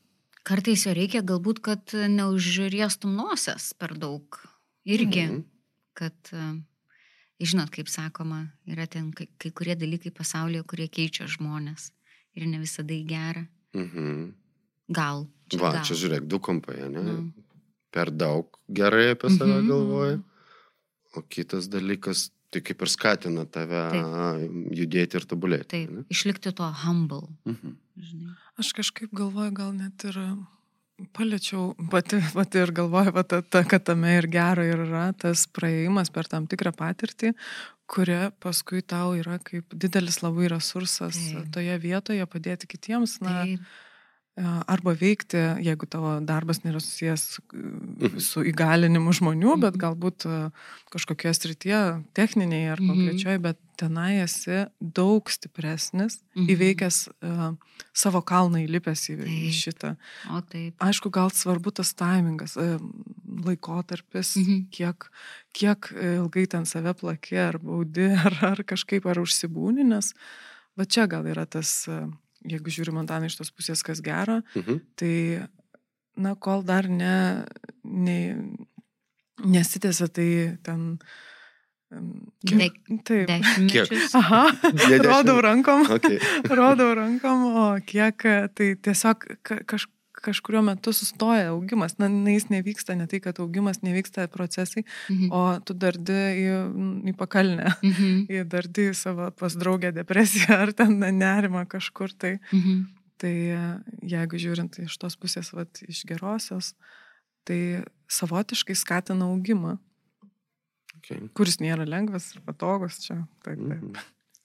Kartais 0.44 0.84
jo 0.86 0.92
reikia 0.96 1.22
galbūt, 1.24 1.60
kad 1.64 1.92
neužriestum 1.92 3.14
nosies 3.16 3.72
per 3.78 3.94
daug. 3.96 4.38
Irgi, 4.84 5.24
Mhm. 5.28 5.44
kad, 5.94 6.14
e, 6.32 6.60
žinot, 7.40 7.70
kaip 7.70 7.88
sakoma, 7.88 8.52
yra 8.68 8.86
ten 8.86 9.10
kai, 9.12 9.28
kai 9.38 9.50
kurie 9.50 9.74
dalykai 9.76 10.10
pasaulyje, 10.12 10.64
kurie 10.66 10.88
keičia 10.88 11.26
žmonės. 11.26 11.90
Ir 12.34 12.46
ne 12.46 12.58
visada 12.58 12.92
į 12.92 13.06
gerą. 13.06 13.48
Mhm. 13.74 14.32
Gal. 14.92 15.26
Va, 15.54 15.72
gal. 15.72 15.84
čia 15.84 15.94
žiūrėk, 15.94 16.26
du 16.28 16.38
kampai, 16.38 16.88
ne? 16.90 17.02
Nu. 17.02 17.32
Per 17.90 18.10
daug 18.10 18.46
gerai 18.72 19.10
apie 19.14 19.30
save 19.30 19.60
Mhm. 19.62 19.68
galvoja. 19.68 20.22
O 21.16 21.22
kitas 21.22 21.68
dalykas, 21.68 22.30
tai 22.54 22.62
kaip 22.64 22.84
ir 22.86 22.92
skatina 22.92 23.44
tave 23.50 23.84
judėti 24.78 25.20
ir 25.20 25.28
tobulėti. 25.30 25.70
Taip, 25.74 25.94
ne? 25.98 26.04
išlikti 26.14 26.54
to 26.56 26.70
humble. 26.84 27.26
Mhm. 27.48 27.78
Žinai. 27.94 28.34
Aš 28.58 28.72
kažkaip 28.74 29.12
galvoju, 29.14 29.52
gal 29.54 29.70
net 29.74 30.02
ir 30.06 30.18
paliečiau, 31.14 31.72
pati, 31.90 32.20
pati 32.34 32.60
ir 32.62 32.72
galvoju, 32.74 33.12
va, 33.14 33.24
ta, 33.26 33.40
ta, 33.42 33.64
kad 33.66 33.84
tame 33.86 34.16
ir 34.18 34.28
gero 34.30 34.64
ir 34.66 34.84
yra 34.86 35.08
tas 35.18 35.46
praėjimas 35.50 36.10
per 36.14 36.28
tam 36.30 36.46
tikrą 36.50 36.74
patirtį, 36.76 37.32
kuria 37.90 38.30
paskui 38.42 38.82
tau 38.86 39.14
yra 39.18 39.40
kaip 39.42 39.74
didelis 39.74 40.20
labai 40.22 40.48
resursas 40.54 41.18
Taip. 41.18 41.50
toje 41.54 41.78
vietoje 41.82 42.26
padėti 42.30 42.70
kitiems, 42.70 43.18
na, 43.24 43.42
Taip, 43.42 43.66
arba 44.36 44.94
veikti, 44.98 45.38
jeigu 45.62 45.86
tavo 45.86 46.16
darbas 46.26 46.58
nėra 46.64 46.80
susijęs 46.82 47.38
Mhm. 47.54 48.16
e, 48.16 48.20
su 48.20 48.42
įgalinimu 48.42 49.12
žmonių, 49.14 49.60
bet 49.60 49.76
Mhm. 49.76 49.80
galbūt 49.84 50.26
e, 50.26 50.50
kažkokioje 50.90 51.34
srityje, 51.38 52.04
techninėje 52.14 52.72
ar 52.72 52.80
Mhm. 52.80 52.88
konkrečioje, 52.90 53.38
bet 53.42 53.58
tenai 53.76 54.22
esi 54.22 54.66
daug 54.80 55.30
stipresnis, 55.30 56.18
Mhm. 56.36 56.46
įveikęs 56.50 57.08
uh, 57.22 57.54
savo 57.92 58.22
kalną 58.22 58.58
įlipęs 58.66 59.02
į, 59.10 59.14
į 59.18 59.24
Taip. 59.24 59.54
šitą. 59.54 59.96
o 60.30 60.40
taip. 60.42 60.74
Aišku, 60.78 61.10
gal 61.10 61.30
svarbu 61.30 61.72
tas 61.74 61.92
taimingas, 61.94 62.56
e, 62.56 62.78
laikotarpis, 63.44 64.36
Mhm. 64.36 64.68
kiek, 64.70 65.10
kiek 65.52 65.90
ilgai 65.94 66.46
ten 66.48 66.64
save 66.66 66.94
plaki, 66.94 67.36
ar 67.38 67.58
baudi, 67.58 68.06
ar, 68.26 68.34
ar 68.52 68.56
kažkaip, 68.64 69.06
ar 69.06 69.16
užsibūni, 69.22 69.84
nes 69.84 70.12
va 70.76 70.84
čia 70.84 71.06
gal 71.08 71.22
yra 71.24 71.46
tas, 71.46 71.86
e, 71.88 72.06
jeigu 72.44 72.70
žiūrim 72.70 72.98
antaną 73.02 73.26
iš 73.30 73.36
tos 73.40 73.50
pusės, 73.52 73.82
kas 73.84 74.00
gera, 74.04 74.42
Mhm. 74.54 74.80
tai, 74.96 75.14
na, 76.16 76.34
kol 76.36 76.62
dar 76.62 76.88
ne, 76.88 77.44
ne, 77.84 78.18
nesitėsi, 79.44 80.08
tai 80.12 80.28
ten... 80.62 80.98
em, 81.92 82.10
Ne- 82.50 82.70
Taip. 83.06 83.28
Dešimtmečius. 83.30 84.14
Aha, 84.18 84.50
rodau 85.04 85.40
rankom 85.44 85.86
Okay. 85.94 86.18
rodau 86.58 86.94
rankom, 86.98 87.44
o 87.56 87.66
kiek 87.86 88.18
tai 88.54 88.74
tiesiog 88.76 89.24
ka- 89.46 89.62
kaž, 89.64 89.86
kažkurio 90.24 90.62
metu 90.64 90.92
sustoja 90.96 91.50
augimas. 91.52 91.94
Na, 92.00 92.08
na, 92.08 92.32
jis 92.34 92.48
nevyksta, 92.50 92.96
ne 92.98 93.06
tai, 93.10 93.20
kad 93.24 93.38
augimas 93.44 93.82
nevyksta 93.84 94.24
procesai, 94.32 94.84
Mhm. 95.10 95.28
o 95.30 95.60
tu 95.64 95.74
dardi 95.76 96.16
į, 96.40 96.48
į 97.12 97.16
pakalnę, 97.20 97.68
Mhm. 97.84 98.26
į 98.34 98.44
dardi 98.48 98.88
į 98.90 98.94
savo 98.96 99.30
pas 99.36 99.54
draugę 99.56 99.92
depresiją 99.92 100.56
ar 100.64 100.72
ten 100.72 100.98
nerimą 100.98 101.66
kažkur. 101.68 102.12
Tai, 102.18 102.38
Mhm. 102.52 102.84
tai 103.20 103.34
e, 103.54 103.62
jeigu 104.02 104.40
žiūrint 104.40 104.80
iš 104.84 104.96
tos 104.98 105.16
pusės, 105.16 105.52
vat, 105.54 105.82
iš 105.88 106.04
gerosios, 106.08 106.72
tai 107.44 107.84
savotiškai 108.08 108.74
skatina 108.76 109.28
augimą, 109.30 109.78
Okay. 111.04 111.20
kuris 111.36 111.58
nėra 111.60 111.84
lengvas 111.84 112.30
ir 112.34 112.40
patogus 112.46 112.96
čia. 113.04 113.26
Taip, 113.44 113.58
taip. 113.58 113.82
Mhm. 113.82 113.94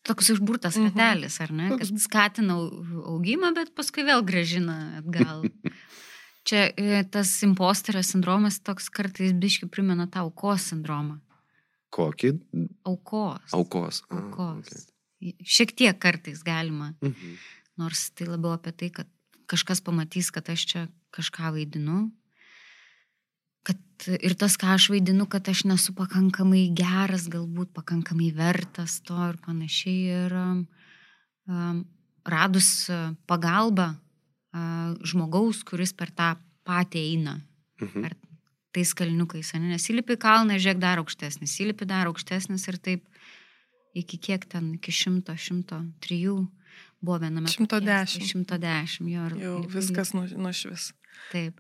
Toks 0.10 0.32
užburtas 0.34 0.76
Mhm. 0.80 0.88
ratelis, 0.90 1.36
ar 1.44 1.52
ne? 1.54 1.70
Kad 1.78 1.92
skatina 2.02 2.56
au- 2.58 3.06
augimą, 3.14 3.54
bet 3.54 3.76
paskui 3.78 4.02
vėl 4.08 4.24
gražina 4.26 4.98
atgal. 5.04 5.44
Čia 6.50 6.72
e, 6.74 7.04
tas 7.12 7.30
imposterio 7.46 8.02
sindromas 8.02 8.58
toks 8.66 8.88
kartais 8.90 9.34
biški 9.38 9.68
primena 9.70 10.08
tą 10.10 10.24
aukos 10.26 10.72
sindromą. 10.72 11.20
Kokį? 11.94 12.32
Aukos. 12.90 13.54
Aukos. 13.54 14.02
Ah, 14.10 14.18
Aukos. 14.24 14.88
Šiek 15.44 15.74
tiek 15.76 15.98
kartais 16.00 16.42
galima, 16.48 16.94
okay. 17.02 17.10
mhm. 17.12 17.38
nors 17.82 18.08
tai 18.16 18.26
labiau 18.30 18.54
apie 18.56 18.72
tai, 18.72 18.90
kad 18.90 19.08
kažkas 19.52 19.82
pamatys, 19.84 20.32
kad 20.32 20.50
aš 20.50 20.66
čia 20.66 20.88
kažką 21.14 21.52
vaidinu. 21.58 22.08
Ir 24.08 24.34
tas, 24.40 24.56
ką 24.56 24.76
aš 24.78 24.90
vaidinu, 24.94 25.26
kad 25.28 25.48
aš 25.52 25.66
nesu 25.68 25.92
pakankamai 25.98 26.70
geras, 26.72 27.28
galbūt 27.28 27.74
pakankamai 27.76 28.30
vertas 28.32 29.02
to 29.04 29.18
ir 29.30 29.36
panašiai. 29.44 30.26
Ir 30.26 30.36
um, 30.40 31.82
radus 32.26 32.88
pagalbą 33.28 33.90
uh, 33.96 34.96
žmogaus, 35.04 35.64
kuris 35.68 35.92
per 35.94 36.12
tą 36.16 36.36
patį 36.68 37.02
eina, 37.12 37.42
Mhm. 37.82 38.06
ar 38.06 38.16
tais 38.76 38.94
kalniukais, 38.94 39.54
ane? 39.56 39.70
nes 39.72 39.86
įlipi 39.90 40.16
į 40.16 40.20
kalną, 40.20 40.58
žiūrėk 40.60 40.80
dar 40.80 41.00
aukštesnis, 41.00 41.54
įlipi 41.64 41.88
dar 41.88 42.08
aukštesnis 42.12 42.68
ir 42.68 42.78
taip 42.78 43.06
iki 43.96 44.18
kiek 44.20 44.46
ten, 44.46 44.74
iki 44.76 44.92
šimto, 44.92 45.34
šimto 45.36 45.80
trijų 46.04 46.48
buvo 47.02 47.20
viename. 47.24 47.48
110. 47.48 48.22
110, 48.28 49.08
jo. 49.10 49.26
ir- 49.32 49.38
Jau 49.42 49.64
ir- 49.64 49.70
viskas 49.74 50.14
nu, 50.14 50.28
nušvis. 50.28 50.92
Taip. 51.32 51.60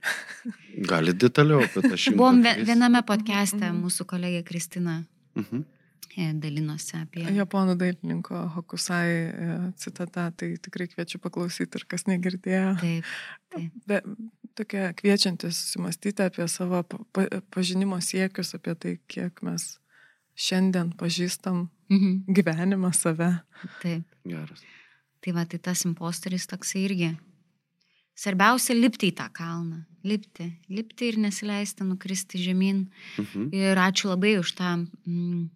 Gali 0.89 1.13
detaliau 1.13 1.61
apie 1.65 1.81
tą 1.85 1.95
šimtą. 1.99 2.17
Buvom 2.17 2.39
viename 2.65 3.01
podcast'e, 3.05 3.67
Mhm. 3.69 3.83
mūsų 3.85 4.05
kolegė 4.09 4.43
Kristina 4.47 5.03
Mhm. 5.35 5.63
e, 6.17 6.33
dalinosi 6.33 6.95
apie... 6.97 7.23
Japonų 7.37 7.75
dailininko 7.77 8.47
Hokusai 8.55 9.09
e, 9.09 9.73
citata, 9.77 10.31
tai 10.31 10.55
tikrai 10.57 10.87
kviečiu 10.87 11.19
paklausyti 11.21 11.77
ir 11.77 11.85
kas 11.87 12.03
negirdėjo. 12.09 12.79
Taip, 12.81 13.05
taip. 13.53 13.71
Be, 13.87 14.01
tokia 14.55 14.93
kviečiantis 14.93 15.53
susimastyti 15.61 16.23
apie 16.25 16.47
savo 16.47 16.81
pa, 16.83 16.97
pa, 17.13 17.27
pažinimo 17.53 18.01
siekius, 18.01 18.55
apie 18.57 18.75
tai, 18.75 18.97
kiek 19.07 19.43
mes 19.43 19.77
šiandien 20.35 20.93
pažįstam 20.97 21.69
Mhm. 21.89 22.25
gyvenimą, 22.33 22.93
save. 22.95 23.41
Taip. 23.81 24.03
Geras. 24.25 24.61
Tai 25.21 25.31
va, 25.33 25.45
tai 25.45 25.57
tas 25.59 25.83
imposteris 25.85 26.47
toksai 26.47 26.85
irgi. 26.89 27.17
Svarbiausia 28.19 28.75
lipti 28.75 29.11
į 29.11 29.15
tą 29.15 29.29
kalną. 29.35 29.83
Lipti. 30.03 30.49
Lipti 30.71 31.07
ir 31.11 31.17
nesileisti 31.23 31.85
nukristi 31.87 32.39
žemyn. 32.41 32.85
Mhm. 33.19 33.49
Ir 33.55 33.79
ačiū 33.79 34.11
labai 34.11 34.33
už 34.41 34.53
tą 34.59 34.73
mm, 35.07 35.49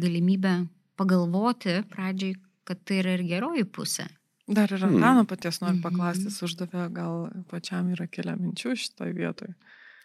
galimybę 0.00 0.66
pagalvoti 0.96 1.82
pradžiai, 1.92 2.36
kad 2.64 2.80
tai 2.88 3.02
yra 3.02 3.16
ir 3.18 3.24
geroji 3.28 3.64
pusė. 3.68 4.06
Dar 4.48 4.70
ir 4.72 4.78
Hmm. 4.78 4.94
Antano 4.96 5.24
paties 5.26 5.58
noriu 5.60 5.76
Mhm. 5.80 5.82
paklausti, 5.82 6.24
jis 6.30 6.40
uždavė, 6.46 6.92
gal 6.94 7.30
pačiam 7.50 7.90
yra 7.92 8.06
kelią 8.06 8.36
minčių 8.38 8.76
šitoje 8.78 9.12
vietoje. 9.14 9.54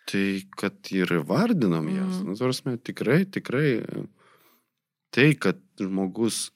Tai, 0.10 0.42
kad 0.58 0.74
ir 0.92 1.06
įvardinom 1.08 1.88
jas, 1.96 2.16
Mhm. 2.18 2.26
nu, 2.26 2.36
tarsi, 2.36 2.78
tikrai, 2.84 3.26
tikrai, 3.26 3.70
e, 3.86 4.04
tai, 5.12 5.34
kad 5.36 5.58
žmogus 5.80 6.50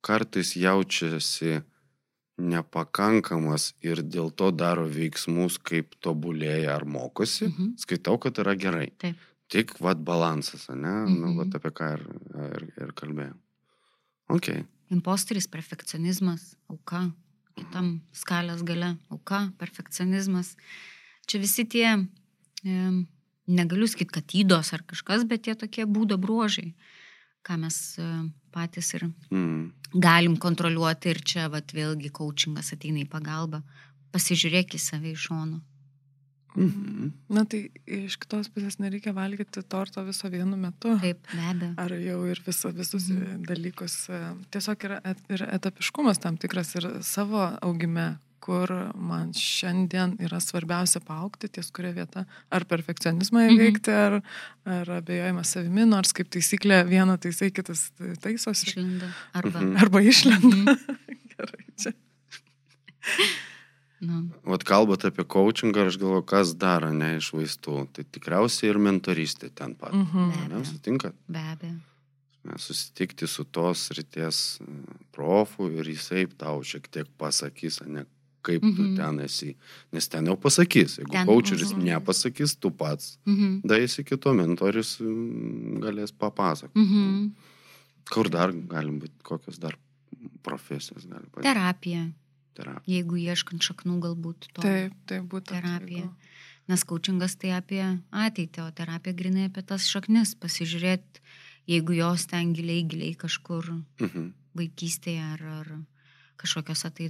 kartais 0.00 0.54
jaučiasi 0.54 1.62
nepakankamas 2.38 3.72
ir 3.82 4.02
dėl 4.02 4.30
to 4.34 4.50
daro 4.54 4.86
veiksmus, 4.88 5.58
kaip 5.58 5.94
tobulėja 6.04 6.74
ar 6.76 6.84
mokosi, 6.84 7.48
Mhm. 7.48 7.76
skaitau, 7.76 8.18
kad 8.20 8.34
yra 8.38 8.54
gerai. 8.56 8.90
Taip. 8.98 9.16
Tik 9.48 9.78
vad 9.80 10.04
balansas, 10.04 10.68
ne? 10.68 11.06
Nu, 11.08 11.26
Mhm. 11.32 11.36
vat 11.36 11.54
apie 11.54 11.70
ką 11.70 11.92
ir, 11.94 12.02
ir, 12.36 12.72
ir 12.84 12.92
kalbėjau. 12.92 13.34
Ok. 14.28 14.64
Imposteris, 14.90 15.46
perfekcionizmas, 15.48 16.54
auka, 16.70 17.12
kitam 17.56 18.00
skalės 18.12 18.62
gale, 18.64 18.98
auka, 19.10 19.52
perfekcionizmas. 19.58 20.56
Čia 21.26 21.38
visi 21.40 21.64
tie, 21.64 22.06
e, 22.64 23.04
negaliu 23.48 23.86
sakyti, 23.88 24.12
kad 24.12 24.26
įdos 24.26 24.72
ar 24.72 24.80
kažkas, 24.82 25.26
bet 25.26 25.42
tie 25.42 25.54
tokie 25.54 25.84
būdo 25.86 26.18
bruožai, 26.18 26.74
ką 27.46 27.56
mes 27.58 27.98
e, 27.98 28.06
patys 28.52 28.94
ir 28.94 29.08
Mm. 29.30 29.72
galim 29.94 30.36
kontroliuoti 30.36 31.10
ir 31.10 31.20
čia 31.24 31.48
vat, 31.48 31.72
vėlgi 31.72 32.10
coachingas 32.12 32.72
ateina 32.72 33.00
į 33.04 33.08
pagalbą. 33.08 33.62
Pasižiūrėk 34.12 34.74
į 34.74 34.80
save 34.80 35.12
iš 35.12 35.28
šono. 35.28 35.60
Mhm. 36.56 37.12
Na 37.28 37.44
tai 37.44 37.68
iš 37.86 38.16
kitos 38.18 38.48
pusės 38.50 38.78
nereikia 38.80 39.12
valgyti 39.14 39.62
torto 39.68 40.02
viso 40.06 40.28
vienu 40.32 40.56
metu. 40.56 40.94
Taip, 40.98 41.20
be 41.30 41.44
abejo. 41.44 41.74
Ar 41.78 41.92
jau 41.92 42.24
ir 42.26 42.40
visa, 42.46 42.70
visus 42.72 43.08
Mhm. 43.10 43.44
dalykus. 43.46 44.08
e, 44.10 44.34
Tiesiog 44.50 44.78
yra 44.88 45.00
et, 45.04 45.18
ir 45.28 45.38
etapiškumas 45.46 46.18
tam 46.18 46.36
tikras 46.36 46.74
ir 46.76 47.02
savo 47.02 47.58
augime, 47.62 48.18
kur 48.48 48.70
man 48.96 49.34
šiandien 49.36 50.14
yra 50.24 50.38
svarbiausia 50.40 51.02
paaukti 51.04 51.50
ties 51.52 51.68
kuria 51.76 51.92
vieta. 51.92 52.24
Ar 52.48 52.64
perfekcionizmą 52.64 53.42
Mhm. 53.44 53.56
įveikti, 53.58 53.92
ar, 53.92 54.16
ar 54.64 54.92
abejojimą 55.02 55.44
savimi, 55.44 55.84
nors 55.88 56.14
kaip 56.16 56.30
taisyklė 56.32 56.80
viena 56.88 57.18
taisai, 57.20 57.50
kitas 57.52 57.90
taisosi. 58.24 58.70
Išlinda. 58.72 59.10
Arba. 59.36 59.60
Mhm. 59.60 59.76
Arba 59.84 60.00
išlenda. 60.00 60.56
Mhm. 60.56 60.96
Gerai, 61.36 61.64
čia. 61.76 61.92
Nu, 64.00 64.28
Vat 64.46 64.62
kalbant 64.62 65.02
apie 65.08 65.24
coachingą, 65.26 65.88
aš 65.90 65.96
galvoju, 65.98 66.22
kas 66.30 66.52
daro 66.54 66.92
ne 66.94 67.16
iš 67.18 67.32
vaistų. 67.34 67.80
Tai 67.92 68.04
tikriausiai 68.14 68.70
ir 68.70 68.78
mentoristė 68.78 69.50
ten 69.58 69.74
pat. 69.74 69.92
Mhm. 69.92 70.48
Ne, 70.52 70.64
sutinkat? 70.68 71.16
be 71.28 71.42
abejo. 71.52 71.80
Mes 72.46 72.62
Susitikti 72.64 73.26
su 73.28 73.42
tos 73.44 73.88
ryties 73.98 74.38
e, 74.62 74.64
profu 75.12 75.66
ir 75.74 75.84
jisai 75.90 76.22
tau 76.38 76.62
šiek 76.64 76.86
tiek 76.94 77.08
pasakys, 77.18 77.80
ne 77.90 78.06
kaip 78.48 78.62
tu 78.64 78.82
Mhm. 78.82 78.94
ten 78.96 79.20
esi. 79.26 79.50
Nes 79.92 80.08
ten 80.08 80.24
jau 80.26 80.36
pasakys. 80.40 80.96
Jeigu 80.98 81.12
Ten- 81.12 81.26
coacheris 81.28 81.72
Mhm. 81.74 81.84
nepasakys, 81.88 82.56
tu 82.60 82.70
pats. 82.70 83.18
Mhm. 83.26 83.60
Daisi 83.68 84.04
kito 84.04 84.32
mentorius 84.34 84.96
mm, 85.00 85.78
galės 85.84 86.12
papasakoti. 86.12 86.80
Mhm. 86.80 87.30
Kur 88.10 88.28
dar 88.32 88.52
galim 88.52 88.98
būti, 89.00 89.20
kokios 89.22 89.58
dar 89.60 89.76
profesijos 90.42 91.04
gali 91.06 91.26
būti. 91.28 91.44
Terapija. 91.44 92.06
Terapija. 92.56 92.82
Jeigu 92.88 93.16
ieškant 93.22 93.60
šaknų 93.62 93.98
galbūt 94.02 94.48
to. 94.54 94.62
Taip, 94.62 94.92
tai 95.06 95.20
būtent. 95.20 95.60
Terapija. 95.62 96.04
jeigu- 96.08 96.14
Nes 96.68 96.82
coachingas 96.84 97.34
tai 97.40 97.48
apie 97.56 97.80
ateitį, 98.12 98.58
o 98.66 98.70
terapija 98.76 99.14
grinai 99.16 99.46
apie 99.48 99.62
tas 99.64 99.86
šaknis. 99.88 100.34
Pasižiūrėti, 100.36 101.20
jeigu 101.66 101.94
jos 101.96 102.26
ten 102.26 102.52
giliai, 102.54 102.82
giliai 102.86 103.16
kažkur 103.16 103.84
Mhm. 104.00 104.32
vaikystėje 104.54 105.22
ar, 105.32 105.42
ar 105.60 105.66
kažkokiuose 106.36 106.90
tai 106.94 107.08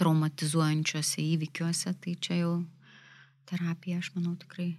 traumatizuojančiuose 0.00 1.22
įvykiuose, 1.22 1.94
tai 2.00 2.16
čia 2.24 2.42
jau 2.42 2.52
terapija, 3.50 4.00
aš 4.00 4.12
manau, 4.16 4.34
tikrai. 4.40 4.72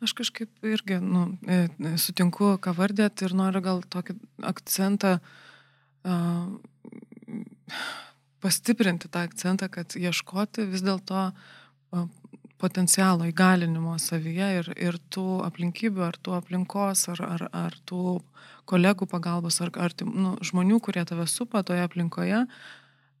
Aš 0.00 0.14
kažkaip 0.16 0.64
irgi 0.64 0.96
nu, 1.04 1.26
e, 1.44 1.66
e, 1.68 1.94
sutinku, 2.00 2.54
ką 2.62 2.72
vardėt 2.76 3.24
ir 3.26 3.36
noriu 3.36 3.60
gal 3.64 3.82
tokį 3.84 4.16
akcentą, 4.48 5.18
uh, 6.08 6.46
pastiprinti 8.40 9.10
tą 9.12 9.26
akcentą, 9.28 9.68
kad 9.68 9.92
ieškoti 10.00 10.64
vis 10.72 10.80
dėlto 10.86 11.26
uh, 11.28 12.06
potencialo 12.60 13.28
įgalinimo 13.28 13.96
savyje 14.00 14.48
ir, 14.60 14.72
ir 14.76 14.98
tų 15.12 15.42
aplinkybių, 15.46 16.04
ar 16.08 16.18
tų 16.20 16.36
aplinkos, 16.38 17.06
ar, 17.12 17.22
ar, 17.24 17.46
ar 17.56 17.76
tų 17.88 18.20
kolegų 18.70 19.08
pagalbos, 19.10 19.60
ar, 19.64 19.72
ar 19.80 19.94
nu, 20.06 20.36
žmonių, 20.44 20.80
kurie 20.84 21.04
tave 21.08 21.26
supa 21.30 21.64
toje 21.66 21.84
aplinkoje, 21.86 22.44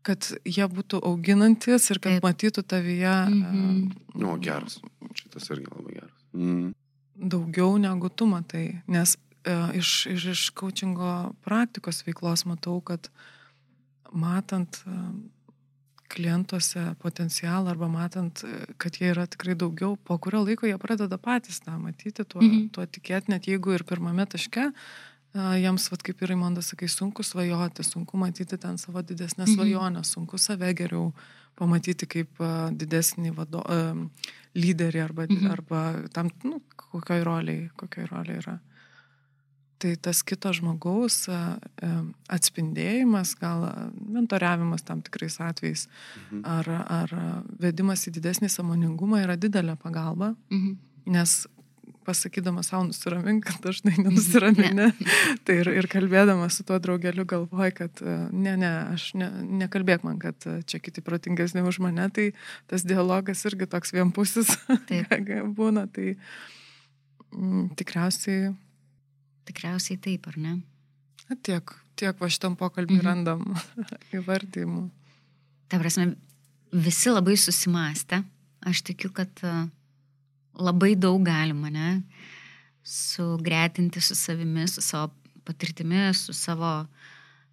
kad 0.02 0.24
jie 0.44 0.64
būtų 0.66 1.00
auginantis 1.04 1.90
ir 1.90 1.98
kad 2.00 2.12
Taip. 2.18 2.22
Matytų 2.24 2.62
tavyje 2.64 3.14
Mhm. 3.28 3.90
uh, 4.14 4.28
O, 4.32 4.36
geras. 4.38 4.78
Šitas 5.14 5.50
irgi 5.50 5.66
labai 5.70 5.94
geras. 6.00 6.16
Mm. 6.34 6.74
daugiau 7.20 7.76
negu 7.78 8.08
tu 8.08 8.24
matai, 8.26 8.80
nes 8.88 9.16
e, 9.44 9.52
iš, 9.76 10.06
iš, 10.06 10.24
iš 10.32 10.50
coachingo 10.56 11.34
praktikos 11.44 12.02
veiklos 12.06 12.46
matau, 12.46 12.80
kad 12.80 13.10
matant 14.12 14.80
e, 14.86 14.90
klientuose 16.10 16.94
potencialą 17.02 17.70
arba 17.70 17.88
matant, 17.88 18.42
e, 18.44 18.64
kad 18.78 18.96
jie 18.98 19.10
yra 19.12 19.26
tikrai 19.30 19.54
daugiau, 19.54 19.96
po 19.96 20.16
kurio 20.18 20.42
laiko 20.46 20.66
jie 20.66 20.78
pradeda 20.78 21.18
patys 21.18 21.60
tą 21.62 21.76
matyti, 21.78 22.24
tuo, 22.24 22.40
Mhm. 22.42 22.68
tuo 22.72 22.86
tikėti, 22.86 23.28
net 23.28 23.42
jeigu 23.46 23.74
ir 23.74 23.84
pirmame 23.84 24.26
taške 24.26 24.72
jiems, 25.34 25.90
vat, 25.90 26.02
kaip 26.02 26.22
ir 26.22 26.28
Raimondas 26.32 26.72
sakai, 26.72 26.88
sunku 26.88 27.22
svajoti, 27.22 27.84
sunku 27.86 28.16
matyti 28.18 28.58
ten 28.58 28.78
savo 28.78 29.02
didesnę 29.02 29.44
Mhm. 29.46 29.54
svajonę, 29.54 30.04
sunku 30.04 30.38
save 30.38 30.74
geriau 30.74 31.12
pamatyti 31.56 32.06
kaip 32.06 32.38
didesnį 32.72 33.34
vado, 33.34 33.62
lyderį 34.54 35.04
arba, 35.04 35.26
Mhm. 35.30 35.50
arba 35.50 36.08
tam, 36.12 36.30
nu, 36.44 36.60
kokioj 36.76 37.22
roliai, 37.24 37.70
kokioj 37.76 38.06
roliai 38.10 38.38
yra. 38.38 38.58
Tai 39.78 39.94
tas 39.96 40.22
kito 40.22 40.50
žmogaus 40.52 41.28
atspindėjimas, 42.28 43.34
gal 43.40 43.92
mentoriavimas 43.94 44.82
tam 44.84 45.02
tikrais 45.02 45.38
atvejais, 45.40 45.86
Mhm. 46.32 46.44
ar, 46.44 46.68
ar 46.68 47.08
vedimas 47.58 48.06
į 48.08 48.12
didesnį 48.20 48.48
samoningumą 48.50 49.22
yra 49.24 49.36
didelė 49.36 49.76
pagalba, 49.78 50.36
Mhm. 50.50 50.76
nes 51.06 51.46
pasakydama 52.06 52.62
savo 52.66 52.84
nusiramink, 52.88 53.44
kad 53.46 53.60
dažnai 53.64 53.94
nenusiramini. 53.98 54.88
tai 55.44 55.58
ir, 55.60 55.70
ir 55.82 55.88
kalbėdama 55.90 56.48
su 56.52 56.64
tuo 56.66 56.78
draugeliu 56.82 57.26
galvoj, 57.28 57.74
kad 57.76 58.00
e, 58.02 58.16
ne, 58.32 58.56
ne, 58.60 58.70
aš 58.94 59.10
ne, 59.20 59.28
nekalbėk 59.62 60.06
man, 60.06 60.18
kad 60.22 60.36
e, 60.48 60.60
čia 60.66 60.80
kiti 60.82 61.04
protingesni 61.04 61.62
už 61.66 61.80
mane, 61.84 62.08
tai 62.14 62.30
tas 62.70 62.86
dialogas 62.86 63.44
irgi 63.48 63.68
toks 63.70 63.94
vienpusis 63.96 64.54
būna. 65.60 65.86
Tai 65.92 66.08
mm, 67.36 67.70
tikriausiai 67.80 68.50
Tikriausiai 69.50 69.98
taip, 69.98 70.28
ar 70.30 70.36
ne? 70.38 70.52
na, 71.26 71.36
tiek, 71.42 71.72
tiek 71.98 72.18
va 72.20 72.28
šitam 72.30 72.56
pokalbį 72.58 73.00
Mhm. 73.00 73.06
randam 73.06 73.40
įvardymų. 74.16 74.82
Ta 75.70 75.78
prasme, 75.80 76.12
visi 76.70 77.10
labai 77.10 77.36
susimastę. 77.38 78.22
Aš 78.66 78.82
tikiu, 78.86 79.10
kad 79.14 79.30
a, 79.42 79.66
labai 80.60 80.94
daug 80.96 81.22
galima, 81.26 81.70
ne? 81.70 82.02
Sugretinti 82.84 84.00
su 84.00 84.14
savimi, 84.14 84.66
su 84.68 84.80
savo 84.82 85.10
patirtimi, 85.44 86.14
su 86.14 86.32
savo 86.32 86.86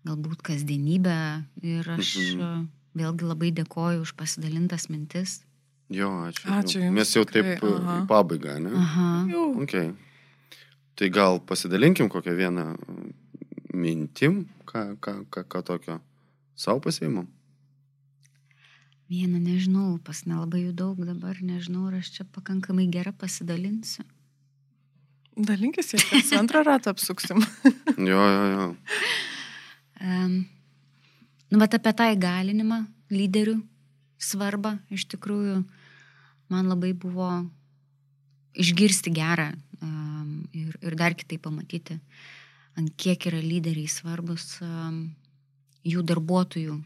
galbūt 0.08 0.42
kasdienybę. 0.42 1.18
Ir 1.64 1.90
aš 1.98 2.16
Mhm. 2.18 2.68
vėlgi 2.96 3.24
labai 3.28 3.52
dėkoju 3.52 4.02
už 4.02 4.14
pasidalintas 4.16 4.90
mintis. 4.90 5.42
Jo, 5.90 6.10
ačiū. 6.28 6.46
Ačiū 6.52 6.80
jums 6.84 6.94
Mes 6.96 7.14
jau 7.16 7.24
tikrai, 7.26 7.56
taip 7.60 7.64
e, 7.64 7.76
aha. 7.80 8.02
į 8.04 8.08
pabaigą, 8.08 8.60
ne? 8.60 8.72
Aha. 8.76 9.26
Jau. 9.32 9.62
Okay. 9.64 9.94
Tai 10.96 11.10
gal 11.10 11.40
pasidalinkim 11.40 12.10
kokią 12.10 12.34
vieną 12.36 12.66
mintim, 13.74 14.48
ką, 14.66 14.98
ką, 15.00 15.26
ką, 15.30 15.44
ką 15.48 15.62
tokio 15.64 16.00
savo 16.56 16.80
pasiimam? 16.80 17.28
Vieną 19.08 19.40
nežinau, 19.40 19.96
pas 20.04 20.26
nelabai 20.28 20.66
jų 20.66 20.74
daug 20.76 20.98
dabar, 21.08 21.38
nežinau, 21.40 21.86
ar 21.88 22.02
aš 22.02 22.10
čia 22.18 22.26
pakankamai 22.36 22.90
gera 22.92 23.14
pasidalinsiu. 23.16 24.04
Dalinkis, 25.38 25.94
jei 25.94 26.02
kas 26.02 26.34
antrą 26.36 26.64
ratą 26.68 26.92
apsuksim. 26.96 27.40
Jo, 28.10 28.20
jo, 28.20 28.44
jo. 28.52 28.66
Um, 30.02 30.34
nu, 31.50 31.60
bet 31.62 31.78
apie 31.78 31.94
tą 31.98 32.10
įgalinimą 32.14 32.82
lyderių 33.10 33.56
svarbą, 34.22 34.76
iš 34.94 35.08
tikrųjų, 35.14 35.62
man 36.54 36.70
labai 36.70 36.92
buvo 36.94 37.30
išgirsti 38.58 39.14
gerą 39.16 39.54
um, 39.82 40.44
ir, 40.52 40.76
ir 40.84 41.00
dar 41.00 41.16
kitaip 41.18 41.46
pamatyti, 41.48 41.98
ant 42.78 42.94
kiek 43.00 43.30
yra 43.32 43.40
lyderiai 43.42 43.90
svarbus 43.90 44.60
um, 44.66 45.08
jų 45.88 46.04
darbuotojų 46.06 46.78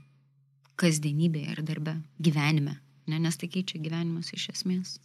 kasdienybėje 0.78 1.52
ir 1.58 1.62
darbe, 1.64 1.98
gyvenime, 2.20 2.78
ne, 3.08 3.20
nes 3.20 3.38
tai 3.38 3.48
keičia 3.48 3.80
gyvenimus 3.82 4.34
iš 4.34 4.50
esmės. 4.54 5.00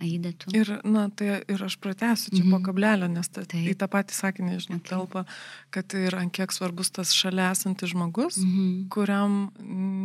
Aida, 0.00 0.30
tu. 0.32 0.48
Ir, 0.56 0.70
na, 0.88 1.02
tai 1.12 1.42
ir 1.44 1.60
aš 1.60 1.74
pratęsiu 1.76 2.30
čia 2.32 2.40
Mhm. 2.44 2.50
po 2.54 2.58
kablelio, 2.64 3.06
nes 3.08 3.28
ta, 3.28 3.42
Taip. 3.44 3.68
į 3.68 3.74
tą 3.76 3.86
patį 3.86 4.14
sakinį, 4.16 4.54
žinau, 4.64 4.78
Okay. 4.80 4.88
telpa, 4.96 5.26
kad 5.70 5.92
ir 5.94 6.14
ant 6.16 6.32
kiek 6.32 6.48
svarbus 6.52 6.90
tas 6.90 7.12
šalia 7.12 7.50
esantis 7.52 7.90
žmogus, 7.92 8.38
Mhm. 8.38 8.88
kuriam 8.88 9.50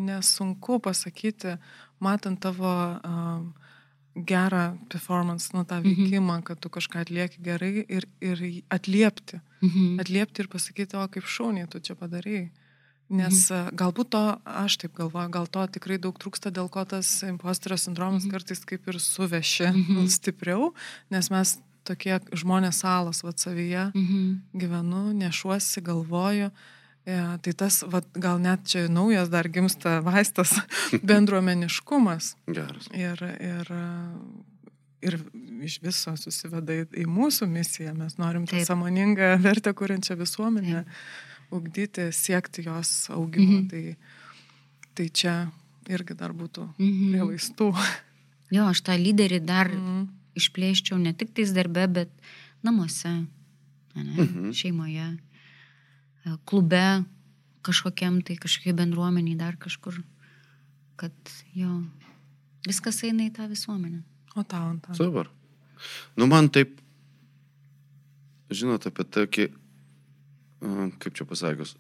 nesunku 0.06 0.82
pasakyti, 0.82 1.58
matant 2.02 2.42
tavo 2.42 3.00
um, 3.06 3.54
gerą 4.18 4.78
performance, 4.90 5.52
nu 5.54 5.64
tą 5.64 5.80
Mhm. 5.80 5.96
veikimą, 5.96 6.44
kad 6.44 6.60
tu 6.60 6.68
kažką 6.70 7.00
atlieki 7.06 7.40
gerai 7.42 7.86
ir, 7.88 8.04
ir 8.22 8.64
atliepti. 8.70 9.40
Mhm. 9.64 10.00
Atliepti 10.00 10.40
ir 10.42 10.48
pasakyti, 10.50 10.94
o 10.96 11.08
kaip 11.08 11.24
šauniai 11.24 11.70
tu 11.70 11.80
čia 11.80 11.96
padarai. 11.96 12.50
Nes 13.06 13.44
mhm. 13.52 13.76
galbūt 13.78 14.10
to, 14.16 14.24
aš 14.50 14.80
taip 14.82 14.96
galvoju, 14.98 15.30
gal 15.34 15.46
to 15.46 15.66
tikrai 15.78 16.00
daug 16.02 16.18
trūksta, 16.18 16.50
dėl 16.54 16.72
ko 16.74 16.82
tas 16.90 17.10
imposterio 17.28 17.78
sindromas 17.78 18.26
mhm. 18.26 18.34
kartais 18.34 18.66
kaip 18.66 18.88
ir 18.90 18.98
suveši 19.02 19.70
mhm. 19.70 20.08
stipriau, 20.10 20.72
nes 21.14 21.30
mes 21.30 21.58
tokie 21.86 22.18
žmonės 22.34 22.82
salas, 22.82 23.22
va 23.22 23.36
savyje 23.38 23.92
Mhm. 23.94 24.58
gyvenu, 24.58 25.14
nešuosi, 25.14 25.82
galvoju. 25.86 26.50
E, 27.06 27.38
tai 27.38 27.54
tas, 27.54 27.84
va, 27.86 28.02
gal 28.18 28.40
net 28.42 28.66
čia 28.66 28.88
naujas 28.90 29.30
dar 29.30 29.46
gimsta 29.46 30.00
vaistas 30.02 30.56
bendruomeniškumas. 31.10 32.34
Geras. 32.50 32.90
Ir, 32.98 33.22
ir, 33.38 33.70
ir 35.06 35.20
iš 35.62 35.78
viso 35.86 36.16
susiveda 36.18 36.74
į, 36.74 36.88
į 37.04 37.06
mūsų 37.06 37.46
misiją. 37.46 37.94
Mes 37.94 38.18
norim 38.18 38.48
tą 38.50 38.58
Taip. 38.58 38.66
samoningą 38.66 39.36
vertę 39.46 39.76
kūrenčią 39.78 40.18
visuomenę 40.18 40.82
ugdyti, 41.52 42.10
siekti 42.12 42.64
jos 42.66 43.10
augimo. 43.10 43.60
Mhm. 43.62 43.68
Tai, 43.70 43.96
tai 44.96 45.10
čia 45.10 45.52
irgi 45.90 46.16
dar 46.18 46.32
būtų 46.34 46.70
Mhm. 46.80 47.12
prie 47.12 47.22
vaistų. 47.22 47.70
Jo, 48.52 48.66
aš 48.70 48.82
tą 48.82 48.94
lyderį 48.98 49.46
dar 49.46 49.68
Mhm. 49.70 50.08
išplėščiau 50.36 50.98
ne 51.02 51.14
tik 51.14 51.34
tais 51.34 51.52
darbe, 51.54 51.88
bet 51.92 52.10
namuose, 52.64 53.28
ane, 53.96 54.16
Mhm. 54.18 54.52
šeimoje, 54.52 55.18
e, 56.26 56.38
klube, 56.46 57.06
kažkokiam 57.64 58.24
tai 58.24 58.36
kažkokiai 58.36 58.74
bendruomeniai, 58.76 59.38
dar 59.38 59.56
kažkur, 59.58 60.04
kad 60.98 61.12
jo, 61.54 61.84
viskas 62.68 63.04
eina 63.04 63.24
į 63.30 63.34
tą 63.34 63.48
visuomenę. 63.50 64.04
O 64.36 64.44
tau, 64.44 64.70
ant 64.70 64.86
Super. 64.96 65.28
Nu, 66.18 66.28
man 66.28 66.50
taip, 66.50 66.80
žinot, 68.52 68.86
apie 68.88 69.04
tokį, 69.04 69.52
kaip 71.00 71.14
čia 71.14 71.26
pasakius, 71.30 71.76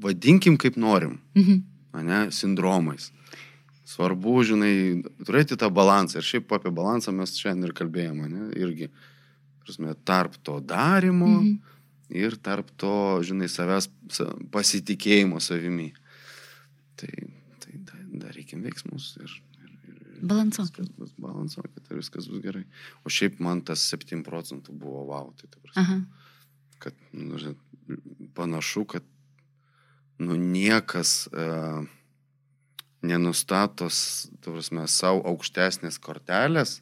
vadinkim 0.00 0.56
kaip 0.58 0.76
norim, 0.76 1.18
Mhm. 1.36 1.62
ne, 2.06 2.20
sindromais. 2.30 3.10
Svarbu, 3.84 4.40
žinai, 4.48 5.04
turėti 5.24 5.56
tą 5.60 5.68
balansą. 5.70 6.16
Ir 6.16 6.22
šiaip 6.24 6.48
apie 6.56 6.70
balansą 6.72 7.12
mes 7.12 7.36
šiandien 7.36 7.68
ir 7.68 7.72
kalbėjome, 7.76 8.28
ne, 8.30 8.50
irgi, 8.56 8.88
prasme, 9.64 9.94
tarp 10.04 10.36
to 10.42 10.60
darimo 10.60 11.26
Mhm. 11.40 11.58
ir 12.10 12.30
tarp 12.36 12.70
to, 12.78 13.20
žinai, 13.20 13.48
savęs 13.48 13.88
sa- 14.08 14.34
pasitikėjimo 14.50 15.36
savimi. 15.40 15.92
Tai, 16.96 17.08
tai 17.60 17.72
da- 17.84 18.26
darykim 18.28 18.62
veiksmus 18.62 19.16
ir, 19.20 19.30
ir, 19.60 19.70
ir 20.16 20.26
Balansuok. 20.26 20.70
viskas 20.70 20.88
bus 20.96 21.12
balansuokit 21.20 21.90
ir 21.90 21.96
viskas 21.98 22.28
bus 22.28 22.40
gerai. 22.40 22.64
O 23.04 23.08
šiaip 23.10 23.38
man 23.40 23.60
tas 23.60 23.80
7 23.80 24.22
procentų 24.24 24.70
buvo 24.78 25.06
wow, 25.08 25.32
tai 25.36 25.48
ta 25.50 25.58
prasme, 25.60 25.82
Aha. 25.82 26.06
kad 26.78 26.94
nu, 27.12 27.36
panašu, 28.34 28.84
kad 28.84 29.04
nu, 30.18 30.36
niekas 30.36 31.26
uh, 31.32 31.84
prasme, 34.52 34.86
savo 34.88 35.22
aukštesnės 35.28 35.98
kortelės, 36.00 36.78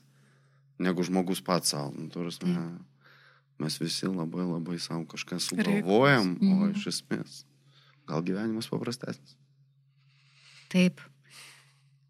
negu 0.82 1.04
žmogus 1.06 1.42
pats 1.44 1.74
savo. 1.74 1.92
Nu, 1.96 2.08
tu 2.12 2.22
prasme, 2.22 2.66
mes 3.62 3.78
visi 3.80 4.06
labai 4.06 4.44
labai 4.46 4.78
savo 4.78 5.04
kažką 5.06 5.40
sugalvojam, 5.40 6.36
o 6.40 6.44
Mhm. 6.44 6.76
iš 6.76 6.86
esmės 6.86 7.44
gal 8.06 8.22
gyvenimas 8.22 8.68
paprastesnis. 8.68 9.36
Taip. 10.68 11.00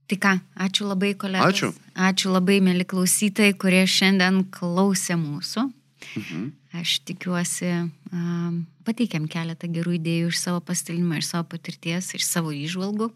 Tai 0.08 0.16
ką, 0.16 0.40
ačiū 0.56 0.86
labai 0.86 1.14
kolegos. 1.14 1.48
Ačiū. 1.48 1.72
Ačiū 1.94 2.32
labai, 2.32 2.60
mėly 2.60 2.84
klausytojai, 2.84 3.54
kurie 3.56 3.86
šiandien 3.86 4.44
klausė 4.50 5.16
mūsų. 5.16 5.72
Mhm. 6.16 6.50
Aš 6.80 6.98
tikiuosi, 7.08 7.70
um, 8.12 8.62
pateikėm 8.86 9.28
keletą 9.30 9.68
gerų 9.72 9.96
idėjų 9.98 10.30
iš 10.32 10.40
savo 10.40 10.60
pastilinimo, 10.64 11.18
iš 11.20 11.32
savo 11.32 11.48
patirties, 11.52 12.12
iš 12.16 12.26
savo 12.28 12.52
išvalgų. 12.56 13.10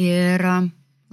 Ir 0.00 0.42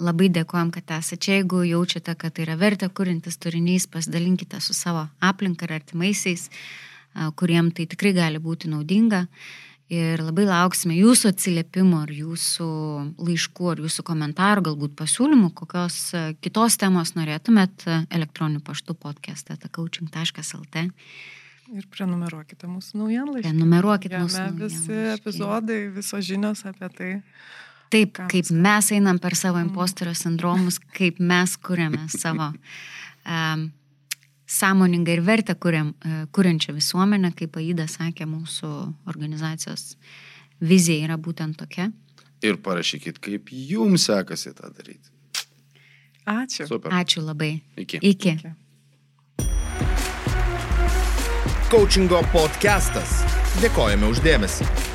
labai 0.02 0.30
dėkojom, 0.34 0.72
kad 0.74 0.94
esate 0.98 1.22
čia. 1.22 1.40
Jeigu 1.40 1.64
jaučiate, 1.70 2.16
kad 2.18 2.34
tai 2.36 2.46
yra 2.48 2.58
vertė 2.58 2.90
kūrintis 2.90 3.38
turinys, 3.42 3.88
pasidalinkite 3.92 4.62
su 4.62 4.74
savo 4.74 5.08
aplinka 5.22 5.68
ir 5.68 5.76
artimaisiais, 5.78 6.48
kuriem 7.38 7.70
tai 7.76 7.86
tikrai 7.92 8.14
gali 8.18 8.42
būti 8.42 8.72
naudinga. 8.72 9.28
Ir 9.92 10.22
labai 10.24 10.46
lauksime 10.48 10.96
jūsų 10.96 11.34
atsiliepimų, 11.34 11.98
ar 12.06 12.12
jūsų 12.16 12.68
laiškų, 13.28 13.66
ar 13.74 13.82
jūsų 13.84 14.06
komentarų, 14.08 14.64
galbūt 14.70 14.94
pasiūlymų, 14.96 15.50
kokios 15.58 15.98
a, 16.16 16.22
kitos 16.40 16.78
temos 16.80 17.12
norėtumėt 17.18 17.84
a, 17.92 17.98
elektroniniu 18.16 18.62
paštu 18.64 18.96
podcast'e 18.96 19.58
coaching.lt. 19.68 20.86
Ir 21.72 21.90
prenumeruokite 21.92 22.68
mūsų 22.72 23.02
naujienlaiškį. 23.02 23.50
Prenumeruokit 23.50 24.16
Jame 24.16 24.24
mūsų 24.30 24.46
visi 24.62 24.80
naujienlaiškį. 24.80 25.20
epizodai, 25.20 25.82
visos 26.00 26.26
žinios 26.28 26.64
apie 26.72 26.90
tai. 26.96 27.12
Taip, 27.92 28.16
Ką 28.16 28.30
kaip 28.32 28.48
mes- 28.48 28.64
mes 28.64 28.92
einam 28.96 29.20
per 29.20 29.36
savo 29.36 29.60
imposterio 29.60 30.16
sindromus, 30.16 30.80
kaip 30.96 31.20
mes 31.20 31.58
kuriame 31.60 32.08
savo 32.16 32.54
um, 33.28 33.68
sąmoningą 34.52 35.16
ir 35.16 35.24
vertę 35.24 35.56
kuriam, 35.56 35.94
uh, 35.94 36.26
kuriančią 36.36 36.76
visuomenę, 36.76 37.32
kaip 37.38 37.58
Aida 37.62 37.88
sakė, 37.88 38.28
mūsų 38.30 38.72
organizacijos 39.12 39.96
vizija 40.62 41.08
yra 41.08 41.18
būtent 41.18 41.60
tokia. 41.62 41.92
Ir 42.42 42.58
parašykit, 42.58 43.20
kaip 43.22 43.52
jums 43.54 44.08
sekasi 44.10 44.54
tą 44.58 44.72
daryti. 44.74 45.12
Ačiū. 46.26 46.68
Super. 46.68 46.92
Ačiū 46.92 47.24
labai. 47.26 47.62
Iki. 47.78 48.02
Iki. 48.02 48.36
Iki. 48.38 48.52
Coachingo 51.72 52.20
podcastas. 52.34 53.22
Dėkojame 53.64 54.10
uždėmesi. 54.12 54.91